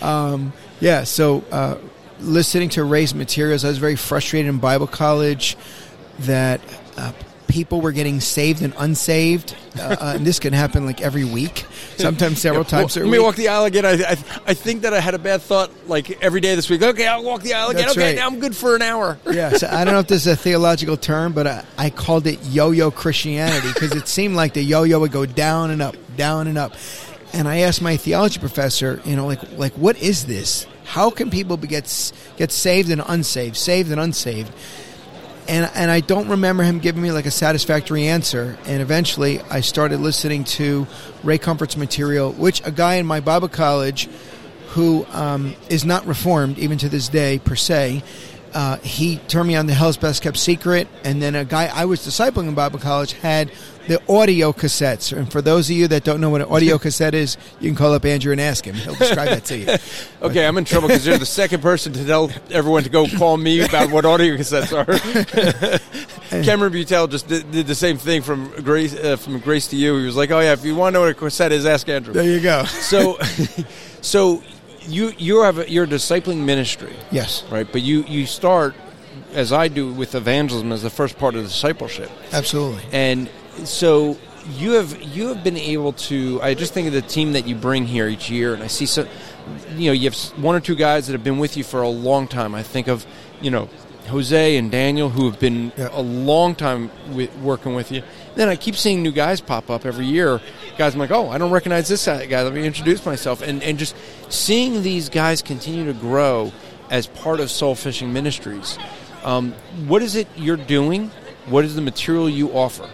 um, 0.04 0.52
yeah. 0.80 1.04
So 1.04 1.44
uh, 1.52 1.76
listening 2.20 2.70
to 2.70 2.84
Ray's 2.84 3.14
materials, 3.14 3.64
I 3.64 3.68
was 3.68 3.78
very 3.78 3.96
frustrated 3.96 4.48
in 4.48 4.58
Bible 4.58 4.86
college 4.86 5.56
that. 6.20 6.60
Uh, 6.96 7.12
people 7.50 7.80
were 7.82 7.92
getting 7.92 8.20
saved 8.20 8.62
and 8.62 8.72
unsaved. 8.78 9.54
Uh, 9.78 9.82
uh, 10.00 10.12
and 10.16 10.26
this 10.26 10.38
can 10.38 10.52
happen 10.52 10.86
like 10.86 11.00
every 11.00 11.24
week, 11.24 11.64
sometimes 11.96 12.40
several 12.42 12.64
Yeah, 12.64 12.70
times. 12.70 12.96
well, 12.96 13.04
let 13.04 13.10
me 13.12 13.18
week. 13.18 13.24
walk 13.26 13.36
the 13.36 13.48
aisle 13.48 13.64
again. 13.66 13.84
I, 13.84 13.92
I, 13.92 14.10
I 14.46 14.54
think 14.54 14.82
that 14.82 14.94
I 14.94 15.00
had 15.00 15.14
a 15.14 15.18
bad 15.18 15.42
thought 15.42 15.70
like 15.88 16.22
every 16.22 16.40
day 16.40 16.54
this 16.54 16.70
week. 16.70 16.82
Okay, 16.82 17.06
I'll 17.06 17.22
walk 17.22 17.42
the 17.42 17.54
aisle 17.54 17.70
again. 17.70 17.82
That's 17.82 17.96
okay, 17.96 18.06
right. 18.08 18.16
now 18.16 18.26
I'm 18.26 18.40
good 18.40 18.56
for 18.56 18.74
an 18.74 18.82
hour. 18.82 19.18
yeah, 19.30 19.50
so 19.50 19.68
I 19.68 19.84
don't 19.84 19.94
know 19.94 20.00
if 20.00 20.06
this 20.08 20.26
is 20.26 20.32
a 20.32 20.36
theological 20.36 20.96
term, 20.96 21.32
but 21.32 21.46
I, 21.46 21.64
I 21.76 21.90
called 21.90 22.26
it 22.26 22.38
yo-yo 22.44 22.90
Christianity 22.90 23.68
because 23.74 23.92
it 23.94 24.08
seemed 24.08 24.34
like 24.34 24.54
the 24.54 24.62
yo-yo 24.62 24.98
would 25.00 25.12
go 25.12 25.26
down 25.26 25.70
and 25.70 25.82
up, 25.82 25.94
down 26.16 26.46
and 26.48 26.56
up. 26.58 26.74
And 27.32 27.46
I 27.46 27.58
asked 27.58 27.80
my 27.82 27.96
theology 27.96 28.40
professor, 28.40 29.00
you 29.04 29.14
know, 29.14 29.26
like 29.26 29.40
like 29.56 29.72
what 29.74 30.00
is 30.02 30.24
this? 30.26 30.66
How 30.84 31.10
can 31.10 31.30
people 31.30 31.56
be, 31.56 31.68
get 31.68 32.12
get 32.36 32.50
saved 32.50 32.90
and 32.90 33.00
unsaved, 33.06 33.56
saved 33.56 33.92
and 33.92 34.00
unsaved? 34.00 34.50
And 35.50 35.68
and 35.74 35.90
I 35.90 35.98
don't 35.98 36.28
remember 36.28 36.62
him 36.62 36.78
giving 36.78 37.02
me 37.02 37.10
like 37.10 37.26
a 37.26 37.30
satisfactory 37.32 38.06
answer. 38.06 38.56
And 38.66 38.80
eventually, 38.80 39.40
I 39.50 39.62
started 39.62 39.98
listening 39.98 40.44
to 40.44 40.86
Ray 41.24 41.38
Comfort's 41.38 41.76
material, 41.76 42.30
which 42.30 42.64
a 42.64 42.70
guy 42.70 42.94
in 42.94 43.06
my 43.06 43.18
Bible 43.18 43.48
college 43.48 44.08
who 44.68 45.04
um, 45.10 45.56
is 45.68 45.84
not 45.84 46.06
reformed 46.06 46.56
even 46.60 46.78
to 46.78 46.88
this 46.88 47.08
day 47.08 47.40
per 47.40 47.56
se. 47.56 48.04
Uh, 48.52 48.76
he 48.78 49.18
turned 49.28 49.48
me 49.48 49.56
on 49.56 49.66
to 49.66 49.74
Hell's 49.74 49.96
Best 49.96 50.22
Kept 50.22 50.36
Secret, 50.36 50.88
and 51.04 51.22
then 51.22 51.34
a 51.34 51.44
guy 51.44 51.70
I 51.72 51.84
was 51.84 52.00
discipling 52.00 52.48
in 52.48 52.54
Bible 52.54 52.78
college 52.78 53.12
had 53.12 53.52
the 53.86 54.00
audio 54.08 54.52
cassettes. 54.52 55.16
And 55.16 55.30
for 55.30 55.42
those 55.42 55.68
of 55.68 55.76
you 55.76 55.88
that 55.88 56.04
don't 56.04 56.20
know 56.20 56.30
what 56.30 56.42
an 56.42 56.48
audio 56.48 56.78
cassette 56.86 57.14
is, 57.14 57.36
you 57.60 57.68
can 57.68 57.76
call 57.76 57.92
up 57.92 58.04
Andrew 58.04 58.32
and 58.32 58.40
ask 58.40 58.64
him. 58.64 58.74
He'll 58.74 58.94
describe 58.94 59.28
that 59.28 59.44
to 59.46 59.58
you. 59.58 59.66
Okay, 60.22 60.46
I'm 60.46 60.58
in 60.58 60.66
trouble 60.66 60.88
because 60.88 61.06
you're 61.06 61.16
the 61.16 61.24
second 61.24 61.62
person 61.62 61.94
to 61.94 62.04
tell 62.04 62.30
everyone 62.50 62.82
to 62.82 62.90
go 62.90 63.06
call 63.08 63.38
me 63.38 63.64
about 63.64 63.90
what 63.90 64.04
audio 64.04 64.36
cassettes 64.36 64.70
are. 64.70 64.84
Cameron 66.42 66.74
Buettel 66.74 67.10
just 67.10 67.26
did, 67.26 67.50
did 67.50 67.66
the 67.66 67.74
same 67.74 67.96
thing 67.96 68.20
from 68.20 68.50
Grace 68.62 68.94
uh, 68.94 69.16
from 69.16 69.38
Grace 69.38 69.68
to 69.68 69.76
You. 69.76 69.96
He 69.96 70.04
was 70.04 70.16
like, 70.16 70.30
"Oh 70.30 70.40
yeah, 70.40 70.52
if 70.52 70.62
you 70.62 70.76
want 70.76 70.92
to 70.92 70.98
know 70.98 71.00
what 71.06 71.10
a 71.10 71.14
cassette 71.14 71.52
is, 71.52 71.64
ask 71.64 71.88
Andrew." 71.88 72.12
There 72.12 72.22
you 72.22 72.40
go. 72.40 72.64
So, 72.64 73.18
so 74.02 74.42
you 74.82 75.12
you 75.18 75.42
have 75.42 75.58
a, 75.58 75.70
you're 75.70 75.84
a 75.84 75.88
discipling 75.88 76.44
ministry, 76.44 76.94
Yes, 77.10 77.44
right? 77.50 77.66
But 77.70 77.82
you 77.82 78.02
you 78.04 78.26
start 78.26 78.74
as 79.32 79.52
I 79.52 79.68
do 79.68 79.92
with 79.92 80.14
evangelism 80.14 80.72
as 80.72 80.82
the 80.82 80.90
first 80.90 81.18
part 81.18 81.34
of 81.34 81.44
discipleship. 81.44 82.10
absolutely. 82.32 82.82
And 82.92 83.28
so 83.64 84.16
you 84.56 84.72
have 84.72 85.00
you 85.02 85.28
have 85.28 85.44
been 85.44 85.56
able 85.58 85.92
to. 85.92 86.40
I 86.42 86.54
just 86.54 86.72
think 86.72 86.86
of 86.88 86.92
the 86.94 87.02
team 87.02 87.32
that 87.34 87.46
you 87.46 87.54
bring 87.54 87.86
here 87.86 88.08
each 88.08 88.30
year, 88.30 88.54
and 88.54 88.62
I 88.62 88.66
see 88.68 88.86
so. 88.86 89.06
You 89.76 89.86
know, 89.86 89.92
you 89.92 90.08
have 90.10 90.16
one 90.42 90.54
or 90.54 90.60
two 90.60 90.76
guys 90.76 91.06
that 91.06 91.12
have 91.12 91.24
been 91.24 91.38
with 91.38 91.56
you 91.56 91.64
for 91.64 91.82
a 91.82 91.88
long 91.88 92.26
time. 92.28 92.54
I 92.54 92.62
think 92.62 92.88
of 92.88 93.04
you 93.42 93.50
know 93.50 93.68
Jose 94.08 94.56
and 94.56 94.70
Daniel 94.70 95.10
who 95.10 95.28
have 95.30 95.38
been 95.38 95.72
Yeah. 95.76 95.88
a 95.92 96.00
long 96.02 96.54
time 96.54 96.90
with, 97.12 97.34
working 97.36 97.74
with 97.74 97.92
you. 97.92 98.02
Then 98.40 98.48
I 98.48 98.56
keep 98.56 98.74
seeing 98.74 99.02
new 99.02 99.12
guys 99.12 99.42
pop 99.42 99.68
up 99.68 99.84
every 99.84 100.06
year. 100.06 100.40
Guys, 100.78 100.94
I'm 100.94 100.98
like, 100.98 101.10
oh, 101.10 101.28
I 101.28 101.36
don't 101.36 101.50
recognize 101.50 101.88
this 101.88 102.06
guy. 102.06 102.42
Let 102.42 102.54
me 102.54 102.64
introduce 102.64 103.04
myself, 103.04 103.42
and 103.42 103.62
and 103.62 103.78
just 103.78 103.94
seeing 104.30 104.82
these 104.82 105.10
guys 105.10 105.42
continue 105.42 105.84
to 105.84 105.92
grow 105.92 106.50
as 106.88 107.06
part 107.06 107.40
of 107.40 107.50
Soul 107.50 107.74
Fishing 107.74 108.14
Ministries. 108.14 108.78
Um, 109.24 109.52
what 109.86 110.00
is 110.00 110.16
it 110.16 110.26
you're 110.36 110.56
doing? 110.56 111.10
What 111.50 111.66
is 111.66 111.74
the 111.74 111.82
material 111.82 112.30
you 112.30 112.48
offer? 112.52 112.88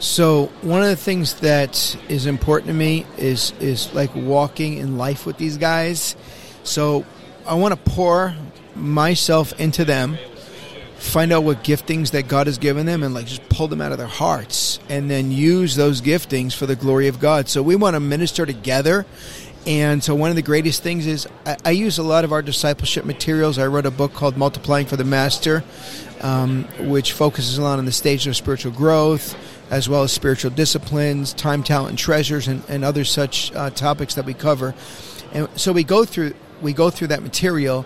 So 0.00 0.52
one 0.60 0.82
of 0.82 0.88
the 0.88 0.96
things 0.96 1.40
that 1.40 1.96
is 2.10 2.26
important 2.26 2.66
to 2.66 2.74
me 2.74 3.06
is 3.16 3.54
is 3.60 3.90
like 3.94 4.14
walking 4.14 4.76
in 4.76 4.98
life 4.98 5.24
with 5.24 5.38
these 5.38 5.56
guys. 5.56 6.14
So 6.62 7.06
I 7.46 7.54
want 7.54 7.72
to 7.72 7.90
pour 7.90 8.34
myself 8.74 9.58
into 9.58 9.86
them, 9.86 10.18
find 11.04 11.32
out 11.32 11.44
what 11.44 11.62
giftings 11.62 12.10
that 12.12 12.28
God 12.28 12.46
has 12.46 12.58
given 12.58 12.86
them, 12.86 13.02
and 13.02 13.14
like 13.14 13.26
just 13.26 13.48
pull 13.48 13.68
them 13.68 13.80
out 13.80 13.92
of 13.92 13.98
their 13.98 14.06
hearts, 14.06 14.78
and 14.88 15.10
then 15.10 15.30
use 15.30 15.76
those 15.76 16.00
giftings 16.00 16.54
for 16.54 16.66
the 16.66 16.76
glory 16.76 17.08
of 17.08 17.20
God. 17.20 17.48
So 17.48 17.62
we 17.62 17.76
want 17.76 17.94
to 17.94 18.00
minister 18.00 18.46
together. 18.46 19.06
And 19.66 20.04
so, 20.04 20.14
one 20.14 20.28
of 20.28 20.36
the 20.36 20.42
greatest 20.42 20.82
things 20.82 21.06
is 21.06 21.26
I, 21.46 21.56
I 21.64 21.70
use 21.70 21.96
a 21.98 22.02
lot 22.02 22.24
of 22.24 22.32
our 22.32 22.42
discipleship 22.42 23.06
materials. 23.06 23.58
I 23.58 23.66
wrote 23.66 23.86
a 23.86 23.90
book 23.90 24.12
called 24.12 24.36
Multiplying 24.36 24.86
for 24.86 24.96
the 24.96 25.04
Master, 25.04 25.64
um, 26.20 26.64
which 26.80 27.12
focuses 27.12 27.56
a 27.56 27.62
lot 27.62 27.78
on 27.78 27.86
the 27.86 27.92
stage 27.92 28.26
of 28.26 28.36
spiritual 28.36 28.72
growth, 28.72 29.34
as 29.70 29.88
well 29.88 30.02
as 30.02 30.12
spiritual 30.12 30.50
disciplines, 30.50 31.32
time, 31.32 31.62
talent, 31.62 31.90
and 31.90 31.98
treasures, 31.98 32.46
and, 32.46 32.62
and 32.68 32.84
other 32.84 33.04
such 33.04 33.54
uh, 33.54 33.70
topics 33.70 34.16
that 34.16 34.26
we 34.26 34.34
cover. 34.34 34.74
And 35.32 35.48
so 35.56 35.72
we 35.72 35.82
go 35.82 36.04
through 36.04 36.34
we 36.60 36.72
go 36.72 36.90
through 36.90 37.08
that 37.08 37.22
material, 37.22 37.84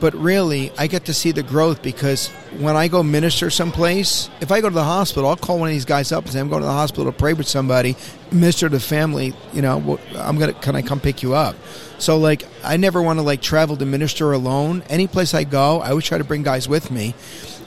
but 0.00 0.14
really 0.14 0.72
I 0.78 0.86
get 0.86 1.04
to 1.04 1.14
see 1.14 1.30
the 1.30 1.42
growth 1.42 1.82
because 1.82 2.28
when 2.58 2.76
I 2.76 2.88
go 2.88 3.02
minister 3.02 3.50
someplace, 3.50 4.30
if 4.40 4.50
I 4.50 4.60
go 4.60 4.68
to 4.68 4.74
the 4.74 4.82
hospital, 4.82 5.28
I'll 5.28 5.36
call 5.36 5.58
one 5.58 5.68
of 5.68 5.74
these 5.74 5.84
guys 5.84 6.10
up 6.10 6.24
and 6.24 6.32
say 6.32 6.40
I'm 6.40 6.48
going 6.48 6.62
to 6.62 6.66
the 6.66 6.72
hospital 6.72 7.04
to 7.04 7.16
pray 7.16 7.34
with 7.34 7.46
somebody, 7.46 7.96
minister 8.32 8.68
to 8.68 8.76
the 8.76 8.80
family. 8.80 9.34
You 9.52 9.62
know, 9.62 9.98
I'm 10.16 10.38
gonna 10.38 10.54
can 10.54 10.74
I 10.74 10.82
come 10.82 11.00
pick 11.00 11.22
you 11.22 11.34
up? 11.34 11.54
So 11.98 12.18
like 12.18 12.44
I 12.64 12.76
never 12.76 13.02
want 13.02 13.18
to 13.18 13.22
like 13.22 13.42
travel 13.42 13.76
to 13.76 13.86
minister 13.86 14.32
alone. 14.32 14.82
Any 14.88 15.06
place 15.06 15.34
I 15.34 15.44
go, 15.44 15.80
I 15.80 15.90
always 15.90 16.06
try 16.06 16.18
to 16.18 16.24
bring 16.24 16.42
guys 16.42 16.68
with 16.68 16.90
me 16.90 17.14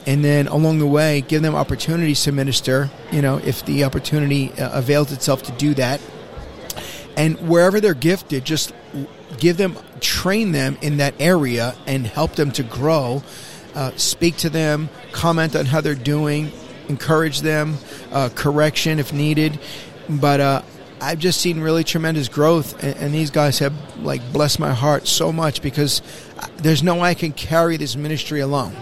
and 0.06 0.24
then 0.24 0.48
along 0.48 0.80
the 0.80 0.88
way 0.88 1.22
give 1.22 1.42
them 1.42 1.56
opportunities 1.56 2.22
to 2.24 2.32
minister 2.32 2.90
you 3.12 3.22
know 3.22 3.38
if 3.38 3.66
the 3.66 3.84
opportunity 3.84 4.52
uh, 4.54 4.78
avails 4.78 5.12
itself 5.12 5.44
to 5.44 5.52
do 5.54 5.74
that 5.74 6.02
and 7.16 7.38
wherever 7.48 7.80
they're 7.80 7.94
gifted 7.94 8.44
just 8.44 8.74
give 9.38 9.58
them 9.58 9.78
train 10.04 10.52
them 10.52 10.78
in 10.82 10.98
that 10.98 11.16
area 11.20 11.76
and 11.88 12.06
help 12.06 12.36
them 12.36 12.52
to 12.52 12.64
grow 12.64 13.24
uh, 13.74 13.92
speak 13.96 14.38
to 14.38 14.50
them 14.50 14.90
comment 15.12 15.56
on 15.56 15.66
how 15.66 15.82
they're 15.82 15.96
doing 15.96 16.52
encourage 16.90 17.42
them 17.42 17.76
uh, 18.12 18.30
correction 18.36 19.00
if 19.00 19.12
needed 19.14 19.60
but 20.10 20.40
uh, 20.40 20.62
I've 21.04 21.20
just 21.20 21.42
seen 21.42 21.60
really 21.60 21.84
tremendous 21.84 22.30
growth, 22.30 22.82
and, 22.82 22.96
and 22.96 23.14
these 23.14 23.30
guys 23.30 23.60
have 23.60 23.74
like 24.00 24.22
blessed 24.32 24.60
my 24.60 24.74
heart 24.74 25.06
so 25.06 25.34
much 25.34 25.62
because 25.62 26.02
uh, 26.40 26.48
there's 26.58 26.82
no 26.82 26.96
way 26.96 27.10
I 27.10 27.14
can 27.14 27.34
carry 27.34 27.76
this 27.76 27.98
ministry 27.98 28.40
alone. 28.40 28.74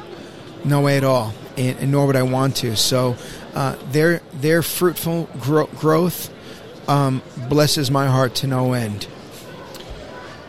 No 0.63 0.81
way 0.81 0.97
at 0.97 1.03
all, 1.03 1.33
and, 1.57 1.79
and 1.79 1.91
nor 1.91 2.05
would 2.05 2.15
I 2.15 2.21
want 2.21 2.57
to. 2.57 2.75
So, 2.75 3.15
uh, 3.55 3.75
their 3.91 4.21
their 4.33 4.61
fruitful 4.61 5.29
gro- 5.39 5.65
growth 5.65 6.31
um, 6.87 7.23
blesses 7.49 7.89
my 7.89 8.05
heart 8.05 8.35
to 8.35 8.47
no 8.47 8.73
end. 8.73 9.07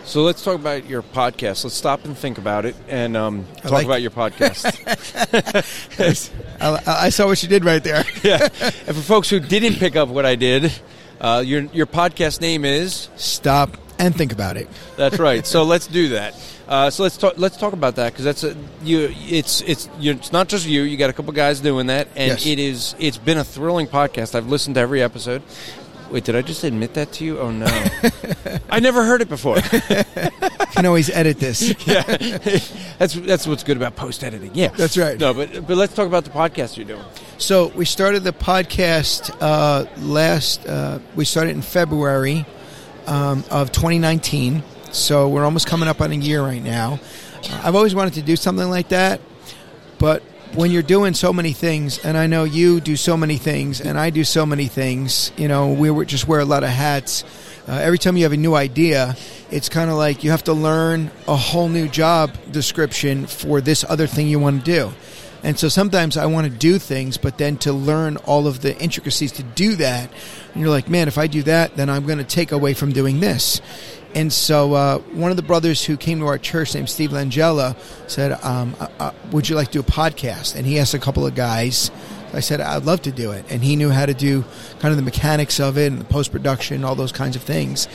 So 0.05 0.23
let's 0.25 0.43
talk 0.45 0.57
about 0.57 0.87
your 0.89 1.03
podcast. 1.03 1.65
Let's 1.65 1.75
stop 1.77 2.05
and 2.05 2.17
think 2.17 2.37
about 2.39 2.65
it 2.67 2.75
and 2.89 3.17
um, 3.17 3.47
talk 3.59 3.71
like- 3.73 3.87
about 3.87 4.03
your 4.03 4.11
podcast. 4.11 4.67
I, 6.61 6.83
I 6.87 7.09
saw 7.09 7.27
what 7.27 7.43
you 7.43 7.49
did 7.49 7.65
right 7.65 7.83
there. 7.83 8.05
yeah. 8.23 8.43
And 8.61 8.97
for 8.97 9.03
folks 9.03 9.31
who 9.31 9.41
didn't 9.41 9.77
pick 9.77 9.97
up 9.97 10.09
what 10.09 10.27
I 10.27 10.35
did, 10.35 10.73
uh, 11.21 11.43
your 11.47 11.63
your 11.73 11.87
podcast 11.87 12.41
name 12.41 12.65
is 12.65 13.09
Stop 13.17 13.77
and 13.99 14.15
think 14.15 14.33
about 14.33 14.57
it. 14.57 14.69
that's 14.97 15.19
right. 15.19 15.47
So 15.47 15.63
let's 15.63 15.87
do 15.87 16.09
that. 16.11 16.35
Uh, 16.69 16.91
so 16.91 17.03
let's 17.05 17.17
talk. 17.17 17.35
Let's 17.37 17.57
talk 17.57 17.73
about 17.73 17.97
that 17.97 18.13
because 18.13 18.25
that's 18.25 18.45
a 18.45 18.57
you. 18.83 19.13
It's 19.29 19.61
it's 19.63 19.89
it's 20.01 20.33
not 20.33 20.49
just 20.49 20.67
you. 20.67 20.83
You 20.83 20.97
got 20.97 21.11
a 21.11 21.13
couple 21.13 21.33
guys 21.33 21.61
doing 21.61 21.87
that, 21.89 22.09
and 22.17 22.31
Yes. 22.33 22.47
it 22.47 22.59
is. 22.59 22.95
It's 22.99 23.19
been 23.19 23.39
a 23.39 23.45
thrilling 23.45 23.87
podcast. 23.89 24.35
I've 24.35 24.47
listened 24.49 24.77
to 24.77 24.81
every 24.81 25.03
episode. 25.03 25.43
Wait, 26.13 26.25
did 26.25 26.37
I 26.37 26.43
just 26.43 26.63
admit 26.63 26.93
that 26.93 27.11
to 27.13 27.25
you? 27.25 27.39
Oh 27.39 27.51
no, 27.51 27.65
I 28.71 28.81
never 28.81 29.03
heard 29.03 29.23
it 29.23 29.31
before. 29.31 29.57
Can 30.73 30.85
always 30.85 31.09
edit 31.09 31.39
this. 31.39 31.63
yeah, 31.87 32.03
that's 32.99 33.15
that's 33.15 33.47
what's 33.47 33.65
good 33.65 33.79
about 33.79 33.97
post 33.97 34.23
editing. 34.23 34.51
Yeah, 34.53 34.69
That's 34.69 34.99
right. 34.99 35.19
No, 35.19 35.33
but 35.33 35.67
but 35.67 35.79
let's 35.79 35.95
talk 35.95 36.07
about 36.07 36.25
the 36.25 36.31
podcast 36.31 36.77
you're 36.77 36.85
doing. 36.85 37.03
So 37.39 37.69
we 37.69 37.87
started 37.87 38.25
the 38.25 38.35
podcast 38.35 39.35
uh, 39.41 39.87
last. 40.01 40.67
Uh, 40.67 40.99
we 41.17 41.25
started 41.25 41.57
in 41.57 41.63
February 41.63 42.45
um, 43.07 43.43
of 43.51 43.73
2019. 43.73 44.63
So 44.93 45.31
we're 45.31 45.45
almost 45.45 45.67
coming 45.67 45.89
up 45.89 46.03
on 46.03 46.13
a 46.13 46.17
year 46.17 46.43
right 46.43 46.63
now. 46.63 47.01
Uh, 47.43 47.63
I've 47.65 47.75
always 47.75 47.95
wanted 47.95 48.13
to 48.15 48.23
do 48.23 48.37
something 48.37 48.69
like 48.69 48.91
that, 48.91 49.23
but 49.99 50.23
when 50.55 50.71
you're 50.71 50.83
doing 50.83 51.15
so 51.15 51.33
many 51.33 51.53
things, 51.53 52.05
and 52.05 52.17
I 52.17 52.27
know 52.27 52.45
you 52.45 52.81
do 52.81 52.95
so 52.97 53.17
many 53.17 53.39
things, 53.39 53.81
and 53.81 53.99
I 53.99 54.11
do 54.11 54.23
so 54.23 54.45
many 54.45 54.67
things, 54.67 55.33
you 55.37 55.49
know, 55.49 55.73
we 55.73 56.05
just 56.05 56.29
wear 56.29 56.41
a 56.41 56.45
lot 56.45 56.63
of 56.63 56.69
hats. 56.69 57.25
Uh, 57.67 57.73
every 57.73 57.99
time 57.99 58.17
you 58.17 58.25
have 58.25 58.33
a 58.33 58.37
new 58.37 58.55
idea, 58.55 59.17
it's 59.51 59.69
kind 59.69 59.91
of 59.91 59.97
like 59.97 60.25
you 60.25 60.31
have 60.31 60.45
to 60.45 60.53
learn 60.53 61.11
a 61.27 61.37
whole 61.37 61.69
new 61.69 61.89
job 61.89 62.37
description 62.51 63.27
for 63.27 63.61
this 63.61 63.85
other 63.89 64.07
thing 64.07 64.29
you 64.29 64.39
want 64.39 64.65
to 64.65 64.71
do. 64.71 64.93
And 65.43 65.59
so 65.59 65.69
sometimes 65.69 66.17
I 66.17 66.27
want 66.27 66.47
to 66.47 66.53
do 66.53 66.79
things, 66.79 67.17
but 67.17 67.39
then 67.39 67.57
to 67.59 67.73
learn 67.73 68.17
all 68.19 68.47
of 68.47 68.61
the 68.61 68.79
intricacies 68.79 69.33
to 69.33 69.43
do 69.43 69.75
that, 69.77 70.11
and 70.53 70.61
you're 70.61 70.71
like, 70.71 70.89
man, 70.89 71.09
if 71.09 71.19
I 71.19 71.29
do 71.29 71.43
that, 71.45 71.77
then 71.77 71.89
I'm 71.89 72.05
going 72.07 72.19
to 72.19 72.25
take 72.25 72.53
away 72.53 72.75
from 72.75 72.93
doing 72.93 73.21
this. 73.21 73.61
And 74.15 74.33
so 74.33 74.75
uh, 74.75 74.99
one 74.99 75.31
of 75.31 75.37
the 75.37 75.43
brothers 75.43 75.85
who 75.85 75.97
came 75.97 76.21
to 76.21 76.27
our 76.27 76.39
church, 76.39 76.75
named 76.75 76.91
Steve 76.91 77.11
Langella, 77.11 77.77
said, 78.09 78.33
um, 78.45 78.77
uh, 78.79 78.89
uh, 78.99 79.13
"Would 79.31 79.49
you 79.49 79.57
like 79.57 79.69
to 79.69 79.73
do 79.75 79.81
a 79.81 79.83
podcast?" 79.83 80.55
And 80.55 80.67
he 80.67 80.79
asked 80.79 80.95
a 80.95 80.99
couple 80.99 81.27
of 81.27 81.35
guys. 81.35 81.91
I 82.35 82.41
said, 82.41 82.61
"I'd 82.61 82.85
love 82.85 83.03
to 83.03 83.13
do 83.13 83.33
it." 83.33 83.45
And 83.49 83.63
he 83.63 83.77
knew 83.77 83.91
how 83.91 84.07
to 84.07 84.15
do 84.15 84.45
kind 84.81 84.93
of 84.93 84.97
the 84.97 85.03
mechanics 85.03 85.61
of 85.61 85.79
it 85.79 85.91
and 85.93 86.01
the 86.01 86.05
post 86.05 86.31
production, 86.31 86.85
all 86.85 86.95
those 86.95 87.13
kinds 87.13 87.37
of 87.37 87.43
things. 87.43 87.89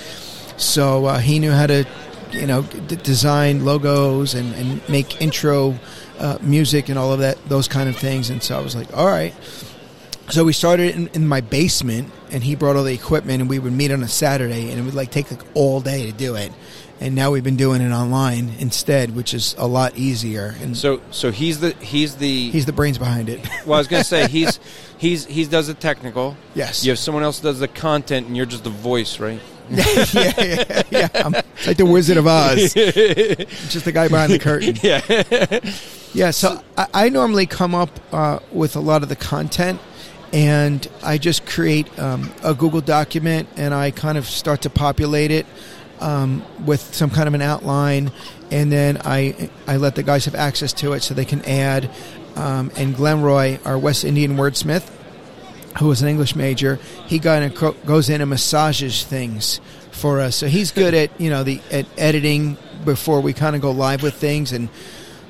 So 0.57 1.05
uh, 1.05 1.19
he 1.19 1.37
knew 1.37 1.51
how 1.51 1.67
to, 1.67 1.85
you 2.31 2.47
know, 2.47 2.63
d- 2.63 2.95
design 2.95 3.63
logos 3.63 4.33
and, 4.33 4.55
and 4.55 4.89
make 4.89 5.21
intro 5.21 5.75
uh, 6.19 6.39
music 6.41 6.89
and 6.89 6.97
all 6.97 7.13
of 7.13 7.19
that, 7.19 7.37
those 7.47 7.67
kind 7.67 7.87
of 7.87 7.95
things. 7.95 8.31
And 8.31 8.41
so 8.41 8.57
I 8.57 8.61
was 8.61 8.75
like, 8.75 8.95
"All 8.95 9.07
right." 9.07 9.33
so 10.29 10.43
we 10.43 10.53
started 10.53 10.95
in, 10.95 11.07
in 11.13 11.27
my 11.27 11.41
basement, 11.41 12.11
and 12.31 12.43
he 12.43 12.55
brought 12.55 12.75
all 12.75 12.83
the 12.83 12.93
equipment, 12.93 13.41
and 13.41 13.49
we 13.49 13.59
would 13.59 13.73
meet 13.73 13.91
on 13.91 14.03
a 14.03 14.07
Saturday, 14.07 14.69
and 14.69 14.79
it 14.79 14.83
would 14.83 14.93
like 14.95 15.11
take 15.11 15.31
like 15.31 15.41
all 15.53 15.81
day 15.81 16.05
to 16.05 16.11
do 16.11 16.35
it. 16.35 16.51
And 16.99 17.13
now 17.13 17.29
we've 17.29 17.43
been 17.43 17.57
doing 17.57 17.81
it 17.81 17.91
online 17.91 18.53
instead, 18.57 19.15
which 19.15 19.35
is 19.35 19.53
a 19.59 19.67
lot 19.67 19.95
easier. 19.97 20.55
And 20.61 20.75
So 20.75 20.99
so 21.11 21.31
he's 21.31 21.59
the 21.59 21.73
he's 21.73 22.15
the 22.15 22.49
he's 22.49 22.65
the 22.65 22.73
brains 22.73 22.97
behind 22.97 23.29
it. 23.29 23.39
well 23.67 23.75
I 23.75 23.77
was 23.77 23.87
gonna 23.87 24.03
say 24.03 24.27
he's 24.27 24.59
he's 24.97 25.25
he 25.25 25.45
does 25.45 25.67
the 25.67 25.75
technical. 25.75 26.35
Yes. 26.55 26.83
You 26.83 26.91
have 26.91 26.99
someone 26.99 27.21
else 27.23 27.39
does 27.39 27.59
the 27.59 27.67
content, 27.67 28.25
and 28.27 28.35
you're 28.35 28.47
just 28.47 28.63
the 28.63 28.71
voice, 28.71 29.19
right? 29.19 29.39
yeah, 29.69 29.93
yeah, 30.13 30.81
yeah. 30.89 31.07
I'm 31.13 31.33
like 31.33 31.75
the 31.77 31.85
Wizard 31.85 32.15
of 32.17 32.25
Oz, 32.25 32.73
just 32.73 33.83
the 33.85 33.91
guy 33.91 34.07
behind 34.07 34.31
the 34.31 34.39
curtain. 34.39 34.77
Yeah. 34.81 35.59
Yeah, 36.13 36.31
so 36.31 36.61
I, 36.77 36.87
I 36.93 37.09
normally 37.09 37.45
come 37.45 37.75
up 37.75 37.89
uh, 38.11 38.39
with 38.51 38.75
a 38.75 38.79
lot 38.79 39.03
of 39.03 39.09
the 39.09 39.15
content, 39.15 39.79
and 40.33 40.85
I 41.03 41.17
just 41.17 41.45
create 41.45 41.97
um, 41.99 42.31
a 42.43 42.53
Google 42.53 42.81
document, 42.81 43.47
and 43.55 43.73
I 43.73 43.91
kind 43.91 44.17
of 44.17 44.25
start 44.25 44.63
to 44.63 44.69
populate 44.69 45.31
it 45.31 45.45
um, 45.99 46.43
with 46.65 46.93
some 46.93 47.09
kind 47.09 47.27
of 47.27 47.33
an 47.33 47.41
outline, 47.41 48.11
and 48.51 48.71
then 48.71 48.99
I 49.03 49.49
I 49.65 49.77
let 49.77 49.95
the 49.95 50.03
guys 50.03 50.25
have 50.25 50.35
access 50.35 50.73
to 50.73 50.93
it 50.93 51.01
so 51.01 51.13
they 51.13 51.25
can 51.25 51.43
add. 51.45 51.89
Um, 52.35 52.71
and 52.75 52.95
Glenroy, 52.95 53.65
our 53.65 53.79
West 53.79 54.03
Indian 54.03 54.35
wordsmith, 54.35 54.87
who 55.79 55.87
was 55.87 56.03
an 56.03 56.07
English 56.07 56.35
major, 56.35 56.77
he 57.07 57.17
got 57.17 57.55
co- 57.55 57.71
goes 57.85 58.09
in 58.09 58.21
and 58.21 58.29
massages 58.29 59.03
things 59.03 59.59
for 59.91 60.19
us. 60.19 60.35
So 60.35 60.47
he's 60.47 60.71
good 60.71 60.93
at 60.93 61.19
you 61.19 61.29
know 61.29 61.43
the 61.43 61.61
at 61.71 61.87
editing 61.97 62.57
before 62.85 63.21
we 63.21 63.33
kind 63.33 63.55
of 63.55 63.61
go 63.61 63.71
live 63.71 64.03
with 64.03 64.13
things 64.13 64.51
and 64.51 64.69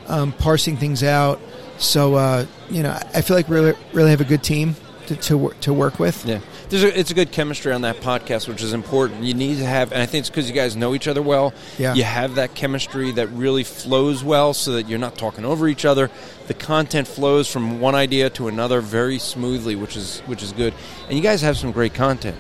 um, 0.08 0.34
parsing 0.34 0.76
things 0.76 1.04
out. 1.04 1.40
So 1.78 2.16
uh, 2.16 2.46
you 2.70 2.84
know, 2.84 2.98
I 3.14 3.22
feel 3.22 3.38
like 3.38 3.48
we 3.48 3.56
really 3.56 3.74
really 3.94 4.10
have 4.10 4.22
a 4.22 4.26
good 4.26 4.44
team 4.44 4.76
to 5.08 5.16
to, 5.16 5.54
to 5.62 5.74
work 5.74 6.00
with. 6.00 6.26
Yeah, 6.26 6.40
there's 6.70 6.84
a, 6.84 7.00
it's 7.00 7.12
a 7.12 7.14
good 7.14 7.32
chemistry 7.32 7.74
on 7.74 7.82
that 7.82 7.98
podcast, 7.98 8.48
which 8.48 8.62
is 8.62 8.74
important. 8.74 9.24
You 9.24 9.34
need 9.34 9.58
to 9.58 9.66
have, 9.66 9.92
and 9.92 10.02
I 10.02 10.06
think 10.06 10.22
it's 10.22 10.30
because 10.30 10.50
you 10.50 10.56
guys 10.56 10.76
know 10.76 10.94
each 10.94 11.08
other 11.08 11.22
well. 11.22 11.54
Yeah. 11.78 11.94
you 11.94 12.04
have 12.04 12.36
that 12.36 12.56
chemistry 12.56 13.12
that 13.12 13.28
really 13.28 13.64
flows 13.64 14.24
well, 14.24 14.54
so 14.54 14.74
that 14.74 14.88
you're 14.88 15.00
not 15.00 15.18
talking 15.18 15.46
over 15.46 15.68
each 15.68 15.86
other. 15.86 16.10
The 16.48 16.54
content 16.54 17.08
flows 17.08 17.52
from 17.52 17.80
one 17.80 17.96
idea 17.96 18.30
to 18.32 18.48
another 18.48 18.82
very 18.82 19.20
smoothly, 19.20 19.76
which 19.76 19.98
is 19.98 20.20
which 20.22 20.44
is 20.44 20.52
good. 20.54 20.74
And 21.08 21.18
you 21.18 21.24
guys 21.24 21.42
have 21.42 21.58
some 21.58 21.72
great 21.72 21.94
content. 21.94 22.38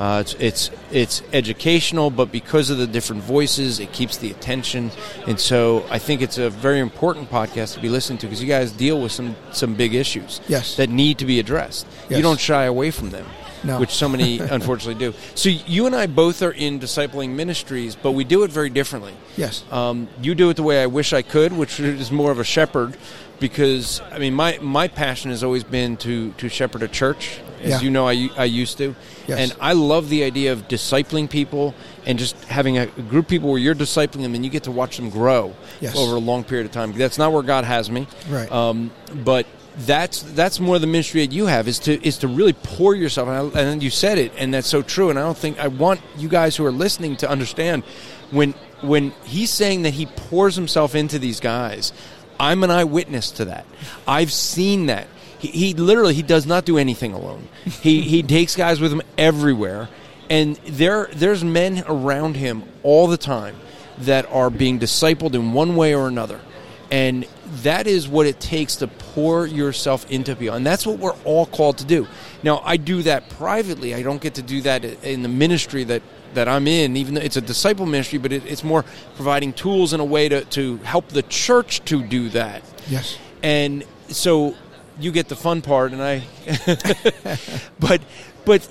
Uh, 0.00 0.20
it's 0.20 0.34
it's 0.40 0.70
it's 0.90 1.22
educational, 1.34 2.10
but 2.10 2.32
because 2.32 2.70
of 2.70 2.78
the 2.78 2.86
different 2.86 3.22
voices, 3.22 3.80
it 3.80 3.92
keeps 3.92 4.16
the 4.16 4.30
attention, 4.30 4.90
and 5.26 5.38
so 5.38 5.84
I 5.90 5.98
think 5.98 6.22
it's 6.22 6.38
a 6.38 6.48
very 6.48 6.80
important 6.80 7.30
podcast 7.30 7.74
to 7.74 7.80
be 7.80 7.90
listened 7.90 8.20
to 8.20 8.26
because 8.26 8.40
you 8.42 8.48
guys 8.48 8.72
deal 8.72 8.98
with 8.98 9.12
some 9.12 9.36
some 9.52 9.74
big 9.74 9.94
issues 9.94 10.40
Yes. 10.48 10.76
that 10.76 10.88
need 10.88 11.18
to 11.18 11.26
be 11.26 11.38
addressed. 11.38 11.86
You 12.08 12.22
don't 12.22 12.40
shy 12.40 12.64
away 12.64 12.90
from 12.90 13.10
them, 13.10 13.26
No. 13.62 13.78
which 13.78 13.90
so 13.90 14.08
many 14.08 14.38
unfortunately 14.56 14.94
do. 14.98 15.14
So 15.34 15.50
you 15.50 15.84
and 15.84 15.94
I 15.94 16.06
both 16.06 16.40
are 16.40 16.50
in 16.52 16.80
discipling 16.80 17.34
ministries, 17.36 17.94
but 17.94 18.12
we 18.12 18.24
do 18.24 18.42
it 18.44 18.50
very 18.50 18.70
differently. 18.70 19.12
Yes. 19.36 19.64
Um, 19.70 20.08
you 20.22 20.34
do 20.34 20.48
it 20.48 20.56
the 20.56 20.62
way 20.62 20.82
I 20.82 20.86
wish 20.86 21.12
I 21.12 21.20
could, 21.20 21.52
which 21.52 21.78
is 21.78 22.10
more 22.10 22.30
of 22.32 22.38
a 22.38 22.44
shepherd, 22.44 22.96
because 23.38 24.00
I 24.10 24.18
mean 24.18 24.32
my 24.32 24.58
my 24.62 24.88
passion 24.88 25.30
has 25.30 25.44
always 25.44 25.62
been 25.62 25.98
to 25.98 26.32
to 26.38 26.48
shepherd 26.48 26.82
a 26.82 26.88
church, 26.88 27.38
as 27.62 27.68
Yeah. 27.70 27.80
you 27.80 27.90
know 27.90 28.08
I 28.08 28.28
I 28.36 28.44
used 28.44 28.78
to, 28.78 28.94
Yes. 29.26 29.38
and 29.38 29.54
I 29.60 29.72
love 29.74 30.08
the 30.08 30.24
idea 30.24 30.52
of 30.52 30.66
discipling 30.68 31.28
people 31.28 31.74
and 32.06 32.18
just 32.18 32.34
having 32.44 32.78
a, 32.78 32.86
group 32.86 33.26
of 33.26 33.28
people 33.28 33.50
where 33.50 33.58
you're 33.58 33.74
discipling 33.74 34.22
them 34.22 34.34
and 34.34 34.44
you 34.44 34.50
get 34.50 34.64
to 34.64 34.70
watch 34.70 34.96
them 34.96 35.10
grow 35.10 35.54
Yes. 35.80 35.96
over 35.96 36.16
a 36.16 36.18
long 36.20 36.44
period 36.44 36.66
of 36.66 36.72
time. 36.72 36.92
That's 36.92 37.18
not 37.18 37.32
where 37.32 37.42
God 37.42 37.64
has 37.64 37.90
me, 37.90 38.06
Right. 38.28 38.50
Um, 38.50 38.90
but 39.24 39.46
that's 39.86 40.22
that's 40.22 40.58
more 40.58 40.78
the 40.80 40.86
ministry 40.86 41.24
that 41.24 41.32
you 41.32 41.46
have 41.46 41.68
is 41.68 41.78
to 41.78 42.04
is 42.06 42.18
to 42.18 42.28
really 42.28 42.52
pour 42.52 42.94
yourself 42.94 43.28
and, 43.28 43.56
I, 43.56 43.60
and 43.62 43.82
you 43.82 43.88
said 43.88 44.18
it 44.18 44.32
and 44.36 44.52
that's 44.52 44.66
so 44.66 44.82
true 44.82 45.10
and 45.10 45.18
I 45.18 45.22
don't 45.22 45.38
think 45.38 45.60
I 45.60 45.68
want 45.68 46.00
you 46.18 46.28
guys 46.28 46.56
who 46.56 46.66
are 46.66 46.72
listening 46.72 47.16
to 47.18 47.30
understand 47.30 47.84
when 48.32 48.52
when 48.82 49.12
he's 49.24 49.50
saying 49.50 49.82
that 49.82 49.94
he 49.94 50.06
pours 50.06 50.56
himself 50.56 50.96
into 50.96 51.20
these 51.20 51.38
guys 51.38 51.92
I'm 52.40 52.64
an 52.64 52.70
eyewitness 52.72 53.30
to 53.32 53.44
that 53.46 53.64
I've 54.08 54.32
seen 54.32 54.86
that 54.86 55.06
he, 55.40 55.48
he 55.48 55.74
literally 55.74 56.14
he 56.14 56.22
does 56.22 56.46
not 56.46 56.64
do 56.64 56.78
anything 56.78 57.12
alone 57.12 57.48
he 57.64 58.02
he 58.02 58.22
takes 58.36 58.54
guys 58.54 58.80
with 58.80 58.92
him 58.92 59.02
everywhere 59.18 59.88
and 60.28 60.56
there 60.66 61.08
there's 61.12 61.42
men 61.42 61.82
around 61.86 62.36
him 62.36 62.62
all 62.82 63.06
the 63.06 63.16
time 63.16 63.56
that 63.98 64.24
are 64.30 64.50
being 64.50 64.78
discipled 64.78 65.34
in 65.34 65.52
one 65.52 65.76
way 65.76 65.94
or 65.94 66.08
another 66.08 66.40
and 66.90 67.26
that 67.62 67.86
is 67.86 68.08
what 68.08 68.26
it 68.26 68.40
takes 68.40 68.76
to 68.76 68.86
pour 68.86 69.46
yourself 69.46 70.08
into 70.10 70.34
people. 70.36 70.56
And 70.56 70.66
that's 70.66 70.86
what 70.86 70.98
we're 70.98 71.16
all 71.24 71.46
called 71.46 71.78
to 71.78 71.84
do. 71.84 72.06
Now, 72.42 72.62
I 72.64 72.76
do 72.76 73.02
that 73.02 73.28
privately. 73.30 73.94
I 73.94 74.02
don't 74.02 74.20
get 74.20 74.34
to 74.34 74.42
do 74.42 74.60
that 74.62 74.84
in 74.84 75.22
the 75.22 75.28
ministry 75.28 75.84
that, 75.84 76.02
that 76.34 76.48
I'm 76.48 76.66
in, 76.66 76.96
even 76.96 77.14
though 77.14 77.20
it's 77.20 77.36
a 77.36 77.40
disciple 77.40 77.86
ministry, 77.86 78.18
but 78.18 78.32
it, 78.32 78.46
it's 78.46 78.64
more 78.64 78.84
providing 79.16 79.52
tools 79.52 79.92
in 79.92 80.00
a 80.00 80.04
way 80.04 80.28
to, 80.28 80.44
to 80.46 80.76
help 80.78 81.08
the 81.08 81.22
church 81.22 81.84
to 81.86 82.02
do 82.02 82.28
that. 82.30 82.62
Yes. 82.88 83.18
And 83.42 83.84
so 84.08 84.54
you 85.00 85.12
get 85.12 85.28
the 85.28 85.36
fun 85.36 85.62
part, 85.62 85.92
and 85.92 86.02
I. 86.02 86.22
but, 87.80 88.02
but 88.44 88.68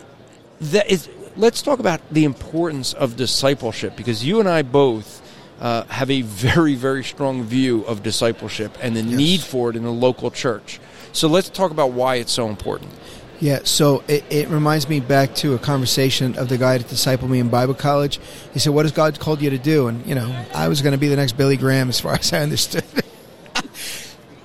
that 0.61 0.89
is. 0.89 1.09
Let's 1.35 1.61
talk 1.61 1.79
about 1.79 2.01
the 2.11 2.25
importance 2.25 2.93
of 2.93 3.15
discipleship 3.15 3.95
because 3.95 4.25
you 4.25 4.39
and 4.39 4.49
I 4.49 4.61
both 4.61 5.21
uh, 5.61 5.83
have 5.85 6.09
a 6.09 6.21
very, 6.21 6.75
very 6.75 7.03
strong 7.03 7.43
view 7.43 7.83
of 7.83 8.03
discipleship 8.03 8.77
and 8.81 8.95
the 8.95 9.03
need 9.03 9.41
for 9.41 9.69
it 9.69 9.75
in 9.75 9.83
the 9.83 9.91
local 9.91 10.31
church. 10.31 10.79
So 11.11 11.27
let's 11.27 11.49
talk 11.49 11.71
about 11.71 11.91
why 11.91 12.15
it's 12.15 12.31
so 12.31 12.49
important. 12.49 12.91
Yeah, 13.39 13.59
so 13.63 14.03
it, 14.07 14.25
it 14.29 14.49
reminds 14.49 14.89
me 14.89 14.99
back 14.99 15.33
to 15.35 15.53
a 15.53 15.59
conversation 15.59 16.37
of 16.37 16.49
the 16.49 16.57
guy 16.57 16.77
that 16.77 16.87
discipled 16.87 17.29
me 17.29 17.39
in 17.39 17.47
Bible 17.47 17.73
college. 17.73 18.19
He 18.53 18.59
said, 18.59 18.73
"What 18.73 18.83
has 18.83 18.91
God 18.91 19.17
called 19.17 19.41
you 19.41 19.49
to 19.49 19.57
do?" 19.57 19.87
And 19.87 20.05
you 20.05 20.13
know, 20.13 20.45
I 20.53 20.67
was 20.67 20.81
going 20.81 20.91
to 20.91 20.97
be 20.97 21.07
the 21.07 21.15
next 21.15 21.37
Billy 21.37 21.55
Graham, 21.55 21.87
as 21.87 22.01
far 22.01 22.13
as 22.19 22.33
I 22.33 22.39
understood. 22.41 22.83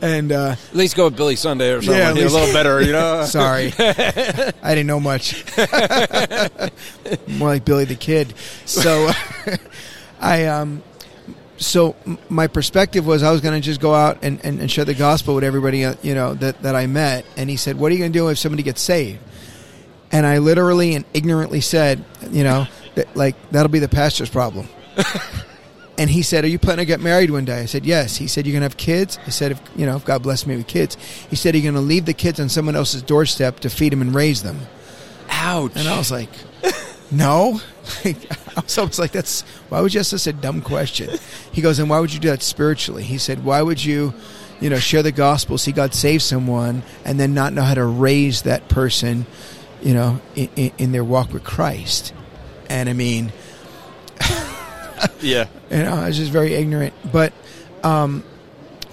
And 0.05 0.33
uh, 0.33 0.57
At 0.71 0.77
least 0.77 0.97
go 0.97 1.07
with 1.07 1.17
Billy 1.17 1.35
Sunday 1.35 1.73
or 1.73 1.81
something. 1.81 1.99
Yeah, 1.99 2.13
a 2.13 2.29
little 2.29 2.53
better, 2.53 2.83
you 2.83 2.93
know. 2.93 3.25
sorry, 3.27 3.73
I 3.79 4.53
didn't 4.63 4.87
know 4.87 5.01
much. 5.01 5.45
More 7.29 7.49
like 7.49 7.65
Billy 7.65 7.87
the 7.87 7.97
Kid. 7.99 8.35
So 8.67 9.11
I 10.21 10.47
um, 10.47 10.83
so 11.57 11.97
my 12.29 12.47
perspective 12.47 13.07
was 13.07 13.23
I 13.23 13.33
was 13.33 13.41
going 13.41 13.61
to 13.61 13.65
just 13.65 13.81
go 13.81 13.95
out 13.95 14.19
and, 14.23 14.45
and, 14.45 14.61
and 14.61 14.71
share 14.71 14.85
the 14.85 14.95
gospel 14.95 15.35
with 15.35 15.45
everybody 15.45 15.85
uh, 15.85 15.95
you 16.03 16.15
know 16.15 16.35
that, 16.35 16.61
that 16.63 16.77
I 16.77 16.87
met. 16.87 17.25
And 17.37 17.49
he 17.49 17.57
said, 17.57 17.79
"What 17.79 17.91
are 17.91 17.95
you 17.95 18.01
going 18.01 18.13
to 18.13 18.19
do 18.19 18.29
if 18.29 18.39
somebody 18.39 18.63
gets 18.63 18.83
saved?" 18.83 19.21
And 20.13 20.27
I 20.27 20.39
literally 20.39 20.95
and 20.95 21.07
ignorantly 21.15 21.63
said, 21.63 22.05
"You 22.31 22.45
know, 22.45 22.67
that, 22.95 23.17
like 23.17 23.37
that'll 23.53 23.73
be 23.73 23.79
the 23.79 23.89
pastor's 23.89 24.31
problem." 24.31 24.69
And 25.99 26.11
he 26.11 26.23
said, 26.23 26.45
"Are 26.45 26.49
you 26.49 26.59
planning 26.59 26.85
to 26.85 26.87
get 26.87 27.01
married 27.01 27.31
one 27.31 27.45
day?" 27.45 27.61
I 27.61 27.67
said, 27.67 27.85
"Yes." 27.85 28.17
He 28.17 28.27
said, 28.27 28.47
"You're 28.47 28.53
going 28.53 28.63
to 28.63 28.67
have 28.67 28.77
kids?" 28.77 29.19
I 29.27 29.31
said, 29.31 29.53
"If 29.53 29.63
you 29.77 29.87
know, 29.87 29.97
if 29.97 30.05
God 30.05 30.23
bless 30.23 30.47
me 30.47 30.57
with 30.57 30.67
kids." 30.67 30.97
He 31.31 31.37
said, 31.37 31.55
"You're 31.55 31.63
going 31.63 31.75
to 31.75 31.81
leave 31.81 32.05
the 32.05 32.15
kids 32.15 32.41
on 32.41 32.49
someone 32.49 32.77
else's 32.77 33.03
doorstep 33.03 33.61
to 33.61 33.71
feed 33.71 33.93
them 33.93 34.01
and 34.01 34.15
raise 34.15 34.43
them?" 34.43 34.61
Ouch. 35.31 35.73
And 35.75 35.89
I 35.89 35.99
was 35.99 36.11
like, 36.11 36.31
no. 37.11 37.61
I 38.05 38.17
was 38.57 38.79
almost 38.79 38.99
like, 38.99 39.13
that's, 39.13 39.43
why 39.69 39.81
would 39.81 39.93
you 39.93 40.01
ask 40.01 40.11
such 40.11 40.27
a 40.27 40.33
dumb 40.33 40.63
question? 40.63 41.19
He 41.53 41.61
goes, 41.61 41.79
and 41.79 41.91
why 41.91 42.01
would 42.01 42.13
you 42.13 42.21
do 42.21 42.29
that 42.29 42.43
spiritually? 42.43 43.03
He 43.03 43.19
said, 43.19 43.45
why 43.45 43.63
would 43.63 43.85
you, 43.85 44.15
you 44.61 44.71
know, 44.71 44.79
share 44.79 45.03
the 45.03 45.13
gospel, 45.13 45.59
see 45.59 45.73
God 45.73 45.95
save 45.95 46.23
someone, 46.23 46.83
and 47.05 47.19
then 47.19 47.35
not 47.35 47.53
know 47.53 47.63
how 47.63 47.75
to 47.75 47.85
raise 47.85 48.43
that 48.43 48.69
person, 48.69 49.27
you 49.83 49.95
know, 49.95 50.21
in, 50.35 50.49
in, 50.57 50.73
in 50.79 50.93
their 50.93 51.05
walk 51.05 51.33
with 51.33 51.45
Christ? 51.45 52.15
And 52.69 52.89
I 52.89 52.95
mean, 52.95 53.33
yeah. 55.21 55.49
you 55.71 55.79
know, 55.79 55.95
I 55.95 56.09
was 56.09 56.17
just 56.17 56.31
very 56.31 56.55
ignorant. 56.55 56.95
But 57.11 57.33
um, 57.83 58.25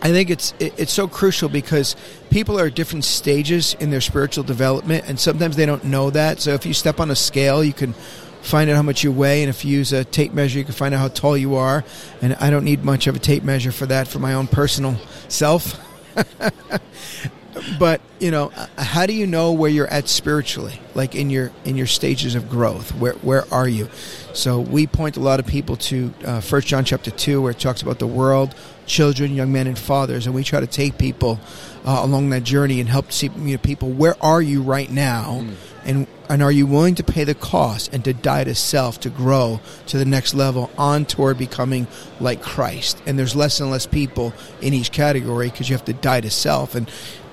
I 0.01 0.09
think 0.09 0.29
it's 0.29 0.53
it, 0.59 0.73
it's 0.77 0.93
so 0.93 1.07
crucial 1.07 1.49
because 1.49 1.95
people 2.29 2.59
are 2.59 2.67
at 2.67 2.75
different 2.75 3.05
stages 3.05 3.75
in 3.79 3.91
their 3.91 4.01
spiritual 4.01 4.43
development, 4.43 5.05
and 5.07 5.19
sometimes 5.19 5.55
they 5.55 5.65
don't 5.65 5.83
know 5.83 6.09
that. 6.09 6.39
So 6.41 6.53
if 6.53 6.65
you 6.65 6.73
step 6.73 6.99
on 6.99 7.11
a 7.11 7.15
scale, 7.15 7.63
you 7.63 7.73
can 7.73 7.93
find 8.41 8.69
out 8.69 8.75
how 8.75 8.81
much 8.81 9.03
you 9.03 9.11
weigh, 9.11 9.43
and 9.43 9.49
if 9.49 9.63
you 9.63 9.77
use 9.77 9.93
a 9.93 10.03
tape 10.03 10.33
measure, 10.33 10.57
you 10.57 10.65
can 10.65 10.73
find 10.73 10.93
out 10.93 10.99
how 10.99 11.07
tall 11.09 11.37
you 11.37 11.55
are. 11.55 11.83
And 12.21 12.33
I 12.35 12.49
don't 12.49 12.65
need 12.65 12.83
much 12.83 13.07
of 13.07 13.15
a 13.15 13.19
tape 13.19 13.43
measure 13.43 13.71
for 13.71 13.85
that 13.85 14.07
for 14.07 14.19
my 14.19 14.33
own 14.33 14.47
personal 14.47 14.95
self. 15.27 15.79
but 17.79 18.01
you 18.19 18.31
know 18.31 18.51
uh, 18.55 18.67
how 18.77 19.05
do 19.05 19.13
you 19.13 19.27
know 19.27 19.51
where 19.51 19.69
you're 19.69 19.87
at 19.87 20.07
spiritually? 20.07 20.79
Like 20.95 21.15
in 21.15 21.29
your 21.29 21.51
in 21.65 21.77
your 21.77 21.87
stages 21.87 22.35
of 22.35 22.49
growth 22.49 22.93
where 22.95 23.13
where 23.13 23.51
are 23.53 23.67
you? 23.67 23.89
So 24.33 24.59
we 24.59 24.87
point 24.87 25.17
a 25.17 25.19
lot 25.19 25.39
of 25.39 25.47
people 25.47 25.75
to 25.77 26.13
uh, 26.25 26.41
first 26.41 26.67
john 26.67 26.85
chapter 26.85 27.11
2 27.11 27.41
where 27.41 27.51
it 27.51 27.59
talks 27.59 27.81
about 27.81 27.99
the 27.99 28.07
world 28.07 28.55
children 28.85 29.35
young 29.35 29.51
men 29.51 29.67
and 29.67 29.77
fathers 29.77 30.25
and 30.25 30.33
we 30.33 30.43
try 30.43 30.59
to 30.59 30.67
take 30.67 30.97
people 30.97 31.39
uh, 31.85 31.99
along 32.03 32.29
that 32.29 32.43
journey 32.43 32.79
and 32.79 32.89
help 32.89 33.11
see 33.11 33.29
you 33.37 33.53
know, 33.53 33.57
people 33.57 33.89
where 33.89 34.15
are 34.23 34.41
you 34.41 34.61
right 34.61 34.89
now? 34.89 35.45
And 35.83 36.07
and 36.29 36.41
are 36.41 36.51
you 36.51 36.65
willing 36.65 36.95
to 36.95 37.03
pay 37.03 37.25
the 37.25 37.35
cost 37.35 37.93
and 37.93 38.05
to 38.05 38.13
die 38.13 38.45
to 38.45 38.55
self 38.55 39.01
to 39.01 39.09
grow 39.09 39.59
to 39.87 39.97
the 39.97 40.05
next 40.05 40.33
level 40.33 40.71
on 40.77 41.05
toward 41.05 41.37
becoming 41.37 41.87
like 42.21 42.41
Christ? 42.41 43.01
And 43.05 43.19
there's 43.19 43.35
less 43.35 43.59
and 43.59 43.69
less 43.69 43.85
people 43.85 44.33
in 44.61 44.73
each 44.73 44.91
category 44.91 45.49
because 45.49 45.69
you 45.69 45.75
have 45.75 45.85
to 45.85 45.93
die 45.93 46.21
to 46.21 46.29
self, 46.29 46.75
and 46.75 46.89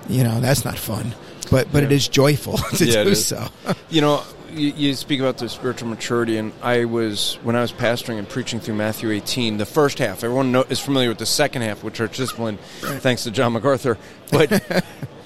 you 0.09 0.25
know 0.25 0.41
that's 0.41 0.65
not 0.65 0.79
fun. 0.79 1.15
but 1.51 1.71
but 1.73 1.83
it 1.83 1.91
Yeah. 1.91 1.97
is 1.97 2.09
joyful 2.09 2.57
to 2.77 2.85
Yeah, 2.85 3.05
do 3.05 3.15
so. 3.15 3.47
You 3.91 4.01
know, 4.03 4.23
you, 4.53 4.69
you 4.77 4.95
speak 4.95 5.21
about 5.21 5.39
the 5.39 5.49
spiritual 5.49 5.89
maturity, 5.89 6.37
and 6.39 6.53
I 6.63 6.85
was 6.87 7.39
when 7.43 7.55
I 7.57 7.61
was 7.61 7.73
pastoring 7.73 8.19
and 8.19 8.29
preaching 8.29 8.61
through 8.61 8.75
Matthew 8.77 9.11
18, 9.11 9.57
the 9.59 9.67
first 9.67 9.99
half. 9.99 10.25
Everyone 10.25 10.53
know, 10.53 10.65
is 10.69 10.81
familiar 10.81 11.09
with 11.11 11.19
the 11.19 11.27
second 11.27 11.63
half 11.63 11.83
with 11.85 11.95
church 11.95 12.17
discipline, 12.17 12.59
thanks 12.81 13.25
to 13.25 13.31
John 13.31 13.53
MacArthur. 13.53 13.97
But 14.31 14.51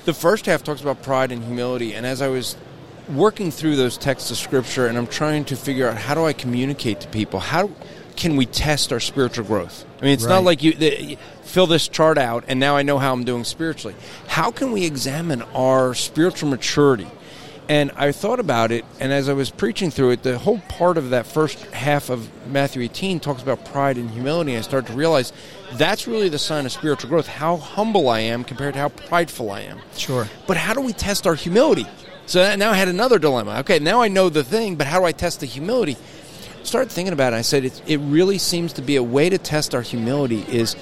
the 0.04 0.14
first 0.14 0.46
half 0.46 0.62
talks 0.64 0.80
about 0.80 1.02
pride 1.02 1.32
and 1.32 1.42
humility, 1.44 1.94
and 1.94 2.04
as 2.06 2.20
I 2.22 2.28
was 2.28 2.56
working 3.08 3.50
through 3.50 3.76
those 3.76 3.96
texts 3.98 4.30
of 4.30 4.36
scripture, 4.36 4.86
and 4.86 4.96
I'm 4.98 5.06
trying 5.08 5.44
to 5.46 5.56
figure 5.56 5.88
out 5.88 5.96
how 5.96 6.14
do 6.14 6.24
I 6.24 6.32
communicate 6.32 7.00
to 7.00 7.08
people, 7.08 7.40
how 7.40 7.70
can 8.16 8.36
we 8.36 8.46
test 8.46 8.92
our 8.92 9.00
spiritual 9.00 9.44
growth? 9.44 9.84
I 10.00 10.04
mean, 10.04 10.14
it's 10.14 10.24
not 10.26 10.44
like 10.44 10.62
you, 10.62 10.72
the, 10.74 11.16
fill 11.53 11.66
this 11.66 11.86
chart 11.86 12.16
out, 12.16 12.44
and 12.48 12.59
now 12.59 12.76
I 12.76 12.82
know 12.82 12.98
how 12.98 13.12
I'm 13.12 13.24
doing 13.24 13.44
spiritually. 13.44 13.94
How 14.26 14.50
can 14.50 14.72
we 14.72 14.86
examine 14.86 15.42
our 15.55 15.92
spiritual 15.92 16.48
maturity? 16.48 17.07
And 17.68 17.92
I 17.94 18.11
thought 18.11 18.40
about 18.40 18.72
it, 18.72 18.86
and 18.98 19.12
as 19.12 19.28
I 19.28 19.34
was 19.34 19.50
preaching 19.50 19.90
through 19.90 20.12
it, 20.12 20.22
the 20.22 20.38
whole 20.38 20.61
part 20.68 20.96
of 20.96 21.11
that 21.11 21.26
first 21.26 21.61
half 21.66 22.09
of 22.09 22.30
Matthew 22.48 22.80
18 22.82 23.20
talks 23.20 23.42
about 23.42 23.66
pride 23.66 23.98
and 23.98 24.11
humility. 24.11 24.53
And 24.53 24.61
I 24.61 24.62
started 24.62 24.86
to 24.88 24.96
realize 24.96 25.32
that's 25.74 26.09
really 26.09 26.30
the 26.30 26.38
sign 26.38 26.64
of 26.64 26.72
spiritual 26.72 27.11
growth 27.11 27.28
how 27.28 27.59
humble 27.59 28.09
I 28.09 28.20
am 28.20 28.44
compared 28.44 28.72
to 28.74 28.80
how 28.80 28.88
prideful 28.88 29.50
I 29.50 29.61
am. 29.61 29.78
Sure. 29.94 30.26
But 30.46 30.57
how 30.57 30.72
do 30.72 30.80
we 30.80 30.94
test 30.94 31.26
our 31.26 31.34
humility? 31.34 31.86
So 32.24 32.57
now 32.57 32.70
I 32.70 32.76
had 32.76 32.88
another 32.88 33.18
dilemma. 33.18 33.59
Okay, 33.61 33.78
now 33.78 34.00
I 34.00 34.09
know 34.09 34.30
the 34.30 34.42
thing, 34.42 34.76
but 34.76 34.86
how 34.86 35.00
do 35.00 35.05
I 35.05 35.12
test 35.12 35.40
the 35.40 35.46
humility? 35.46 35.98
Started 36.62 36.90
thinking 36.90 37.12
about 37.12 37.34
it. 37.34 37.36
I 37.36 37.42
said 37.42 37.66
it, 37.66 37.82
it 37.86 37.98
really 37.98 38.38
seems 38.38 38.72
to 38.74 38.82
be 38.82 38.96
a 38.96 39.03
way 39.03 39.28
to 39.28 39.36
test 39.36 39.74
our 39.74 39.82
humility 39.82 40.46
is 40.48 40.76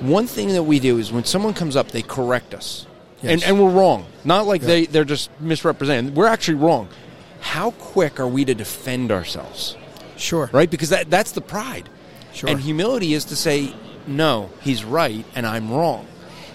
one 0.00 0.26
thing 0.26 0.48
that 0.48 0.62
we 0.62 0.78
do 0.78 0.98
is 0.98 1.12
when 1.12 1.24
someone 1.24 1.54
comes 1.54 1.76
up, 1.76 1.88
they 1.90 2.02
correct 2.02 2.54
us. 2.54 2.86
And, 3.22 3.40
Yes. 3.40 3.48
and 3.48 3.62
we're 3.62 3.70
wrong. 3.70 4.06
Not 4.24 4.46
like 4.46 4.60
they, 4.60 4.86
they're 4.86 5.04
just 5.04 5.30
misrepresenting. 5.40 6.14
We're 6.14 6.26
actually 6.26 6.54
wrong. 6.56 6.88
How 7.40 7.70
quick 7.72 8.20
are 8.20 8.28
we 8.28 8.44
to 8.44 8.54
defend 8.54 9.10
ourselves? 9.10 9.76
Sure. 10.16 10.50
Right? 10.52 10.70
Because 10.70 10.90
that, 10.90 11.10
that's 11.10 11.32
the 11.32 11.40
pride. 11.40 11.88
Sure. 12.32 12.50
And 12.50 12.60
humility 12.60 13.14
is 13.14 13.24
to 13.26 13.36
say, 13.36 13.74
no, 14.06 14.50
he's 14.60 14.84
right 14.84 15.24
and 15.34 15.46
I'm 15.46 15.70
wrong. 15.72 16.06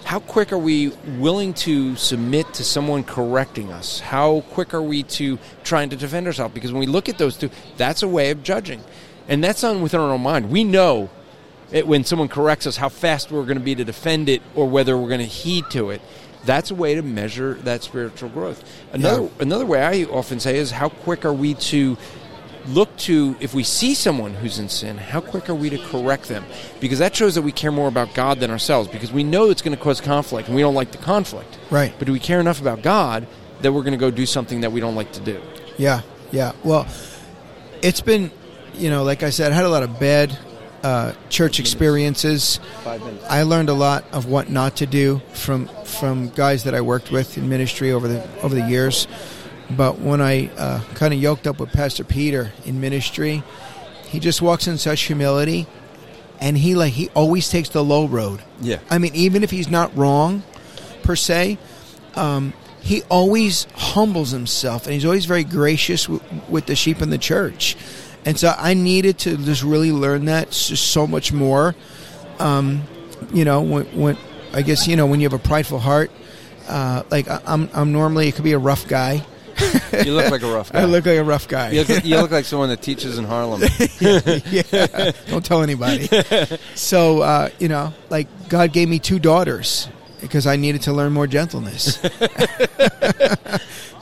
How 0.04 0.20
quick 0.20 0.52
are 0.52 0.58
we 0.58 0.88
willing 1.18 1.54
to 1.54 1.96
submit 1.96 2.54
to 2.54 2.64
someone 2.64 3.04
correcting 3.04 3.72
us? 3.72 4.00
How 4.00 4.42
quick 4.50 4.74
are 4.74 4.82
we 4.82 5.02
to 5.04 5.38
trying 5.64 5.90
to 5.90 5.96
defend 5.96 6.26
ourselves? 6.26 6.54
Because 6.54 6.72
when 6.72 6.80
we 6.80 6.86
look 6.86 7.08
at 7.08 7.18
those 7.18 7.36
two, 7.36 7.50
that's 7.76 8.02
a 8.02 8.08
way 8.08 8.30
of 8.30 8.42
judging. 8.42 8.82
And 9.28 9.42
that's 9.42 9.62
on 9.64 9.80
within 9.82 10.00
our 10.00 10.10
own 10.10 10.22
mind. 10.22 10.50
We 10.50 10.64
know 10.64 11.08
it, 11.72 11.86
when 11.86 12.04
someone 12.04 12.28
corrects 12.28 12.66
us 12.66 12.76
how 12.76 12.88
fast 12.88 13.30
we're 13.32 13.44
going 13.44 13.58
to 13.58 13.64
be 13.64 13.74
to 13.74 13.84
defend 13.84 14.28
it 14.28 14.42
or 14.54 14.68
whether 14.68 14.96
we're 14.96 15.08
going 15.08 15.20
to 15.20 15.26
heed 15.26 15.64
to 15.70 15.90
it. 15.90 16.00
That's 16.44 16.70
a 16.70 16.74
way 16.74 16.94
to 16.96 17.02
measure 17.02 17.54
that 17.64 17.82
spiritual 17.82 18.28
growth. 18.28 18.64
Another 18.92 19.22
Yeah. 19.22 19.28
another 19.40 19.64
way 19.66 19.82
I 19.82 20.04
often 20.10 20.40
say 20.40 20.56
is 20.58 20.70
how 20.72 20.88
quick 20.88 21.24
are 21.24 21.32
we 21.32 21.54
to 21.54 21.96
look 22.68 22.96
to 22.96 23.36
if 23.40 23.54
we 23.54 23.62
see 23.64 23.94
someone 23.94 24.34
who's 24.34 24.58
in 24.58 24.68
sin, 24.68 24.96
how 24.98 25.20
quick 25.20 25.48
are 25.48 25.54
we 25.54 25.70
to 25.70 25.78
correct 25.78 26.28
them? 26.28 26.44
Because 26.80 26.98
that 26.98 27.14
shows 27.14 27.34
that 27.36 27.42
we 27.42 27.52
care 27.52 27.72
more 27.72 27.88
about 27.88 28.12
God 28.14 28.40
than 28.40 28.50
ourselves. 28.50 28.88
Because 28.88 29.12
we 29.12 29.22
know 29.24 29.50
it's 29.50 29.62
going 29.62 29.76
to 29.76 29.82
cause 29.82 30.00
conflict, 30.00 30.48
and 30.48 30.56
we 30.56 30.62
don't 30.62 30.74
like 30.74 30.90
the 30.92 30.98
conflict. 30.98 31.58
Right. 31.70 31.92
But 31.98 32.06
do 32.06 32.12
we 32.12 32.18
care 32.20 32.40
enough 32.40 32.60
about 32.60 32.82
God 32.82 33.26
that 33.62 33.72
we're 33.72 33.82
going 33.82 33.92
to 33.92 33.98
go 33.98 34.10
do 34.10 34.26
something 34.26 34.60
that 34.62 34.72
we 34.72 34.80
don't 34.80 34.94
like 34.96 35.12
to 35.12 35.20
do? 35.20 35.40
Yeah, 35.78 36.02
yeah. 36.32 36.52
Well, 36.64 36.86
it's 37.82 38.00
been, 38.00 38.30
you 38.74 38.90
know, 38.90 39.02
like 39.04 39.22
I 39.22 39.30
said, 39.30 39.52
I 39.52 39.54
had 39.54 39.64
a 39.64 39.68
lot 39.68 39.82
of 39.84 39.98
bad 40.00 40.36
uh, 40.82 41.12
church 41.28 41.60
experiences. 41.60 42.60
I 43.28 43.42
learned 43.42 43.68
a 43.68 43.74
lot 43.74 44.04
of 44.12 44.26
what 44.26 44.50
not 44.50 44.76
to 44.76 44.86
do 44.86 45.20
from 45.32 45.68
from 45.84 46.28
guys 46.30 46.64
that 46.64 46.74
I 46.74 46.80
worked 46.80 47.10
with 47.10 47.38
in 47.38 47.48
ministry 47.48 47.92
over 47.92 48.08
the 48.08 48.40
over 48.42 48.54
the 48.54 48.66
years. 48.68 49.06
But 49.70 50.00
when 50.00 50.20
I 50.20 50.48
uh, 50.56 50.80
kind 50.94 51.14
of 51.14 51.20
yoked 51.20 51.46
up 51.46 51.58
with 51.60 51.70
Pastor 51.72 52.04
Peter 52.04 52.52
in 52.64 52.80
ministry, 52.80 53.42
he 54.08 54.20
just 54.20 54.42
walks 54.42 54.66
in 54.66 54.76
such 54.76 55.02
humility, 55.02 55.66
and 56.40 56.58
he 56.58 56.74
like 56.74 56.92
he 56.92 57.08
always 57.10 57.48
takes 57.48 57.70
the 57.70 57.82
low 57.82 58.06
road. 58.06 58.42
Yeah. 58.60 58.78
I 58.90 58.98
mean, 58.98 59.14
even 59.14 59.42
if 59.42 59.50
he's 59.50 59.68
not 59.70 59.96
wrong, 59.96 60.42
per 61.02 61.16
se, 61.16 61.58
um, 62.16 62.52
he 62.80 63.02
always 63.04 63.66
humbles 63.74 64.32
himself, 64.32 64.84
and 64.86 64.94
he's 64.94 65.04
always 65.04 65.24
very 65.24 65.44
gracious 65.44 66.06
w- 66.06 66.20
with 66.48 66.66
the 66.66 66.74
sheep 66.74 67.00
in 67.00 67.10
the 67.10 67.18
church. 67.18 67.76
And 68.24 68.38
so 68.38 68.54
I 68.56 68.74
needed 68.74 69.18
to 69.20 69.36
just 69.36 69.62
really 69.62 69.90
learn 69.92 70.26
that 70.26 70.52
so 70.54 71.06
much 71.06 71.32
more. 71.32 71.74
Um, 72.38 72.82
you 73.34 73.44
know, 73.44 73.60
when, 73.62 73.84
when 73.98 74.16
I 74.52 74.62
guess 74.62 74.86
you 74.86 74.96
know 74.96 75.06
when 75.06 75.20
you 75.20 75.26
have 75.28 75.32
a 75.38 75.42
prideful 75.42 75.78
heart, 75.80 76.10
uh, 76.68 77.02
like 77.10 77.28
I- 77.28 77.40
I'm, 77.46 77.68
I'm 77.72 77.92
normally 77.92 78.28
it 78.28 78.34
could 78.34 78.44
be 78.44 78.52
a 78.52 78.58
rough 78.58 78.86
guy. 78.86 79.24
You 80.04 80.14
look 80.14 80.30
like 80.30 80.42
a 80.42 80.50
rough 80.52 80.72
guy. 80.72 80.80
I 80.82 80.84
look 80.86 81.04
like 81.06 81.18
a 81.18 81.24
rough 81.24 81.46
guy. 81.46 81.70
you, 81.70 81.84
look, 81.84 82.04
you 82.04 82.16
look 82.16 82.30
like 82.30 82.44
someone 82.46 82.68
that 82.70 82.80
teaches 82.82 83.18
in 83.18 83.24
Harlem. 83.24 83.60
yeah, 84.00 85.12
don't 85.28 85.44
tell 85.44 85.62
anybody. 85.62 86.08
So 86.74 87.20
uh, 87.22 87.48
you 87.58 87.68
know, 87.68 87.92
like 88.10 88.28
God 88.48 88.72
gave 88.72 88.88
me 88.88 88.98
two 88.98 89.18
daughters 89.18 89.88
because 90.20 90.46
I 90.46 90.56
needed 90.56 90.82
to 90.82 90.92
learn 90.92 91.12
more 91.12 91.26
gentleness. 91.26 92.00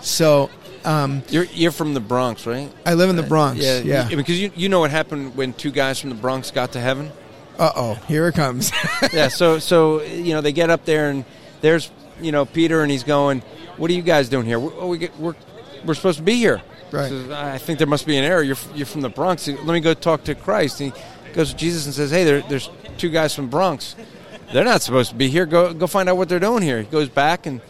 so 0.00 0.50
um, 0.84 1.22
You're, 1.28 1.44
you're 1.44 1.72
from 1.72 1.94
the 1.94 2.00
Bronx, 2.00 2.46
right? 2.46 2.72
I 2.86 2.94
live 2.94 3.10
in 3.10 3.16
the 3.16 3.22
Bronx. 3.22 3.60
Yeah, 3.60 3.80
Yeah. 3.80 4.08
Because 4.08 4.40
you, 4.40 4.50
you 4.54 4.68
know 4.68 4.80
what 4.80 4.90
happened 4.90 5.36
when 5.36 5.52
two 5.52 5.70
guys 5.70 6.00
from 6.00 6.10
the 6.10 6.16
Bronx 6.16 6.50
got 6.50 6.72
to 6.72 6.80
heaven? 6.80 7.10
Uh 7.58 7.72
oh, 7.76 7.94
here 8.08 8.26
it 8.28 8.34
comes. 8.34 8.72
yeah, 9.12 9.28
so 9.28 9.58
so 9.58 10.00
you 10.02 10.32
know 10.32 10.40
they 10.40 10.52
get 10.52 10.70
up 10.70 10.86
there 10.86 11.10
and 11.10 11.26
there's 11.60 11.90
you 12.18 12.32
know 12.32 12.46
Peter 12.46 12.80
and 12.80 12.90
he's 12.90 13.04
going, 13.04 13.42
"What 13.76 13.90
are 13.90 13.94
you 13.94 14.00
guys 14.00 14.30
doing 14.30 14.46
here? 14.46 14.58
We're 14.58 14.86
we 14.86 14.96
get, 14.96 15.18
we're, 15.18 15.34
we're 15.84 15.92
supposed 15.92 16.16
to 16.16 16.24
be 16.24 16.36
here." 16.36 16.62
Right. 16.90 17.10
Says, 17.10 17.30
I 17.30 17.58
think 17.58 17.78
there 17.78 17.86
must 17.86 18.06
be 18.06 18.16
an 18.16 18.24
error. 18.24 18.42
You're 18.42 18.56
you're 18.74 18.86
from 18.86 19.02
the 19.02 19.10
Bronx. 19.10 19.46
Let 19.46 19.66
me 19.66 19.80
go 19.80 19.92
talk 19.92 20.24
to 20.24 20.34
Christ. 20.34 20.80
And 20.80 20.94
he 20.94 21.32
goes 21.34 21.50
to 21.50 21.56
Jesus 21.56 21.84
and 21.84 21.94
says, 21.94 22.10
"Hey, 22.10 22.24
there, 22.24 22.40
there's 22.40 22.70
two 22.96 23.10
guys 23.10 23.34
from 23.34 23.48
Bronx. 23.48 23.94
They're 24.54 24.64
not 24.64 24.80
supposed 24.80 25.10
to 25.10 25.16
be 25.16 25.28
here. 25.28 25.44
Go 25.44 25.74
go 25.74 25.86
find 25.86 26.08
out 26.08 26.16
what 26.16 26.30
they're 26.30 26.40
doing 26.40 26.62
here." 26.62 26.80
He 26.80 26.88
goes 26.88 27.10
back 27.10 27.44
and 27.44 27.60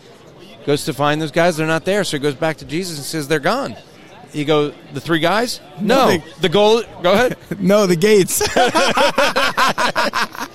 goes 0.66 0.84
to 0.84 0.94
find 0.94 1.20
those 1.20 1.30
guys. 1.30 1.56
They're 1.56 1.66
not 1.66 1.84
there. 1.84 2.04
So 2.04 2.16
he 2.16 2.22
goes 2.22 2.34
back 2.34 2.58
to 2.58 2.64
Jesus 2.64 2.96
and 2.98 3.04
says, 3.04 3.28
"They're 3.28 3.40
gone." 3.40 3.76
He 4.32 4.44
goes, 4.44 4.74
"The 4.92 5.00
three 5.00 5.20
guys? 5.20 5.61
No, 5.80 6.08
they- 6.08 6.24
the 6.40 6.48
goal. 6.48 6.82
Go 7.02 7.12
ahead." 7.12 7.36
no, 7.61 7.86
the 7.86 7.96
gates. 7.96 8.38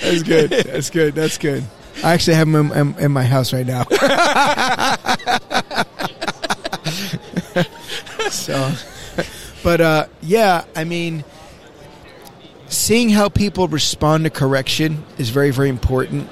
That's 0.00 0.22
good. 0.22 0.50
That's 0.50 0.90
good. 0.90 1.14
That's 1.14 1.38
good. 1.38 1.64
I 2.02 2.12
actually 2.12 2.34
have 2.34 2.50
them 2.50 2.72
in, 2.72 2.76
in, 2.76 2.98
in 3.04 3.12
my 3.12 3.24
house 3.24 3.52
right 3.52 3.66
now. 3.66 3.84
so, 8.30 8.72
but 9.62 9.80
uh, 9.80 10.06
yeah, 10.20 10.64
I 10.74 10.84
mean, 10.84 11.24
seeing 12.66 13.10
how 13.10 13.28
people 13.28 13.68
respond 13.68 14.24
to 14.24 14.30
correction 14.30 15.04
is 15.18 15.30
very, 15.30 15.50
very 15.50 15.68
important. 15.68 16.28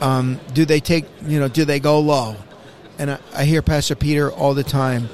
Um, 0.00 0.40
do 0.54 0.64
they 0.64 0.80
take, 0.80 1.04
you 1.26 1.38
know, 1.38 1.48
do 1.48 1.64
they 1.64 1.78
go 1.78 2.00
low? 2.00 2.36
And 2.98 3.10
I, 3.12 3.18
I 3.34 3.44
hear 3.44 3.62
Pastor 3.62 3.94
Peter 3.94 4.30
all 4.30 4.54
the 4.54 4.64
time. 4.64 5.08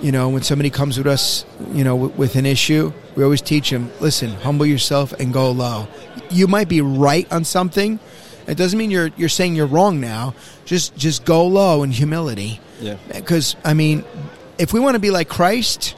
You 0.00 0.12
know, 0.12 0.28
when 0.28 0.42
somebody 0.42 0.68
comes 0.70 0.98
with 0.98 1.06
us, 1.06 1.44
you 1.72 1.82
know, 1.82 1.96
with, 1.96 2.16
with 2.16 2.36
an 2.36 2.44
issue, 2.46 2.92
we 3.14 3.24
always 3.24 3.40
teach 3.40 3.70
them: 3.70 3.90
listen, 4.00 4.30
humble 4.30 4.66
yourself 4.66 5.12
and 5.14 5.32
go 5.32 5.50
low. 5.50 5.88
You 6.30 6.46
might 6.48 6.68
be 6.68 6.80
right 6.82 7.30
on 7.32 7.44
something. 7.44 7.98
It 8.46 8.56
doesn't 8.56 8.78
mean 8.78 8.90
you're 8.90 9.10
you're 9.16 9.28
saying 9.30 9.54
you're 9.56 9.66
wrong 9.66 10.00
now. 10.00 10.34
Just 10.66 10.96
just 10.96 11.24
go 11.24 11.46
low 11.46 11.82
in 11.82 11.90
humility. 11.92 12.60
Yeah. 12.80 12.96
Because 13.12 13.56
I 13.64 13.72
mean, 13.74 14.04
if 14.58 14.72
we 14.74 14.80
want 14.80 14.94
to 14.96 15.00
be 15.00 15.10
like 15.10 15.28
Christ, 15.30 15.96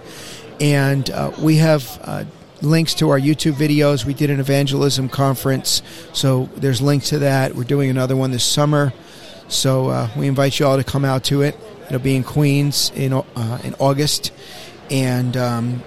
And 0.60 1.10
uh, 1.10 1.32
we 1.40 1.58
have 1.58 2.00
uh, 2.04 2.24
links 2.62 2.94
to 2.96 3.10
our 3.10 3.20
YouTube 3.20 3.54
videos. 3.54 4.06
We 4.06 4.14
did 4.14 4.30
an 4.30 4.40
evangelism 4.40 5.10
conference, 5.10 5.82
so 6.14 6.50
there's 6.56 6.82
links 6.82 7.10
to 7.10 7.20
that. 7.20 7.56
We're 7.56 7.64
doing 7.64 7.90
another 7.90 8.16
one 8.16 8.32
this 8.32 8.44
summer. 8.44 8.94
So 9.48 9.90
uh, 9.90 10.10
we 10.18 10.28
invite 10.28 10.60
you 10.60 10.66
all 10.66 10.78
to 10.78 10.84
come 10.84 11.06
out 11.06 11.24
to 11.26 11.42
it. 11.42 11.58
It'll 11.88 12.00
be 12.00 12.16
in 12.16 12.24
Queens 12.24 12.92
in 12.96 13.14
uh, 13.14 13.60
in 13.64 13.76
August, 13.80 14.32
and 14.90 15.38
um, 15.38 15.84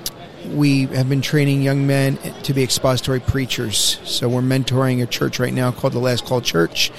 we 0.56 0.86
have 0.86 1.08
been 1.08 1.20
training 1.20 1.62
young 1.62 1.86
men 1.86 2.16
to 2.42 2.54
be 2.54 2.62
expository 2.62 3.20
preachers. 3.20 4.00
So 4.04 4.28
we're 4.28 4.40
mentoring 4.40 5.02
a 5.02 5.06
church 5.06 5.38
right 5.38 5.52
now 5.52 5.70
called 5.70 5.92
the 5.92 5.98
Last 5.98 6.24
Call 6.24 6.40
Church 6.40 6.90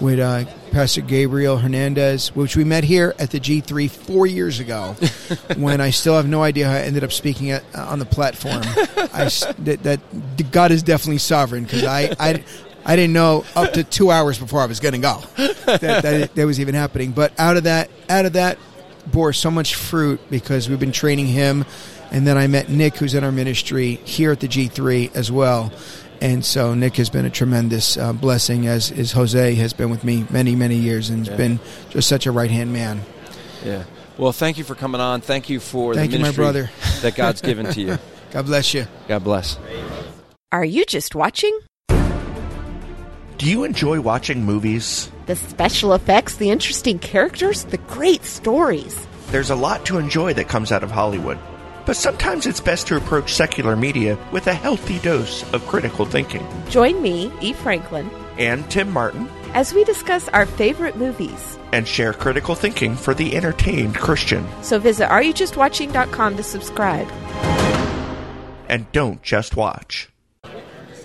with 0.00 0.18
uh, 0.18 0.44
Pastor 0.70 1.00
Gabriel 1.00 1.56
Hernandez, 1.56 2.34
which 2.34 2.56
we 2.56 2.64
met 2.64 2.84
here 2.84 3.14
at 3.18 3.30
the 3.30 3.40
G3 3.40 3.90
four 3.90 4.26
years 4.26 4.60
ago 4.60 4.94
when 5.56 5.80
I 5.80 5.90
still 5.90 6.16
have 6.16 6.28
no 6.28 6.42
idea 6.42 6.68
how 6.68 6.74
I 6.74 6.80
ended 6.80 7.04
up 7.04 7.12
speaking 7.12 7.50
at, 7.50 7.64
uh, 7.74 7.86
on 7.86 7.98
the 7.98 8.06
platform. 8.06 8.62
I, 8.62 9.30
that, 9.60 9.80
that 9.82 10.50
God 10.52 10.70
is 10.70 10.82
definitely 10.82 11.18
sovereign 11.18 11.64
because 11.64 11.84
I, 11.84 12.14
I, 12.18 12.44
I 12.84 12.96
didn't 12.96 13.12
know 13.12 13.44
up 13.56 13.72
to 13.74 13.84
two 13.84 14.10
hours 14.10 14.38
before 14.38 14.60
I 14.60 14.66
was 14.66 14.80
going 14.80 14.94
to 14.94 15.00
go 15.00 15.22
that, 15.36 16.02
that, 16.02 16.34
that 16.34 16.46
was 16.46 16.60
even 16.60 16.74
happening. 16.74 17.12
But 17.12 17.38
out 17.38 17.56
of 17.56 17.64
that, 17.64 17.90
out 18.08 18.26
of 18.26 18.34
that, 18.34 18.58
bore 19.06 19.32
so 19.32 19.50
much 19.50 19.74
fruit 19.74 20.20
because 20.30 20.68
we've 20.68 20.80
been 20.80 20.92
training 20.92 21.26
him, 21.26 21.64
and 22.10 22.26
then 22.26 22.36
I 22.38 22.46
met 22.46 22.68
Nick, 22.68 22.96
who's 22.96 23.14
in 23.14 23.24
our 23.24 23.32
ministry 23.32 23.94
here 24.04 24.32
at 24.32 24.40
the 24.40 24.48
G3 24.48 25.14
as 25.14 25.30
well. 25.30 25.72
And 26.20 26.44
so 26.44 26.74
Nick 26.74 26.96
has 26.96 27.10
been 27.10 27.24
a 27.26 27.30
tremendous 27.30 27.96
uh, 27.96 28.12
blessing, 28.12 28.66
as 28.66 28.90
is 28.90 29.12
Jose 29.12 29.54
has 29.54 29.72
been 29.72 29.88
with 29.90 30.02
me 30.04 30.26
many, 30.30 30.56
many 30.56 30.74
years, 30.76 31.10
and 31.10 31.20
has 31.20 31.28
Yeah. 31.28 31.36
been 31.36 31.60
just 31.90 32.08
such 32.08 32.26
a 32.26 32.32
right 32.32 32.50
hand 32.50 32.72
man. 32.72 33.02
Yeah. 33.64 33.84
Well, 34.16 34.32
thank 34.32 34.58
you 34.58 34.64
for 34.64 34.74
coming 34.74 35.00
on. 35.00 35.20
Thank 35.20 35.48
you 35.48 35.60
for 35.60 35.94
Thank 35.94 36.10
the 36.10 36.16
you, 36.16 36.22
my 36.22 36.28
ministry 36.32 36.42
brother. 36.44 36.70
that 37.02 37.14
God's 37.14 37.40
given 37.40 37.66
to 37.72 37.80
you. 37.80 37.98
God 38.32 38.46
bless 38.46 38.74
you. 38.74 38.86
God 39.06 39.22
bless. 39.22 39.58
Are 40.50 40.64
you 40.64 40.84
just 40.84 41.14
watching? 41.14 41.56
Do 43.38 43.48
you 43.48 43.62
enjoy 43.62 44.00
watching 44.00 44.44
movies? 44.44 45.12
The 45.26 45.36
special 45.36 45.92
effects, 45.94 46.36
the 46.36 46.50
interesting 46.50 46.98
characters, 46.98 47.64
the 47.64 47.78
great 47.78 48.24
stories. 48.24 49.06
There's 49.30 49.50
a 49.50 49.54
lot 49.54 49.86
to 49.86 49.98
enjoy 49.98 50.34
that 50.34 50.48
comes 50.48 50.72
out 50.72 50.82
of 50.82 50.90
Hollywood. 50.90 51.38
But 51.88 51.96
sometimes 51.96 52.46
it's 52.46 52.60
best 52.60 52.86
to 52.88 52.96
approach 52.98 53.32
secular 53.32 53.74
media 53.74 54.18
with 54.30 54.46
a 54.46 54.52
healthy 54.52 54.98
dose 54.98 55.42
of 55.54 55.66
critical 55.66 56.04
thinking. 56.04 56.46
Join 56.68 57.00
me, 57.00 57.32
E. 57.40 57.54
Franklin, 57.54 58.10
And 58.36 58.70
Tim 58.70 58.92
Martin, 58.92 59.26
as 59.54 59.72
we 59.72 59.84
discuss 59.84 60.28
our 60.28 60.44
favorite 60.44 60.98
movies. 60.98 61.58
and 61.72 61.88
share 61.88 62.12
critical 62.12 62.54
thinking 62.54 62.94
for 62.94 63.14
the 63.14 63.34
entertained 63.34 63.94
Christian. 63.94 64.46
So 64.60 64.78
visit 64.78 65.08
areyoujustwatching.com 65.08 66.36
to 66.36 66.42
subscribe. 66.42 67.08
And 68.68 68.92
don't 68.92 69.22
just 69.22 69.56
watch. 69.56 70.10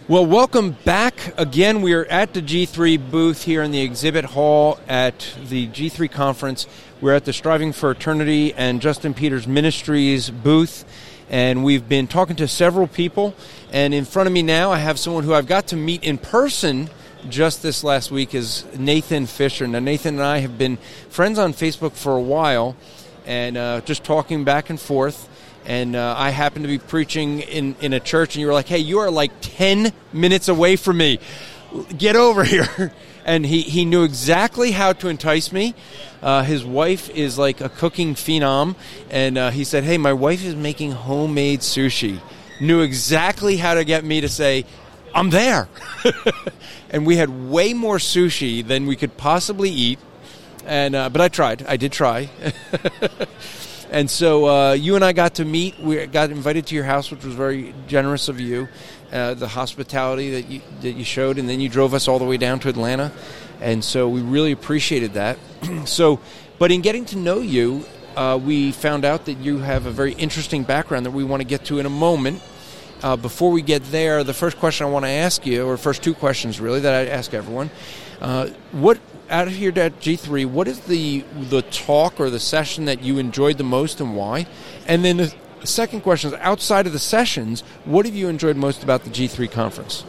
Well, 0.10 0.26
welcome 0.26 0.72
back 0.84 1.34
again. 1.38 1.82
We 1.82 1.94
are 1.94 2.04
at 2.08 2.34
the 2.34 2.42
G3 2.42 3.10
booth 3.10 3.44
here 3.44 3.64
in 3.64 3.72
the 3.72 3.80
exhibit 3.80 4.26
hall 4.26 4.78
at 4.90 5.34
the 5.48 5.68
G3 5.70 6.12
conference. 6.12 6.68
We're 7.04 7.16
at 7.16 7.26
the 7.26 7.34
Striving 7.34 7.74
for 7.74 7.92
Eternity 7.92 8.54
and 8.54 8.82
Justin 8.82 9.14
Peters 9.14 9.46
Ministries 9.46 10.30
booth, 10.30 10.86
and 11.30 11.62
we've 11.62 11.90
been 11.90 12.08
talking 12.08 12.38
to 12.38 12.48
several 12.48 12.88
people. 12.88 13.36
And 13.74 13.94
in 13.94 14.06
front 14.06 14.28
of 14.28 14.32
me 14.32 14.42
now, 14.42 14.72
I 14.72 14.78
have 14.78 14.98
someone 14.98 15.26
who 15.26 15.34
I've 15.34 15.46
got 15.46 15.68
to 15.68 15.76
meet 15.76 16.06
in 16.06 16.18
person 16.18 16.90
just 17.28 17.62
this 17.62 17.84
last 17.84 18.10
week 18.10 18.34
is 18.34 18.64
Nathan 18.78 19.26
Fisher. 19.26 19.68
Now, 19.68 19.80
Nathan 19.80 20.14
and 20.14 20.24
I 20.24 20.38
have 20.38 20.58
been 20.58 20.78
friends 21.10 21.38
on 21.40 21.52
Facebook 21.52 21.92
for 21.92 22.16
a 22.16 22.22
while, 22.22 22.78
and 23.26 23.58
uh, 23.58 23.82
just 23.82 24.06
talking 24.06 24.46
back 24.46 24.70
and 24.70 24.80
forth 24.80 25.28
and 25.66 25.98
uh, 25.98 26.16
I 26.18 26.30
happened 26.30 26.64
to 26.64 26.70
be 26.70 26.80
preaching 26.80 27.42
in, 27.42 27.76
in 27.82 27.92
a 27.92 28.00
church, 28.00 28.36
and 28.36 28.42
you 28.42 28.48
were 28.48 28.54
like, 28.54 28.68
"Hey, 28.68 28.80
you 28.80 29.00
are 29.00 29.12
like 29.12 29.32
ten 29.42 29.92
minutes 30.14 30.48
away 30.48 30.78
from 30.78 30.98
me. 30.98 31.20
Get 31.98 32.16
over 32.16 32.46
here." 32.46 32.94
And 33.26 33.46
he, 33.46 33.62
he 33.62 33.86
knew 33.86 34.04
exactly 34.04 34.72
how 34.72 34.94
to 34.94 35.08
entice 35.08 35.52
me. 35.52 35.76
Uh, 36.22 36.44
his 36.44 36.66
wife 36.66 37.10
is 37.10 37.38
like 37.38 37.62
a 37.62 37.70
cooking 37.70 38.16
phenom, 38.16 38.76
and 39.10 39.38
uh, 39.38 39.50
he 39.50 39.64
said, 39.64 39.84
"Hey, 39.84 39.98
my 39.98 40.14
wife 40.14 40.44
is 40.44 40.56
making 40.56 40.92
homemade 40.92 41.62
sushi." 41.62 42.20
Knew 42.60 42.82
exactly 42.82 43.58
how 43.58 43.74
to 43.74 43.84
get 43.84 44.04
me 44.04 44.22
to 44.22 44.30
say, 44.30 44.66
"I'm 45.16 45.30
there." 45.30 45.70
and 46.90 47.06
we 47.06 47.18
had 47.18 47.50
way 47.50 47.74
more 47.74 47.98
sushi 47.98 48.66
than 48.66 48.88
we 48.88 48.96
could 48.96 49.16
possibly 49.18 49.70
eat. 49.70 50.00
And 50.66 50.96
uh, 50.96 51.10
but 51.10 51.22
I 51.22 51.28
tried. 51.30 51.66
I 51.66 51.78
did 51.78 51.92
try. 51.92 52.30
And 53.94 54.10
so 54.10 54.48
uh, 54.48 54.74
you 54.74 54.96
and 54.96 55.06
I 55.06 55.14
got 55.14 55.36
to 55.36 55.46
meet. 55.46 55.80
We 55.80 56.08
got 56.08 56.32
invited 56.32 56.66
to 56.66 56.76
your 56.76 56.84
house, 56.84 57.12
which 57.12 57.24
was 57.24 57.36
very 57.36 57.76
generous 57.86 58.28
of 58.28 58.40
you. 58.40 58.68
Uh, 59.14 59.36
the 59.36 59.48
hospitality 59.48 60.32
that 60.32 60.50
you 60.50 60.60
that 60.82 60.94
you 60.94 61.04
showed, 61.04 61.38
and 61.38 61.48
then 61.48 61.60
you 61.60 61.70
drove 61.70 61.94
us 61.94 62.08
all 62.08 62.18
the 62.18 62.26
way 62.26 62.36
down 62.36 62.60
to 62.60 62.68
Atlanta, 62.68 63.12
and 63.62 63.84
so 63.84 64.10
we 64.10 64.22
really 64.22 64.52
appreciated 64.52 65.14
that. 65.14 65.38
so, 65.86 66.20
but 66.58 66.72
in 66.72 66.82
getting 66.82 67.06
to 67.06 67.16
know 67.16 67.38
you, 67.38 67.86
uh, 68.16 68.40
we 68.44 68.72
found 68.72 69.06
out 69.06 69.26
that 69.26 69.36
you 69.36 69.60
have 69.60 69.86
a 69.86 69.92
very 69.92 70.14
interesting 70.14 70.64
background 70.64 71.06
that 71.06 71.12
we 71.12 71.24
want 71.24 71.42
to 71.42 71.48
get 71.48 71.64
to 71.66 71.78
in 71.78 71.86
a 71.86 71.92
moment. 71.92 72.42
Uh, 73.04 73.16
before 73.16 73.52
we 73.52 73.62
get 73.62 73.84
there, 73.92 74.24
the 74.24 74.34
first 74.34 74.58
question 74.58 74.88
I 74.88 74.90
want 74.90 75.06
to 75.06 75.12
ask 75.12 75.46
you, 75.46 75.64
or 75.64 75.78
first 75.78 76.02
two 76.02 76.16
questions 76.16 76.60
really 76.60 76.80
that 76.80 77.08
I 77.08 77.12
ask 77.12 77.36
everyone, 77.36 77.70
uh, 78.20 78.48
what 78.72 79.00
out 79.30 79.48
of 79.48 79.54
here 79.54 79.70
at 79.76 80.00
G3, 80.00 80.48
what 80.48 80.68
is 80.68 80.80
the 80.82 81.24
the 81.36 81.62
talk 81.62 82.20
or 82.20 82.30
the 82.32 82.40
session 82.40 82.86
that 82.86 83.04
you 83.04 83.20
enjoyed 83.20 83.60
the 83.60 83.64
most 83.64 84.02
and 84.02 84.16
why? 84.16 84.48
And 84.88 85.06
then 85.06 85.18
the 85.18 85.36
second 85.66 86.02
question 86.02 86.34
is 86.34 86.40
outside 86.40 86.88
of 86.88 86.94
the 86.94 87.00
sessions, 87.00 87.62
what 87.86 88.06
have 88.06 88.16
you 88.16 88.28
enjoyed 88.28 88.58
most 88.58 88.84
about 88.84 89.04
the 89.04 89.10
G3 89.10 89.52
conference? 89.52 90.06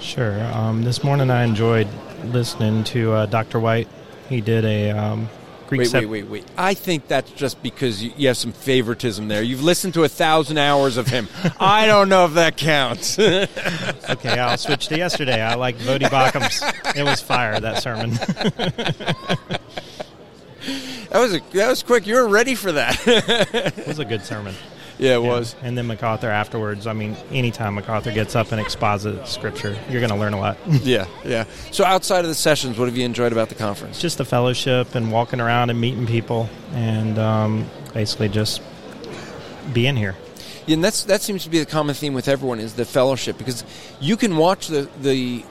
Sure. 0.00 0.42
Um, 0.52 0.82
this 0.82 1.02
morning 1.02 1.30
I 1.30 1.44
enjoyed 1.44 1.88
listening 2.24 2.84
to 2.84 3.12
uh, 3.12 3.26
Dr. 3.26 3.58
White. 3.60 3.88
He 4.28 4.40
did 4.40 4.64
a 4.64 4.90
um, 4.90 5.28
Greek 5.66 5.80
Wait, 5.80 5.88
sep- 5.88 6.02
wait, 6.02 6.08
wait, 6.08 6.28
wait. 6.28 6.44
I 6.56 6.74
think 6.74 7.08
that's 7.08 7.30
just 7.32 7.62
because 7.62 8.02
you, 8.02 8.12
you 8.16 8.28
have 8.28 8.36
some 8.36 8.52
favoritism 8.52 9.28
there. 9.28 9.42
You've 9.42 9.62
listened 9.62 9.94
to 9.94 10.04
a 10.04 10.08
thousand 10.08 10.58
hours 10.58 10.96
of 10.96 11.08
him. 11.08 11.28
I 11.60 11.86
don't 11.86 12.08
know 12.08 12.26
if 12.26 12.34
that 12.34 12.56
counts. 12.56 13.18
Okay, 14.06 14.38
I'll 14.38 14.58
switch 14.58 14.88
to 14.88 14.98
yesterday. 14.98 15.40
I 15.40 15.54
like 15.54 15.76
Voddie 15.78 16.10
Baucham's. 16.10 16.62
It 16.94 17.04
was 17.04 17.22
fire 17.22 17.58
that 17.58 17.82
sermon. 17.82 18.10
That 21.14 21.20
was 21.20 21.34
a, 21.34 21.40
that 21.52 21.68
was 21.68 21.82
quick. 21.82 22.06
You 22.06 22.16
were 22.16 22.28
ready 22.28 22.54
for 22.54 22.72
that. 22.72 23.00
it 23.06 23.86
was 23.86 23.98
a 23.98 24.04
good 24.04 24.22
sermon. 24.22 24.54
Yeah, 24.98 25.16
it 25.16 25.22
was. 25.22 25.56
And 25.62 25.76
then 25.76 25.86
MacArthur 25.86 26.30
afterwards. 26.30 26.86
I 26.86 26.92
mean, 26.92 27.16
anytime 27.30 27.74
MacArthur 27.74 28.12
gets 28.12 28.36
up 28.36 28.52
and 28.52 28.60
exposits 28.60 29.32
scripture, 29.32 29.76
you're 29.90 30.00
going 30.00 30.12
to 30.12 30.18
learn 30.18 30.34
a 30.34 30.38
lot. 30.38 30.56
yeah, 30.66 31.06
yeah. 31.24 31.44
So 31.72 31.84
outside 31.84 32.20
of 32.20 32.28
the 32.28 32.34
sessions, 32.34 32.78
what 32.78 32.86
have 32.86 32.96
you 32.96 33.04
enjoyed 33.04 33.32
about 33.32 33.48
the 33.48 33.54
conference? 33.54 34.00
just 34.00 34.18
the 34.18 34.24
fellowship 34.24 34.94
and 34.94 35.10
walking 35.10 35.40
around 35.40 35.70
and 35.70 35.80
meeting 35.80 36.06
people 36.06 36.48
and 36.72 37.18
um, 37.18 37.68
basically 37.92 38.28
just 38.28 38.62
being 39.72 39.96
here. 39.96 40.14
Yeah, 40.66 40.74
and 40.74 40.84
that's 40.84 41.04
that 41.04 41.20
seems 41.22 41.44
to 41.44 41.50
be 41.50 41.58
the 41.58 41.66
common 41.66 41.94
theme 41.94 42.14
with 42.14 42.28
everyone 42.28 42.60
is 42.60 42.74
the 42.74 42.84
fellowship 42.84 43.36
because 43.36 43.64
you 44.00 44.16
can 44.16 44.36
watch 44.36 44.68
the 44.68 44.88
the 45.00 45.44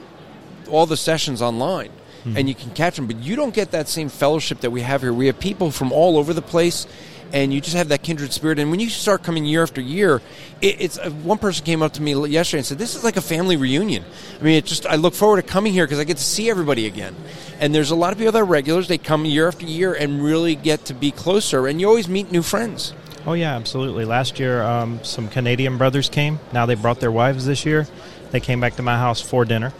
all 0.68 0.86
the 0.86 0.96
sessions 0.96 1.42
online 1.42 1.90
and 2.36 2.48
you 2.48 2.54
can 2.54 2.70
catch 2.70 2.96
them, 2.96 3.06
but 3.06 3.16
you 3.16 3.36
don't 3.36 3.54
get 3.54 3.72
that 3.72 3.86
same 3.86 4.08
fellowship 4.08 4.60
that 4.60 4.70
we 4.70 4.80
have 4.80 5.02
here. 5.02 5.12
We 5.12 5.26
have 5.26 5.38
people 5.38 5.70
from 5.70 5.92
all 5.92 6.16
over 6.16 6.32
the 6.32 6.40
place. 6.40 6.86
And 7.34 7.52
you 7.52 7.60
just 7.60 7.76
have 7.76 7.88
that 7.88 8.02
kindred 8.04 8.32
spirit. 8.32 8.60
And 8.60 8.70
when 8.70 8.78
you 8.78 8.88
start 8.88 9.24
coming 9.24 9.44
year 9.44 9.62
after 9.64 9.80
year, 9.80 10.22
it, 10.62 10.80
it's 10.80 10.98
uh, 10.98 11.10
one 11.10 11.36
person 11.38 11.64
came 11.64 11.82
up 11.82 11.92
to 11.94 12.02
me 12.02 12.14
yesterday 12.28 12.58
and 12.60 12.66
said, 12.66 12.78
"This 12.78 12.94
is 12.94 13.02
like 13.02 13.16
a 13.16 13.20
family 13.20 13.56
reunion." 13.56 14.04
I 14.40 14.42
mean, 14.44 14.54
it 14.54 14.64
just 14.64 14.86
I 14.86 14.94
look 14.94 15.14
forward 15.14 15.42
to 15.42 15.42
coming 15.42 15.72
here 15.72 15.84
because 15.84 15.98
I 15.98 16.04
get 16.04 16.16
to 16.18 16.22
see 16.22 16.48
everybody 16.48 16.86
again. 16.86 17.14
And 17.58 17.74
there's 17.74 17.90
a 17.90 17.96
lot 17.96 18.12
of 18.12 18.18
people 18.18 18.30
that 18.32 18.40
are 18.40 18.44
regulars. 18.44 18.86
They 18.86 18.98
come 18.98 19.24
year 19.24 19.48
after 19.48 19.66
year 19.66 19.92
and 19.94 20.22
really 20.22 20.54
get 20.54 20.84
to 20.86 20.94
be 20.94 21.10
closer. 21.10 21.66
And 21.66 21.80
you 21.80 21.88
always 21.88 22.06
meet 22.08 22.30
new 22.30 22.42
friends. 22.42 22.94
Oh 23.26 23.32
yeah, 23.32 23.56
absolutely. 23.56 24.04
Last 24.04 24.38
year, 24.38 24.62
um, 24.62 25.00
some 25.02 25.28
Canadian 25.28 25.76
brothers 25.76 26.08
came. 26.08 26.38
Now 26.52 26.66
they 26.66 26.76
brought 26.76 27.00
their 27.00 27.10
wives 27.12 27.46
this 27.46 27.66
year. 27.66 27.88
They 28.30 28.38
came 28.38 28.60
back 28.60 28.76
to 28.76 28.82
my 28.82 28.96
house 28.96 29.20
for 29.20 29.44
dinner 29.44 29.72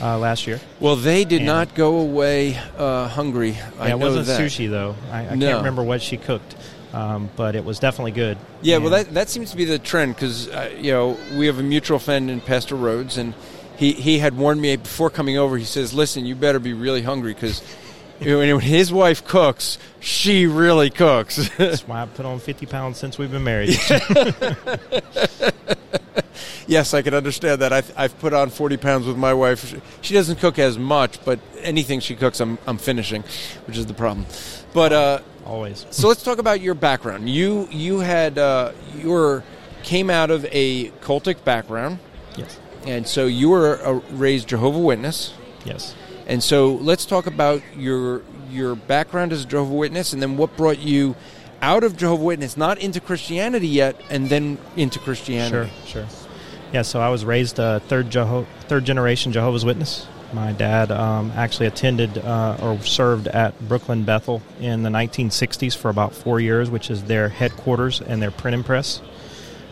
uh, 0.00 0.16
last 0.18 0.46
year. 0.46 0.60
Well, 0.78 0.94
they 0.96 1.24
did 1.24 1.38
And- 1.38 1.46
not 1.46 1.74
go 1.74 1.98
away 1.98 2.56
uh, 2.78 3.08
hungry. 3.08 3.56
I 3.80 3.86
it 3.86 3.90
know 3.90 3.96
wasn't 3.98 4.26
that. 4.26 4.40
sushi 4.40 4.70
though. 4.70 4.94
I, 5.10 5.26
I 5.26 5.34
No. 5.34 5.46
can't 5.46 5.58
remember 5.58 5.82
what 5.82 6.02
she 6.02 6.16
cooked, 6.18 6.54
um, 6.92 7.30
but 7.36 7.54
it 7.54 7.64
was 7.64 7.78
definitely 7.78 8.12
good. 8.12 8.38
Yeah, 8.62 8.78
well, 8.78 8.90
that 8.90 9.14
that 9.14 9.28
seems 9.28 9.50
to 9.52 9.56
be 9.56 9.64
the 9.64 9.78
trend 9.78 10.14
because 10.14 10.48
uh, 10.48 10.74
you 10.76 10.92
know 10.92 11.16
we 11.36 11.46
have 11.46 11.58
a 11.58 11.62
mutual 11.62 11.98
friend 11.98 12.30
in 12.30 12.40
Pastor 12.40 12.74
Rhodes, 12.74 13.16
and 13.16 13.34
he 13.76 13.92
he 13.92 14.18
had 14.18 14.36
warned 14.36 14.60
me 14.60 14.76
before 14.76 15.10
coming 15.10 15.38
over. 15.38 15.56
He 15.56 15.64
says, 15.64 15.94
"Listen, 15.94 16.26
you 16.26 16.34
better 16.34 16.58
be 16.58 16.72
really 16.72 17.02
hungry 17.02 17.34
because." 17.34 17.62
When 18.22 18.60
his 18.60 18.92
wife 18.92 19.24
cooks, 19.24 19.78
she 19.98 20.46
really 20.46 20.90
cooks. 20.90 21.48
That's 21.56 21.88
why 21.88 22.02
I 22.02 22.06
put 22.06 22.26
on 22.26 22.38
50 22.38 22.66
pounds 22.66 22.98
since 22.98 23.16
we've 23.16 23.30
been 23.30 23.44
married. 23.44 23.70
yes, 26.66 26.92
I 26.92 27.00
can 27.00 27.14
understand 27.14 27.62
that. 27.62 27.72
I've, 27.72 27.90
I've 27.96 28.18
put 28.18 28.34
on 28.34 28.50
40 28.50 28.76
pounds 28.76 29.06
with 29.06 29.16
my 29.16 29.32
wife. 29.32 29.74
She 30.02 30.12
doesn't 30.12 30.38
cook 30.38 30.58
as 30.58 30.78
much, 30.78 31.24
but 31.24 31.40
anything 31.62 32.00
she 32.00 32.14
cooks, 32.14 32.40
I'm, 32.40 32.58
I'm 32.66 32.76
finishing, 32.76 33.24
which 33.66 33.78
is 33.78 33.86
the 33.86 33.94
problem. 33.94 34.26
But 34.74 34.92
uh, 34.92 35.20
Always. 35.50 35.84
so 35.90 36.06
let's 36.08 36.22
talk 36.22 36.38
about 36.38 36.60
your 36.60 36.74
background. 36.74 37.28
You 37.28 37.68
you 37.70 37.98
had 37.98 38.38
uh, 38.38 38.72
you 38.96 39.10
were 39.10 39.42
came 39.82 40.08
out 40.10 40.30
of 40.30 40.44
a 40.52 40.90
cultic 41.02 41.42
background, 41.44 41.98
Yes. 42.36 42.58
and 42.86 43.06
so 43.06 43.26
you 43.26 43.48
were 43.48 43.74
a 43.76 43.94
raised 44.14 44.48
Jehovah 44.48 44.78
Witness. 44.78 45.32
Yes. 45.64 45.94
And 46.26 46.42
so 46.42 46.74
let's 46.74 47.04
talk 47.04 47.26
about 47.26 47.62
your 47.76 48.22
your 48.50 48.74
background 48.76 49.32
as 49.32 49.42
a 49.44 49.46
Jehovah 49.46 49.74
Witness, 49.74 50.12
and 50.12 50.22
then 50.22 50.36
what 50.36 50.56
brought 50.56 50.78
you 50.78 51.16
out 51.62 51.82
of 51.84 51.96
Jehovah 51.96 52.22
Witness, 52.24 52.56
not 52.56 52.78
into 52.78 53.00
Christianity 53.00 53.66
yet, 53.68 54.00
and 54.08 54.28
then 54.28 54.56
into 54.76 54.98
Christianity. 55.00 55.70
Sure, 55.86 56.06
sure. 56.06 56.18
Yeah, 56.72 56.82
so 56.82 57.00
I 57.00 57.08
was 57.08 57.24
raised 57.24 57.58
a 57.58 57.80
third 57.88 58.10
Jeho- 58.10 58.46
third 58.68 58.84
generation 58.84 59.32
Jehovah's 59.32 59.64
Witness. 59.64 60.06
My 60.32 60.52
dad 60.52 60.92
um, 60.92 61.32
actually 61.34 61.66
attended 61.66 62.18
uh, 62.18 62.56
or 62.62 62.80
served 62.82 63.26
at 63.26 63.58
Brooklyn 63.66 64.04
Bethel 64.04 64.42
in 64.60 64.84
the 64.84 64.90
1960s 64.90 65.76
for 65.76 65.88
about 65.88 66.14
four 66.14 66.38
years, 66.38 66.70
which 66.70 66.88
is 66.88 67.04
their 67.04 67.28
headquarters 67.28 68.00
and 68.00 68.22
their 68.22 68.30
printing 68.30 68.62
press, 68.62 69.00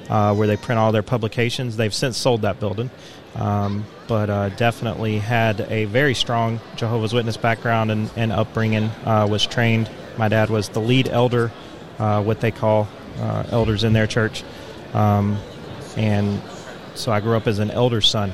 uh, 0.08 0.34
where 0.34 0.48
they 0.48 0.56
print 0.56 0.80
all 0.80 0.90
their 0.90 1.04
publications. 1.04 1.76
They've 1.76 1.94
since 1.94 2.16
sold 2.16 2.42
that 2.42 2.58
building, 2.58 2.90
um, 3.36 3.84
but 4.08 4.30
uh, 4.30 4.48
definitely 4.50 5.18
had 5.18 5.60
a 5.70 5.84
very 5.84 6.14
strong 6.14 6.58
Jehovah's 6.74 7.12
Witness 7.12 7.36
background 7.36 7.92
and, 7.92 8.10
and 8.16 8.32
upbringing. 8.32 8.90
Uh, 9.04 9.28
was 9.30 9.46
trained. 9.46 9.88
My 10.16 10.28
dad 10.28 10.50
was 10.50 10.70
the 10.70 10.80
lead 10.80 11.08
elder, 11.08 11.52
uh, 12.00 12.20
what 12.24 12.40
they 12.40 12.50
call 12.50 12.88
uh, 13.20 13.44
elders 13.50 13.84
in 13.84 13.92
their 13.92 14.08
church, 14.08 14.42
um, 14.92 15.38
and 15.96 16.42
so 16.96 17.12
I 17.12 17.20
grew 17.20 17.36
up 17.36 17.46
as 17.46 17.60
an 17.60 17.70
elder 17.70 18.00
son. 18.00 18.32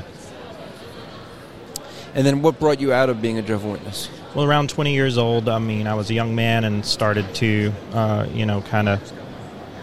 And 2.15 2.25
then 2.25 2.43
what 2.43 2.61
brought 2.61 2.81
you 2.81 2.93
out 2.93 3.11
of 3.11 3.21
being 3.21 3.39
a 3.39 3.43
Jehovah 3.43 3.73
Witness? 3.73 4.09
Well, 4.35 4.45
around 4.45 4.71
20 4.71 4.95
years 4.95 5.19
old, 5.19 5.49
I 5.49 5.59
mean, 5.59 5.89
I 5.89 5.95
was 5.95 6.11
a 6.11 6.15
young 6.15 6.35
man 6.35 6.63
and 6.63 6.87
started 6.87 7.35
to, 7.37 7.73
uh, 7.93 8.27
you 8.33 8.47
know, 8.47 8.63
kind 8.63 8.89
of 8.89 9.13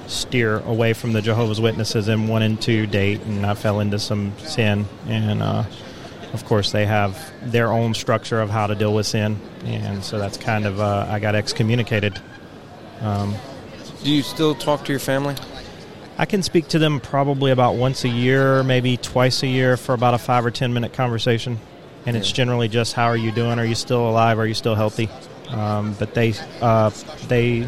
steer 0.08 0.60
away 0.60 0.94
from 0.94 1.12
the 1.12 1.22
Jehovah's 1.22 1.60
Witnesses 1.60 2.08
and 2.08 2.30
wanted 2.30 2.62
to 2.62 2.88
date, 2.88 3.22
and 3.24 3.46
I 3.46 3.54
fell 3.54 3.82
into 3.82 4.00
some 4.00 4.38
sin. 4.40 4.86
And 5.08 5.44
uh, 5.44 5.66
of 6.32 6.46
course, 6.46 6.72
they 6.72 6.86
have 6.86 7.18
their 7.42 7.72
own 7.72 7.94
structure 7.94 8.40
of 8.40 8.50
how 8.50 8.68
to 8.68 8.76
deal 8.76 8.94
with 8.94 9.08
sin, 9.08 9.38
and 9.66 10.02
so 10.02 10.18
that's 10.18 10.38
kind 10.38 10.66
of 10.66 10.80
uh, 10.80 11.08
I 11.10 11.20
got 11.20 11.36
excommunicated. 11.36 12.20
Um, 13.02 13.36
Do 14.04 14.12
you 14.12 14.22
still 14.22 14.56
talk 14.56 14.86
to 14.86 14.94
your 14.94 15.00
family? 15.00 15.36
I 16.18 16.26
can 16.26 16.44
speak 16.44 16.70
to 16.70 16.80
them 16.80 17.00
probably 17.00 17.52
about 17.52 17.76
once 17.76 18.06
a 18.06 18.10
year, 18.10 18.64
maybe 18.64 18.96
twice 18.96 19.44
a 19.44 19.48
year, 19.48 19.76
for 19.76 19.94
about 19.94 20.14
a 20.14 20.18
five 20.18 20.46
or 20.46 20.52
ten 20.52 20.74
minute 20.74 20.94
conversation 20.94 21.60
and 22.06 22.18
it's 22.18 22.32
generally 22.32 22.68
just 22.68 22.94
how 22.94 23.06
are 23.06 23.18
you 23.18 23.32
doing? 23.32 23.60
Are 23.60 23.66
you 23.66 23.76
still 23.76 24.10
alive? 24.10 24.40
Are 24.40 24.48
you 24.48 24.54
still 24.54 24.76
healthy? 24.76 25.10
Um, 25.50 25.96
but 26.00 26.14
they 26.14 26.34
uh, 26.62 26.90
they 27.28 27.68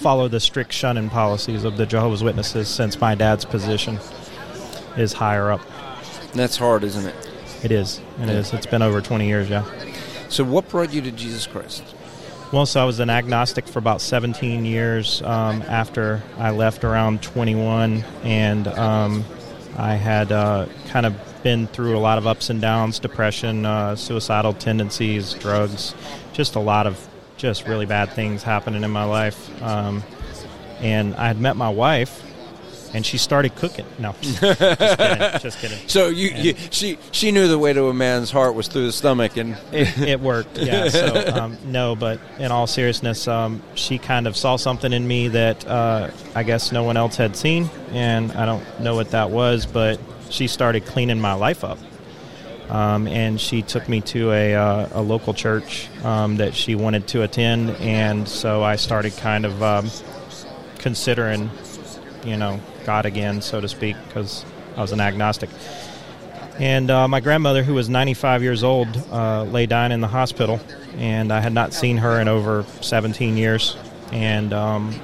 follow 0.00 0.28
the 0.28 0.40
strict 0.40 0.72
shunning 0.72 1.10
policies 1.10 1.64
of 1.64 1.76
the 1.76 1.86
Jehovah's 1.86 2.22
Witnesses 2.22 2.68
since 2.68 3.00
my 3.00 3.14
dad's 3.14 3.44
position 3.44 3.98
is 4.96 5.12
higher 5.12 5.50
up. 5.50 5.60
That's 6.32 6.56
hard, 6.56 6.84
isn't 6.84 7.06
it? 7.06 7.30
It 7.62 7.72
is. 7.72 8.00
It 8.20 8.28
is. 8.28 8.52
It's 8.52 8.66
been 8.66 8.82
over 8.82 9.00
20 9.00 9.26
years, 9.26 9.48
yeah. 9.48 9.64
So, 10.28 10.44
what 10.44 10.68
brought 10.68 10.92
you 10.92 11.00
to 11.02 11.10
Jesus 11.10 11.46
Christ? 11.46 11.82
Well, 12.52 12.66
so 12.66 12.80
I 12.80 12.84
was 12.84 13.00
an 13.00 13.10
agnostic 13.10 13.66
for 13.66 13.80
about 13.80 14.00
17 14.00 14.64
years 14.64 15.20
um, 15.22 15.62
after 15.62 16.22
I 16.38 16.50
left 16.50 16.84
around 16.84 17.22
21, 17.22 18.04
and 18.22 18.68
um, 18.68 19.24
I 19.76 19.94
had 19.94 20.30
uh, 20.30 20.66
kind 20.88 21.06
of 21.06 21.14
been 21.46 21.68
through 21.68 21.96
a 21.96 22.00
lot 22.00 22.18
of 22.18 22.26
ups 22.26 22.50
and 22.50 22.60
downs 22.60 22.98
depression, 22.98 23.64
uh, 23.64 23.94
suicidal 23.94 24.52
tendencies, 24.52 25.32
drugs, 25.34 25.94
just 26.32 26.56
a 26.56 26.58
lot 26.58 26.88
of 26.88 27.08
just 27.36 27.68
really 27.68 27.86
bad 27.86 28.10
things 28.10 28.42
happening 28.42 28.82
in 28.82 28.90
my 28.90 29.04
life. 29.04 29.62
Um, 29.62 30.02
and 30.80 31.14
I 31.14 31.28
had 31.28 31.40
met 31.40 31.54
my 31.54 31.68
wife, 31.68 32.20
and 32.92 33.06
she 33.06 33.16
started 33.16 33.54
cooking. 33.54 33.86
No, 33.96 34.16
just 34.20 34.40
kidding. 34.40 35.40
Just 35.40 35.58
kidding. 35.60 35.78
So 35.86 36.08
you, 36.08 36.30
you, 36.30 36.54
she 36.70 36.98
she 37.12 37.30
knew 37.30 37.46
the 37.46 37.60
way 37.60 37.72
to 37.72 37.84
a 37.90 37.94
man's 37.94 38.32
heart 38.32 38.56
was 38.56 38.66
through 38.66 38.86
the 38.86 38.92
stomach, 38.92 39.36
and 39.36 39.56
it, 39.70 39.96
it 40.14 40.20
worked. 40.20 40.58
Yeah. 40.58 40.88
So 40.96 41.32
um, 41.32 41.56
no, 41.66 41.94
but 41.94 42.18
in 42.40 42.50
all 42.50 42.66
seriousness, 42.66 43.28
um, 43.28 43.62
she 43.76 43.98
kind 43.98 44.26
of 44.26 44.36
saw 44.36 44.56
something 44.56 44.92
in 44.92 45.06
me 45.06 45.28
that 45.28 45.64
uh, 45.64 46.10
I 46.34 46.42
guess 46.42 46.72
no 46.72 46.82
one 46.82 46.96
else 46.96 47.14
had 47.14 47.36
seen, 47.36 47.70
and 47.92 48.32
I 48.32 48.46
don't 48.46 48.80
know 48.80 48.96
what 48.96 49.12
that 49.12 49.30
was, 49.30 49.64
but 49.64 50.00
she 50.30 50.46
started 50.46 50.86
cleaning 50.86 51.20
my 51.20 51.34
life 51.34 51.64
up. 51.64 51.78
Um, 52.68 53.06
and 53.06 53.40
she 53.40 53.62
took 53.62 53.88
me 53.88 54.00
to 54.02 54.32
a, 54.32 54.54
uh, 54.54 54.88
a 54.94 55.02
local 55.02 55.34
church 55.34 55.88
um, 56.02 56.36
that 56.38 56.54
she 56.54 56.74
wanted 56.74 57.06
to 57.08 57.22
attend, 57.22 57.70
and 57.76 58.28
so 58.28 58.64
I 58.64 58.74
started 58.74 59.16
kind 59.16 59.46
of 59.46 59.62
um, 59.62 59.88
considering, 60.78 61.48
you 62.24 62.36
know, 62.36 62.58
God 62.84 63.06
again, 63.06 63.40
so 63.40 63.60
to 63.60 63.68
speak, 63.68 63.96
because 64.08 64.44
I 64.76 64.80
was 64.80 64.90
an 64.90 65.00
agnostic. 65.00 65.48
And 66.58 66.90
uh, 66.90 67.06
my 67.06 67.20
grandmother, 67.20 67.62
who 67.62 67.74
was 67.74 67.88
95 67.88 68.42
years 68.42 68.64
old, 68.64 68.88
uh, 69.12 69.44
lay 69.44 69.66
dying 69.66 69.92
in 69.92 70.00
the 70.00 70.08
hospital, 70.08 70.58
and 70.96 71.30
I 71.30 71.40
had 71.40 71.52
not 71.52 71.74
seen 71.74 71.98
her 71.98 72.18
in 72.18 72.28
over 72.28 72.64
17 72.80 73.36
years. 73.36 73.76
And 74.10 74.52
um, 74.52 74.94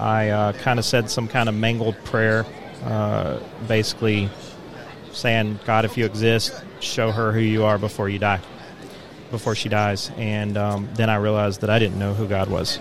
I 0.00 0.30
uh, 0.30 0.52
kind 0.54 0.78
of 0.78 0.84
said 0.84 1.08
some 1.08 1.28
kind 1.28 1.48
of 1.48 1.54
mangled 1.54 1.96
prayer, 2.04 2.44
uh, 2.84 3.38
basically 3.68 4.28
saying, 5.16 5.58
God, 5.64 5.84
if 5.84 5.96
you 5.96 6.04
exist, 6.04 6.62
show 6.80 7.10
her 7.10 7.32
who 7.32 7.40
you 7.40 7.64
are 7.64 7.78
before 7.78 8.08
you 8.08 8.18
die, 8.18 8.40
before 9.30 9.54
she 9.54 9.68
dies. 9.68 10.10
And 10.16 10.56
um, 10.56 10.88
then 10.94 11.08
I 11.08 11.16
realized 11.16 11.62
that 11.62 11.70
I 11.70 11.78
didn't 11.78 11.98
know 11.98 12.14
who 12.14 12.28
God 12.28 12.48
was. 12.48 12.78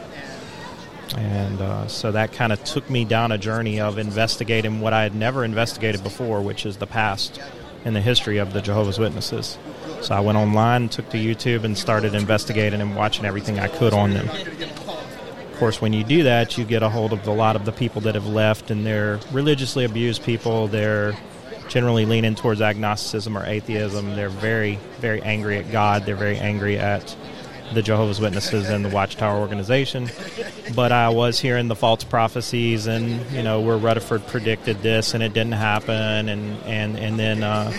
And 1.15 1.61
uh, 1.61 1.87
so 1.87 2.11
that 2.11 2.33
kind 2.33 2.51
of 2.51 2.63
took 2.63 2.89
me 2.89 3.05
down 3.05 3.31
a 3.31 3.37
journey 3.37 3.79
of 3.79 3.97
investigating 3.97 4.81
what 4.81 4.91
I 4.91 5.03
had 5.03 5.15
never 5.15 5.45
investigated 5.45 6.03
before, 6.03 6.41
which 6.41 6.65
is 6.65 6.77
the 6.77 6.87
past 6.87 7.39
and 7.85 7.95
the 7.95 8.01
history 8.01 8.37
of 8.37 8.51
the 8.51 8.61
Jehovah's 8.61 8.99
Witnesses. 8.99 9.57
So 10.01 10.13
I 10.13 10.19
went 10.19 10.37
online, 10.37 10.89
took 10.89 11.09
to 11.11 11.17
YouTube, 11.17 11.63
and 11.63 11.77
started 11.77 12.15
investigating 12.15 12.81
and 12.81 12.95
watching 12.95 13.25
everything 13.25 13.59
I 13.59 13.67
could 13.67 13.93
on 13.93 14.11
them. 14.11 14.27
Of 14.27 15.59
course, 15.59 15.79
when 15.79 15.93
you 15.93 16.03
do 16.03 16.23
that, 16.23 16.57
you 16.57 16.65
get 16.65 16.83
a 16.83 16.89
hold 16.89 17.13
of 17.13 17.25
a 17.27 17.31
lot 17.31 17.55
of 17.55 17.63
the 17.63 17.71
people 17.71 18.01
that 18.01 18.15
have 18.15 18.27
left, 18.27 18.71
and 18.71 18.85
they're 18.85 19.19
religiously 19.31 19.85
abused 19.85 20.23
people. 20.23 20.67
They're 20.67 21.15
generally 21.67 22.05
leaning 22.05 22.35
towards 22.35 22.61
agnosticism 22.61 23.37
or 23.37 23.45
atheism. 23.45 24.15
They're 24.15 24.29
very, 24.29 24.79
very 24.99 25.21
angry 25.21 25.57
at 25.57 25.71
God. 25.71 26.05
They're 26.05 26.15
very 26.15 26.37
angry 26.37 26.77
at 26.77 27.15
the 27.73 27.81
Jehovah's 27.81 28.19
Witnesses 28.19 28.69
and 28.69 28.85
the 28.85 28.89
Watchtower 28.89 29.39
organization. 29.39 30.09
But 30.75 30.91
I 30.91 31.09
was 31.09 31.39
hearing 31.39 31.67
the 31.67 31.75
false 31.75 32.03
prophecies, 32.03 32.87
and 32.87 33.25
you 33.31 33.43
know, 33.43 33.61
where 33.61 33.77
Rutherford 33.77 34.27
predicted 34.27 34.81
this 34.81 35.13
and 35.13 35.23
it 35.23 35.33
didn't 35.33 35.53
happen, 35.53 36.29
and 36.29 36.57
and 36.63 36.97
and 36.97 37.19
then 37.19 37.43
uh, 37.43 37.71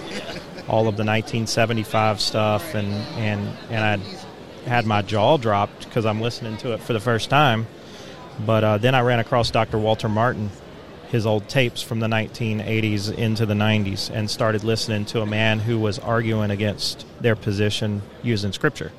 all 0.68 0.88
of 0.88 0.96
the 0.96 1.04
1975 1.04 2.20
stuff, 2.20 2.74
and 2.74 2.92
and 3.18 3.56
and 3.70 4.02
I 4.02 4.68
had 4.68 4.86
my 4.86 5.02
jaw 5.02 5.36
dropped 5.36 5.84
because 5.84 6.04
I'm 6.04 6.20
listening 6.20 6.56
to 6.58 6.72
it 6.72 6.80
for 6.80 6.92
the 6.92 7.00
first 7.00 7.30
time. 7.30 7.66
But 8.44 8.64
uh, 8.64 8.78
then 8.78 8.94
I 8.94 9.00
ran 9.00 9.18
across 9.18 9.50
Dr. 9.50 9.78
Walter 9.78 10.08
Martin 10.08 10.50
his 11.08 11.26
old 11.26 11.48
tapes 11.48 11.82
from 11.82 12.00
the 12.00 12.06
1980s 12.06 13.16
into 13.16 13.46
the 13.46 13.54
90s 13.54 14.10
and 14.10 14.28
started 14.30 14.64
listening 14.64 15.04
to 15.06 15.20
a 15.20 15.26
man 15.26 15.60
who 15.60 15.78
was 15.78 15.98
arguing 15.98 16.50
against 16.50 17.06
their 17.20 17.36
position 17.36 18.02
using 18.22 18.52
scripture. 18.52 18.92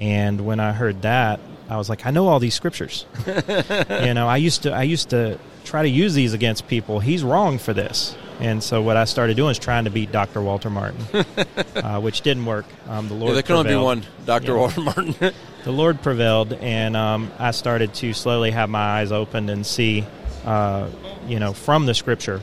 And 0.00 0.46
when 0.46 0.60
I 0.60 0.72
heard 0.72 1.02
that, 1.02 1.40
I 1.68 1.76
was 1.76 1.88
like, 1.88 2.06
I 2.06 2.10
know 2.10 2.28
all 2.28 2.38
these 2.38 2.54
scriptures. 2.54 3.04
you 3.26 4.14
know, 4.14 4.28
I 4.28 4.36
used 4.36 4.62
to 4.62 4.72
I 4.72 4.84
used 4.84 5.10
to 5.10 5.38
try 5.64 5.82
to 5.82 5.88
use 5.88 6.14
these 6.14 6.32
against 6.32 6.66
people. 6.66 7.00
He's 7.00 7.22
wrong 7.22 7.58
for 7.58 7.74
this. 7.74 8.16
And 8.40 8.62
so 8.62 8.80
what 8.80 8.96
I 8.96 9.04
started 9.04 9.36
doing 9.36 9.50
is 9.50 9.58
trying 9.58 9.84
to 9.84 9.90
beat 9.90 10.12
Dr. 10.12 10.40
Walter 10.40 10.70
Martin, 10.70 11.00
uh, 11.76 12.00
which 12.00 12.20
didn't 12.20 12.46
work. 12.46 12.66
Um, 12.88 13.08
the 13.08 13.14
Lord 13.14 13.30
yeah, 13.30 13.34
there 13.34 13.42
can 13.42 13.56
only 13.56 13.70
be 13.72 13.76
one 13.76 14.04
Dr. 14.26 14.52
Yeah. 14.52 14.58
Walter 14.58 14.80
Martin. 14.80 15.14
the 15.64 15.72
Lord 15.72 16.00
prevailed, 16.02 16.52
and 16.52 16.96
um, 16.96 17.32
I 17.38 17.50
started 17.50 17.94
to 17.94 18.12
slowly 18.12 18.52
have 18.52 18.70
my 18.70 19.00
eyes 19.00 19.10
opened 19.10 19.50
and 19.50 19.66
see, 19.66 20.06
uh, 20.44 20.88
you 21.26 21.38
know, 21.38 21.52
from 21.52 21.86
the 21.86 21.94
Scripture, 21.94 22.42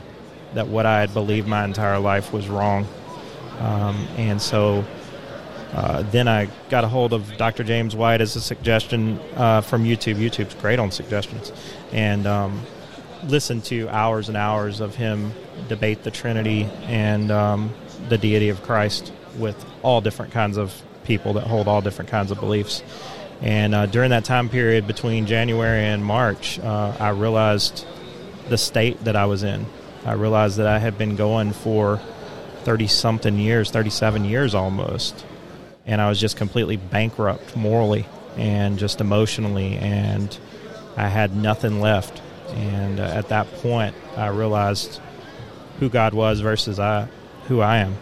that 0.54 0.68
what 0.68 0.86
I 0.86 1.00
had 1.00 1.12
believed 1.12 1.46
my 1.46 1.64
entire 1.64 1.98
life 1.98 2.32
was 2.32 2.48
wrong. 2.48 2.86
Um, 3.60 4.06
and 4.16 4.40
so 4.40 4.84
uh, 5.72 6.02
then 6.02 6.28
I 6.28 6.48
got 6.70 6.84
a 6.84 6.88
hold 6.88 7.12
of 7.12 7.36
Dr. 7.36 7.64
James 7.64 7.94
White 7.96 8.20
as 8.20 8.36
a 8.36 8.40
suggestion 8.40 9.18
uh, 9.34 9.60
from 9.60 9.84
YouTube. 9.84 10.16
YouTube's 10.16 10.54
great 10.54 10.78
on 10.78 10.90
suggestions, 10.90 11.52
and 11.92 12.26
um, 12.26 12.62
listened 13.24 13.64
to 13.64 13.88
hours 13.88 14.28
and 14.28 14.36
hours 14.36 14.80
of 14.80 14.94
him 14.94 15.32
debate 15.68 16.02
the 16.02 16.10
Trinity 16.10 16.64
and 16.84 17.30
um, 17.30 17.72
the 18.08 18.18
deity 18.18 18.48
of 18.48 18.62
Christ 18.62 19.12
with 19.38 19.64
all 19.82 20.00
different 20.00 20.32
kinds 20.32 20.56
of 20.56 20.82
people 21.04 21.34
that 21.34 21.46
hold 21.46 21.68
all 21.68 21.80
different 21.80 22.10
kinds 22.10 22.30
of 22.30 22.40
beliefs. 22.40 22.82
And 23.42 23.74
uh, 23.74 23.86
during 23.86 24.10
that 24.10 24.24
time 24.24 24.48
period 24.48 24.86
between 24.86 25.26
January 25.26 25.84
and 25.84 26.04
March, 26.04 26.58
uh, 26.58 26.96
I 26.98 27.10
realized 27.10 27.86
the 28.48 28.58
state 28.58 29.04
that 29.04 29.16
I 29.16 29.26
was 29.26 29.42
in. 29.42 29.66
I 30.04 30.12
realized 30.12 30.56
that 30.58 30.66
I 30.66 30.78
had 30.78 30.96
been 30.96 31.16
going 31.16 31.52
for 31.52 32.00
30 32.64 32.86
something 32.86 33.38
years, 33.38 33.70
37 33.70 34.24
years 34.24 34.54
almost. 34.54 35.24
And 35.84 36.00
I 36.00 36.08
was 36.08 36.18
just 36.18 36.36
completely 36.36 36.76
bankrupt 36.76 37.56
morally 37.56 38.06
and 38.36 38.78
just 38.78 39.00
emotionally. 39.00 39.76
And 39.76 40.36
I 40.96 41.08
had 41.08 41.36
nothing 41.36 41.80
left. 41.80 42.22
And 42.48 43.00
uh, 43.00 43.04
at 43.04 43.28
that 43.28 43.52
point, 43.56 43.94
I 44.16 44.28
realized 44.28 45.00
who 45.78 45.88
God 45.88 46.14
was 46.14 46.40
versus 46.40 46.78
I, 46.78 47.08
who 47.48 47.60
I 47.60 47.78
am. 47.78 47.96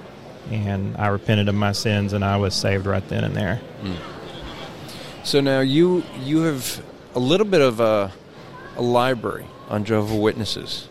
And 0.51 0.97
I 0.97 1.09
repented 1.09 1.49
of 1.49 1.55
my 1.55 1.73
sins 1.73 2.13
and 2.13 2.25
I 2.25 2.37
was 2.37 2.55
saved 2.55 2.87
right 2.87 3.07
then 3.09 3.25
and 3.25 3.35
there. 3.35 3.61
So 5.25 5.41
now 5.41 5.61
you 5.61 6.05
you 6.21 6.43
have 6.43 6.85
a 7.15 7.19
little 7.19 7.47
bit 7.47 7.63
of 7.63 7.81
a, 7.81 8.13
a 8.77 8.83
library 8.83 9.47
on 9.69 9.85
Jehovah 9.85 10.17
Witnesses. 10.17 10.89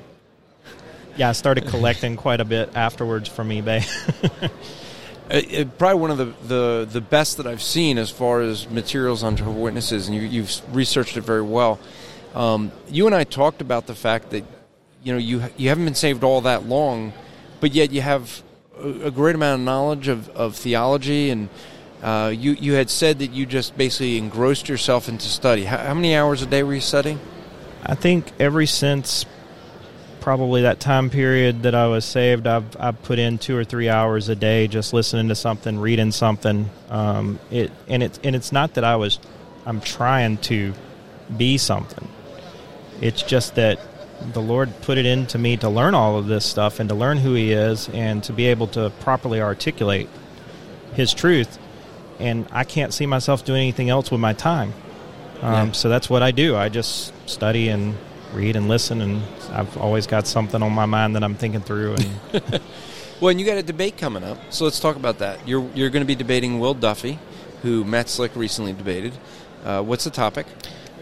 Yeah, 1.15 1.29
I 1.29 1.33
started 1.33 1.67
collecting 1.67 2.15
quite 2.15 2.41
a 2.41 2.45
bit 2.45 2.75
afterwards 2.75 3.29
from 3.29 3.49
eBay. 3.49 3.85
It, 5.29 5.51
it- 5.53 5.77
probably 5.77 6.01
one 6.01 6.09
of 6.09 6.17
the, 6.17 6.33
the, 6.47 6.87
the 6.91 7.01
best 7.01 7.37
that 7.37 7.45
I've 7.45 7.61
seen 7.61 7.99
as 7.99 8.09
far 8.09 8.41
as 8.41 8.67
materials 8.67 9.21
on 9.23 9.35
Jehovah 9.35 9.59
Witnesses, 9.59 10.07
and 10.07 10.17
you, 10.17 10.23
you've 10.23 10.75
researched 10.75 11.15
it 11.15 11.21
very 11.21 11.43
well. 11.43 11.79
Um, 12.33 12.71
you 12.89 13.05
and 13.05 13.13
I 13.13 13.25
talked 13.25 13.61
about 13.61 13.85
the 13.85 13.93
fact 13.93 14.31
that 14.31 14.43
you 15.03 15.13
know 15.13 15.19
you 15.19 15.43
you 15.57 15.69
haven't 15.69 15.85
been 15.85 15.93
saved 15.93 16.23
all 16.23 16.41
that 16.41 16.65
long, 16.65 17.13
but 17.59 17.71
yet 17.73 17.91
you 17.91 18.01
have 18.01 18.41
a, 18.79 18.87
a 19.03 19.11
great 19.11 19.35
amount 19.35 19.61
of 19.61 19.65
knowledge 19.65 20.07
of, 20.07 20.27
of 20.29 20.55
theology, 20.55 21.29
and 21.29 21.49
uh, 22.03 22.33
you 22.35 22.51
you 22.51 22.73
had 22.73 22.89
said 22.89 23.19
that 23.19 23.31
you 23.31 23.45
just 23.45 23.77
basically 23.77 24.17
engrossed 24.17 24.67
yourself 24.67 25.07
into 25.07 25.27
study. 25.27 25.63
How, 25.63 25.77
how 25.77 25.93
many 25.93 26.15
hours 26.15 26.41
a 26.41 26.45
day 26.45 26.61
were 26.61 26.73
you 26.73 26.81
studying? 26.81 27.19
I 27.85 27.95
think 27.95 28.29
ever 28.39 28.65
since 28.65 29.25
probably 30.19 30.63
that 30.63 30.79
time 30.81 31.09
period 31.09 31.63
that 31.63 31.73
I 31.73 31.87
was 31.87 32.03
saved, 32.03 32.45
I've 32.45 32.75
I've 32.77 33.01
put 33.03 33.19
in 33.19 33.37
two 33.37 33.55
or 33.55 33.63
three 33.63 33.87
hours 33.87 34.27
a 34.27 34.35
day 34.35 34.67
just 34.67 34.91
listening 34.91 35.29
to 35.29 35.35
something, 35.35 35.79
reading 35.79 36.11
something. 36.11 36.69
Um, 36.89 37.39
it 37.49 37.71
and 37.87 38.03
it's 38.03 38.19
and 38.21 38.35
it's 38.35 38.51
not 38.51 38.73
that 38.73 38.83
I 38.83 38.97
was 38.97 39.17
I'm 39.65 39.79
trying 39.79 40.37
to 40.39 40.73
be 41.37 41.57
something. 41.57 42.09
It's 42.99 43.23
just 43.23 43.55
that 43.55 43.79
the 44.33 44.41
Lord 44.41 44.73
put 44.81 44.97
it 44.97 45.05
into 45.05 45.37
me 45.37 45.55
to 45.57 45.69
learn 45.69 45.95
all 45.95 46.17
of 46.17 46.27
this 46.27 46.45
stuff 46.45 46.81
and 46.81 46.89
to 46.89 46.95
learn 46.95 47.17
who 47.17 47.33
He 47.33 47.53
is 47.53 47.87
and 47.89 48.21
to 48.25 48.33
be 48.33 48.47
able 48.47 48.67
to 48.67 48.89
properly 48.99 49.41
articulate 49.41 50.09
His 50.95 51.13
truth. 51.13 51.59
And 52.19 52.45
I 52.51 52.63
can't 52.63 52.93
see 52.93 53.05
myself 53.05 53.43
doing 53.43 53.61
anything 53.61 53.89
else 53.89 54.11
with 54.11 54.19
my 54.21 54.33
time. 54.33 54.73
Um, 55.41 55.51
Yeah. 55.53 55.71
So 55.71 55.89
that's 55.89 56.09
what 56.09 56.23
I 56.23 56.31
do. 56.31 56.55
I 56.55 56.69
just 56.69 57.11
study 57.29 57.69
and 57.69 57.95
read 58.33 58.55
and 58.55 58.67
listen, 58.67 59.01
and 59.01 59.21
I've 59.51 59.77
always 59.77 60.07
got 60.07 60.25
something 60.27 60.61
on 60.63 60.71
my 60.73 60.85
mind 60.85 61.15
that 61.15 61.23
I'm 61.23 61.35
thinking 61.35 61.61
through. 61.61 61.95
And 61.95 62.61
Well, 63.21 63.29
and 63.29 63.39
you 63.39 63.45
got 63.45 63.57
a 63.57 63.63
debate 63.63 63.97
coming 63.97 64.23
up, 64.23 64.37
so 64.49 64.65
let's 64.65 64.79
talk 64.79 64.95
about 64.97 65.19
that. 65.19 65.47
You're 65.47 65.69
you're 65.75 65.89
going 65.89 66.01
to 66.01 66.07
be 66.07 66.15
debating 66.15 66.59
Will 66.59 66.73
Duffy, 66.73 67.19
who 67.61 67.83
Matt 67.85 68.09
Slick 68.09 68.35
recently 68.35 68.73
debated. 68.73 69.13
Uh, 69.63 69.81
what's 69.81 70.03
the 70.03 70.09
topic? 70.09 70.45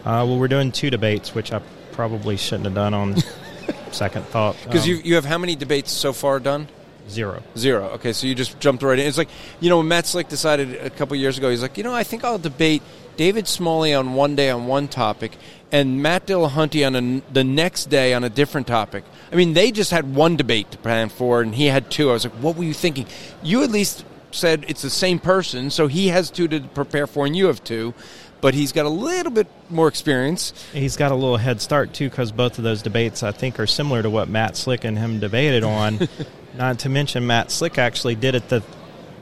uh, 0.04 0.22
well, 0.26 0.38
we're 0.38 0.46
doing 0.48 0.70
two 0.72 0.88
debates, 0.90 1.34
which 1.34 1.52
I 1.52 1.60
probably 1.92 2.36
shouldn't 2.36 2.66
have 2.66 2.74
done 2.74 2.94
on 2.94 3.16
second 3.92 4.24
thought. 4.26 4.56
Because 4.64 4.82
Um, 4.84 4.88
you 4.90 4.96
you 5.04 5.14
have 5.16 5.24
how 5.24 5.38
many 5.38 5.56
debates 5.56 5.90
so 5.90 6.12
far 6.12 6.38
done? 6.38 6.68
Zero. 7.08 7.42
Zero. 7.56 7.84
Okay, 7.90 8.12
so 8.12 8.26
you 8.26 8.34
just 8.34 8.58
jumped 8.60 8.82
right 8.82 8.98
in. 8.98 9.06
It's 9.06 9.18
like 9.18 9.28
you 9.60 9.68
know 9.68 9.78
when 9.78 9.88
Matt 9.88 10.06
Slick 10.06 10.28
decided 10.28 10.74
a 10.74 10.90
couple 10.90 11.16
years 11.16 11.38
ago, 11.38 11.50
he's 11.50 11.62
like, 11.62 11.76
you 11.76 11.84
know, 11.84 11.94
I 11.94 12.04
think 12.04 12.24
I'll 12.24 12.38
debate 12.38 12.82
David 13.16 13.46
Smalley 13.46 13.94
on 13.94 14.14
one 14.14 14.36
day 14.36 14.50
on 14.50 14.66
one 14.66 14.88
topic, 14.88 15.32
and 15.70 16.02
Matt 16.02 16.26
Dillahunty 16.26 16.86
on 16.86 16.96
a, 16.96 17.32
the 17.32 17.44
next 17.44 17.86
day 17.86 18.14
on 18.14 18.24
a 18.24 18.28
different 18.28 18.66
topic. 18.66 19.04
I 19.30 19.36
mean, 19.36 19.54
they 19.54 19.70
just 19.70 19.90
had 19.90 20.14
one 20.14 20.36
debate 20.36 20.70
to 20.72 20.78
plan 20.78 21.08
for, 21.08 21.40
and 21.42 21.54
he 21.54 21.66
had 21.66 21.90
two. 21.90 22.10
I 22.10 22.12
was 22.14 22.24
like, 22.24 22.34
what 22.34 22.56
were 22.56 22.64
you 22.64 22.74
thinking? 22.74 23.06
You 23.42 23.62
at 23.62 23.70
least 23.70 24.04
said 24.30 24.64
it's 24.68 24.82
the 24.82 24.90
same 24.90 25.18
person, 25.18 25.70
so 25.70 25.86
he 25.86 26.08
has 26.08 26.30
two 26.30 26.48
to 26.48 26.60
prepare 26.60 27.06
for, 27.06 27.26
and 27.26 27.36
you 27.36 27.46
have 27.46 27.62
two. 27.64 27.94
But 28.40 28.54
he's 28.54 28.72
got 28.72 28.86
a 28.86 28.90
little 28.90 29.30
bit 29.30 29.46
more 29.70 29.86
experience. 29.86 30.52
He's 30.72 30.96
got 30.96 31.12
a 31.12 31.14
little 31.14 31.36
head 31.36 31.60
start 31.60 31.94
too, 31.94 32.10
because 32.10 32.32
both 32.32 32.58
of 32.58 32.64
those 32.64 32.82
debates 32.82 33.22
I 33.22 33.30
think 33.30 33.60
are 33.60 33.68
similar 33.68 34.02
to 34.02 34.10
what 34.10 34.28
Matt 34.28 34.56
Slick 34.56 34.84
and 34.84 34.98
him 34.98 35.20
debated 35.20 35.62
on. 35.62 36.08
not 36.56 36.80
to 36.80 36.88
mention 36.88 37.26
Matt 37.26 37.50
Slick 37.50 37.78
actually 37.78 38.14
did 38.14 38.34
it 38.34 38.48
the 38.48 38.62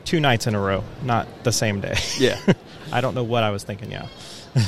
two 0.04 0.20
nights 0.20 0.46
in 0.46 0.54
a 0.54 0.60
row, 0.60 0.82
not 1.02 1.26
the 1.44 1.52
same 1.52 1.80
day. 1.80 1.96
Yeah. 2.18 2.38
I 2.92 3.00
don't 3.00 3.14
know 3.14 3.24
what 3.24 3.42
I 3.42 3.50
was 3.50 3.62
thinking. 3.64 3.90
Yeah. 3.90 4.06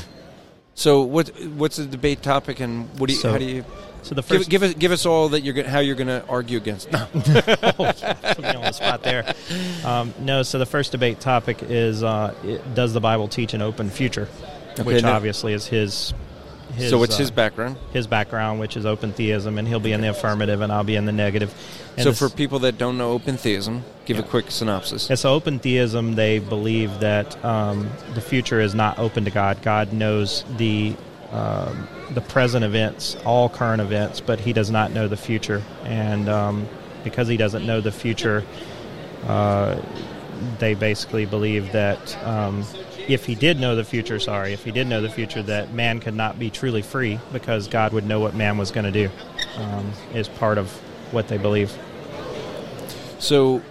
So 0.75 1.03
what 1.03 1.29
what's 1.55 1.77
the 1.77 1.85
debate 1.85 2.23
topic, 2.23 2.59
and 2.59 2.89
what 2.99 3.09
do 3.09 3.13
you, 3.13 3.19
So- 3.21 3.33
how 3.33 3.39
do 3.39 3.45
you? 3.45 3.65
So 4.03 4.15
the 4.17 4.23
first 4.23 4.49
give 4.51 4.63
us 4.65 4.75
give 4.75 4.91
us 4.91 5.07
all 5.07 5.29
that 5.29 5.43
you're 5.43 5.55
gonna, 5.55 5.69
how 5.69 5.79
you're 5.79 5.95
going 5.95 6.09
to 6.09 6.25
argue 6.29 6.57
against. 6.57 6.91
No. 6.91 7.07
put 7.13 7.27
me 7.29 8.49
on 8.49 8.63
the 8.63 8.73
spot 8.73 9.03
there. 9.05 9.33
Um, 9.85 10.13
no, 10.19 10.43
so 10.43 10.59
the 10.59 10.67
first 10.67 10.91
debate 10.91 11.21
topic 11.21 11.63
is 11.63 12.03
uh, 12.03 12.35
it, 12.43 12.75
does 12.75 12.95
the 12.95 13.01
Bible 13.01 13.29
teach 13.29 13.55
an 13.55 13.63
open 13.63 13.91
future, 13.91 14.29
Okay, 14.73 14.83
which 14.83 15.03
now- 15.05 15.13
obviously 15.13 15.53
is 15.53 15.67
his. 15.67 16.15
His 16.75 16.91
so 16.91 16.99
what's 16.99 17.17
uh, 17.17 17.19
his 17.19 17.31
background? 17.31 17.77
His 17.93 18.07
background, 18.07 18.61
which 18.61 18.77
is 18.77 18.87
open 18.87 19.13
theism, 19.13 19.59
and 19.59 19.67
he'll 19.69 19.81
be 19.81 19.93
in 19.93 20.01
the 20.01 20.11
affirmative, 20.11 20.61
and 20.61 20.73
I'll 20.73 20.85
be 20.85 20.97
in 20.97 21.05
the 21.05 21.13
negative. 21.13 21.55
And 21.97 22.05
so 22.05 22.11
this- 22.11 22.19
for 22.19 22.29
people 22.29 22.61
that 22.61 22.79
don't 22.79 22.97
know 22.99 23.13
open 23.13 23.37
theism, 23.37 23.85
give 24.07 24.19
a 24.19 24.23
quick 24.23 24.51
synopsis. 24.51 25.09
Yeah, 25.09 25.17
so 25.17 25.33
open 25.35 25.59
theism, 25.59 26.15
they 26.15 26.39
believe 26.39 27.01
that 27.01 27.43
um, 27.45 27.91
the 28.15 28.21
future 28.21 28.61
is 28.61 28.75
not 28.75 28.99
open 28.99 29.25
to 29.25 29.31
God. 29.31 29.63
God 29.63 29.93
knows 29.93 30.45
the 30.57 30.95
um, 31.33 31.89
the 32.11 32.21
present 32.21 32.63
events, 32.63 33.17
all 33.25 33.49
current 33.49 33.81
events, 33.81 34.21
but 34.21 34.39
He 34.39 34.53
does 34.53 34.71
not 34.71 34.93
know 34.93 35.09
the 35.09 35.17
future. 35.17 35.63
And 35.85 36.29
um, 36.29 36.69
because 37.05 37.27
He 37.29 37.37
doesn't 37.39 37.67
know 37.67 37.81
the 37.81 37.93
future, 37.93 38.45
uh, 39.27 39.81
they 40.59 40.75
basically 40.75 41.25
believe 41.25 41.73
that 41.73 42.17
um, 42.27 42.65
if 43.09 43.25
He 43.25 43.35
did 43.35 43.61
know 43.61 43.77
the 43.77 43.85
future, 43.85 44.19
sorry, 44.19 44.53
if 44.53 44.65
He 44.65 44.71
did 44.71 44.87
know 44.87 45.01
the 45.01 45.11
future, 45.11 45.43
that 45.43 45.73
man 45.73 46.01
could 46.01 46.15
not 46.15 46.39
be 46.39 46.51
truly 46.51 46.83
free 46.83 47.19
because 47.33 47.69
God 47.69 47.93
would 47.93 48.07
know 48.07 48.21
what 48.21 48.35
man 48.35 48.59
was 48.59 48.71
going 48.71 48.85
to 48.85 48.93
do. 48.93 49.11
Um, 49.57 49.93
is 50.15 50.29
part 50.29 50.59
of 50.59 50.71
what 51.13 51.29
they 51.29 51.39
believe. 51.39 51.77
So 53.19 53.63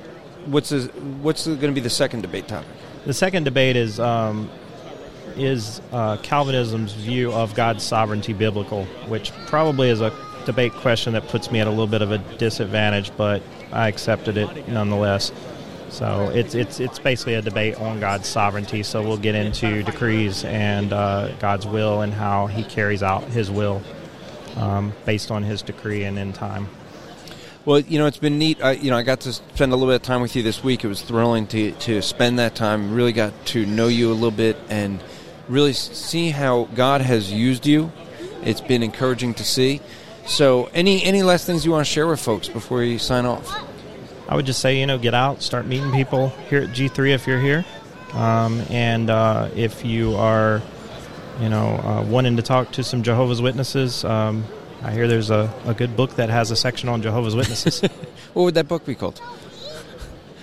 what's 0.45 0.69
the, 0.69 0.87
what's 1.21 1.45
going 1.45 1.59
to 1.59 1.71
be 1.71 1.81
the 1.81 1.89
second 1.89 2.21
debate 2.21 2.47
topic? 2.47 2.69
The 3.05 3.13
second 3.13 3.43
debate 3.43 3.75
is 3.75 3.99
um, 3.99 4.49
is 5.35 5.81
uh, 5.91 6.17
Calvinism's 6.17 6.93
view 6.93 7.31
of 7.31 7.55
God's 7.55 7.83
sovereignty 7.83 8.33
biblical, 8.33 8.85
which 9.07 9.31
probably 9.47 9.89
is 9.89 10.01
a 10.01 10.13
debate 10.45 10.73
question 10.73 11.13
that 11.13 11.27
puts 11.27 11.51
me 11.51 11.59
at 11.59 11.67
a 11.67 11.69
little 11.69 11.87
bit 11.87 12.01
of 12.01 12.11
a 12.11 12.17
disadvantage, 12.37 13.11
but 13.15 13.41
I 13.71 13.87
accepted 13.87 14.37
it 14.37 14.67
nonetheless. 14.67 15.31
So 15.91 16.31
it's 16.33 16.55
it's 16.55 16.79
it's 16.79 16.99
basically 16.99 17.35
a 17.35 17.41
debate 17.41 17.75
on 17.75 17.99
God's 17.99 18.27
sovereignty. 18.27 18.81
So 18.81 19.03
we'll 19.03 19.17
get 19.17 19.35
into 19.35 19.83
decrees 19.83 20.45
and 20.45 20.93
uh, 20.93 21.33
God's 21.33 21.67
will 21.67 22.01
and 22.01 22.13
how 22.13 22.47
He 22.47 22.63
carries 22.63 23.03
out 23.03 23.23
His 23.25 23.51
will 23.51 23.81
um, 24.55 24.93
based 25.05 25.31
on 25.31 25.43
His 25.43 25.61
decree 25.61 26.05
and 26.05 26.17
in 26.17 26.31
time. 26.31 26.69
Well, 27.65 27.79
you 27.79 27.99
know, 27.99 28.07
it's 28.07 28.17
been 28.17 28.39
neat. 28.39 28.63
I, 28.63 28.71
you 28.71 28.89
know, 28.89 28.97
I 28.97 29.03
got 29.03 29.19
to 29.21 29.33
spend 29.33 29.71
a 29.71 29.75
little 29.75 29.89
bit 29.89 29.97
of 29.97 30.01
time 30.01 30.21
with 30.21 30.35
you 30.35 30.41
this 30.41 30.63
week. 30.63 30.83
It 30.83 30.87
was 30.87 31.01
thrilling 31.01 31.45
to 31.47 31.71
to 31.71 32.01
spend 32.01 32.39
that 32.39 32.55
time. 32.55 32.95
Really 32.95 33.11
got 33.11 33.33
to 33.47 33.65
know 33.65 33.87
you 33.87 34.11
a 34.11 34.15
little 34.15 34.31
bit 34.31 34.57
and 34.69 35.03
really 35.49 35.73
see 35.73 36.29
how 36.29 36.69
God 36.73 37.01
has 37.01 37.31
used 37.31 37.67
you. 37.67 37.91
It's 38.43 38.61
been 38.61 38.81
encouraging 38.81 39.33
to 39.35 39.43
see. 39.43 39.81
So, 40.25 40.69
any 40.73 41.03
any 41.03 41.21
last 41.21 41.45
things 41.45 41.65
you 41.65 41.71
want 41.71 41.85
to 41.85 41.91
share 41.91 42.07
with 42.07 42.21
folks 42.21 42.47
before 42.47 42.81
you 42.81 42.97
sign 42.97 43.25
off? 43.25 43.67
I 44.31 44.35
would 44.35 44.45
just 44.45 44.61
say, 44.61 44.79
you 44.79 44.85
know, 44.85 44.97
get 44.97 45.13
out, 45.13 45.41
start 45.41 45.65
meeting 45.65 45.91
people 45.91 46.29
here 46.49 46.61
at 46.63 46.69
G3 46.69 47.13
if 47.13 47.27
you're 47.27 47.39
here. 47.41 47.65
Um, 48.13 48.61
and 48.69 49.09
uh, 49.09 49.49
if 49.55 49.83
you 49.83 50.15
are, 50.15 50.61
you 51.41 51.49
know, 51.49 51.75
uh, 51.83 52.01
wanting 52.07 52.37
to 52.37 52.41
talk 52.41 52.71
to 52.73 52.83
some 52.83 53.03
Jehovah's 53.03 53.41
Witnesses, 53.41 54.05
um, 54.05 54.45
I 54.83 54.91
hear 54.93 55.07
there's 55.09 55.29
a, 55.31 55.53
a 55.65 55.73
good 55.73 55.97
book 55.97 56.15
that 56.15 56.29
has 56.29 56.49
a 56.49 56.55
section 56.55 56.87
on 56.87 57.01
Jehovah's 57.01 57.35
Witnesses. 57.35 57.81
What 58.33 58.43
would 58.43 58.53
that 58.53 58.69
book 58.69 58.85
be 58.85 58.95
called? 58.95 59.21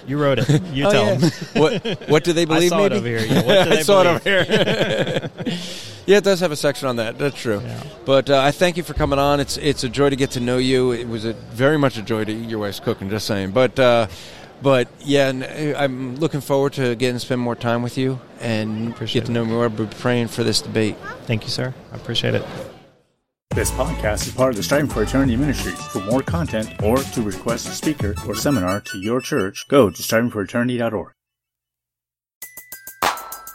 you 0.07 0.19
wrote 0.19 0.39
it. 0.41 0.63
You 0.75 0.87
Oh, 0.87 0.91
tell 0.91 1.05
yeah. 1.07 1.15
them. 1.17 1.31
what 1.55 2.09
what 2.11 2.25
do 2.25 2.35
they 2.35 2.45
believe? 2.53 2.71
I 2.71 2.77
saw 2.77 2.85
it 2.85 2.93
over 2.93 3.07
here. 3.09 3.21
Yeah, 3.25 3.43
what 3.47 3.65
do 3.65 3.71
I 3.73 3.77
they 3.77 3.83
saw 3.83 4.01
it 4.03 4.07
over 4.07 4.45
here. 4.45 5.31
Yeah, 6.09 6.17
it 6.17 6.25
does 6.25 6.41
have 6.41 6.53
a 6.53 6.57
section 6.57 6.89
on 6.89 6.97
that. 6.97 7.19
That's 7.19 7.39
true. 7.39 7.61
Yeah. 7.63 7.83
But 8.07 8.31
uh, 8.31 8.41
I 8.41 8.51
thank 8.51 8.79
you 8.79 8.83
for 8.83 8.95
coming 8.95 9.19
on. 9.19 9.41
It's 9.41 9.59
it's 9.59 9.85
a 9.85 9.91
joy 9.91 10.09
to 10.09 10.17
get 10.17 10.31
to 10.33 10.41
know 10.41 10.57
you. 10.57 10.93
It 10.93 11.07
was 11.07 11.27
a 11.27 11.35
very 11.35 11.77
much 11.79 11.99
a 11.99 12.03
joy 12.03 12.25
to 12.25 12.33
eat 12.33 12.49
your 12.49 12.61
wife's 12.61 12.81
cooking. 12.81 13.11
Just 13.11 13.27
saying. 13.27 13.51
But 13.51 13.79
uh, 13.79 14.07
but 14.63 14.89
yeah, 15.01 15.29
and 15.29 15.45
uh, 15.45 15.79
I'm 15.79 16.17
looking 16.17 16.41
forward 16.41 16.73
to 16.75 16.95
getting 16.97 17.17
to 17.17 17.21
spend 17.21 17.43
more 17.43 17.55
time 17.55 17.83
with 17.83 17.99
you 17.99 18.19
and 18.41 18.89
Appreciate 18.93 19.21
get 19.21 19.27
to 19.27 19.33
it. 19.33 19.35
know 19.35 19.45
more. 19.45 19.69
But 19.69 19.91
praying 19.99 20.29
for 20.29 20.43
this 20.45 20.63
debate. 20.63 20.97
Thank 21.27 21.45
you, 21.45 21.51
sir. 21.51 21.75
I 21.93 21.97
appreciate 21.97 22.35
it. 22.35 22.45
This 23.55 23.71
podcast 23.73 24.27
is 24.27 24.33
part 24.33 24.51
of 24.51 24.57
the 24.57 24.63
Striving 24.63 24.89
for 24.89 25.03
Eternity 25.03 25.37
Ministry. 25.37 25.73
For 25.73 26.01
more 26.01 26.23
content 26.23 26.81
or 26.83 26.97
to 26.99 27.23
request 27.23 27.69
a 27.69 27.73
speaker 27.73 28.15
or 28.27 28.35
seminar 28.35 28.81
to 28.81 28.99
your 28.99 29.21
church, 29.21 29.67
go 29.69 29.91
to 29.91 30.03
strivingforeternity.org. 30.03 31.13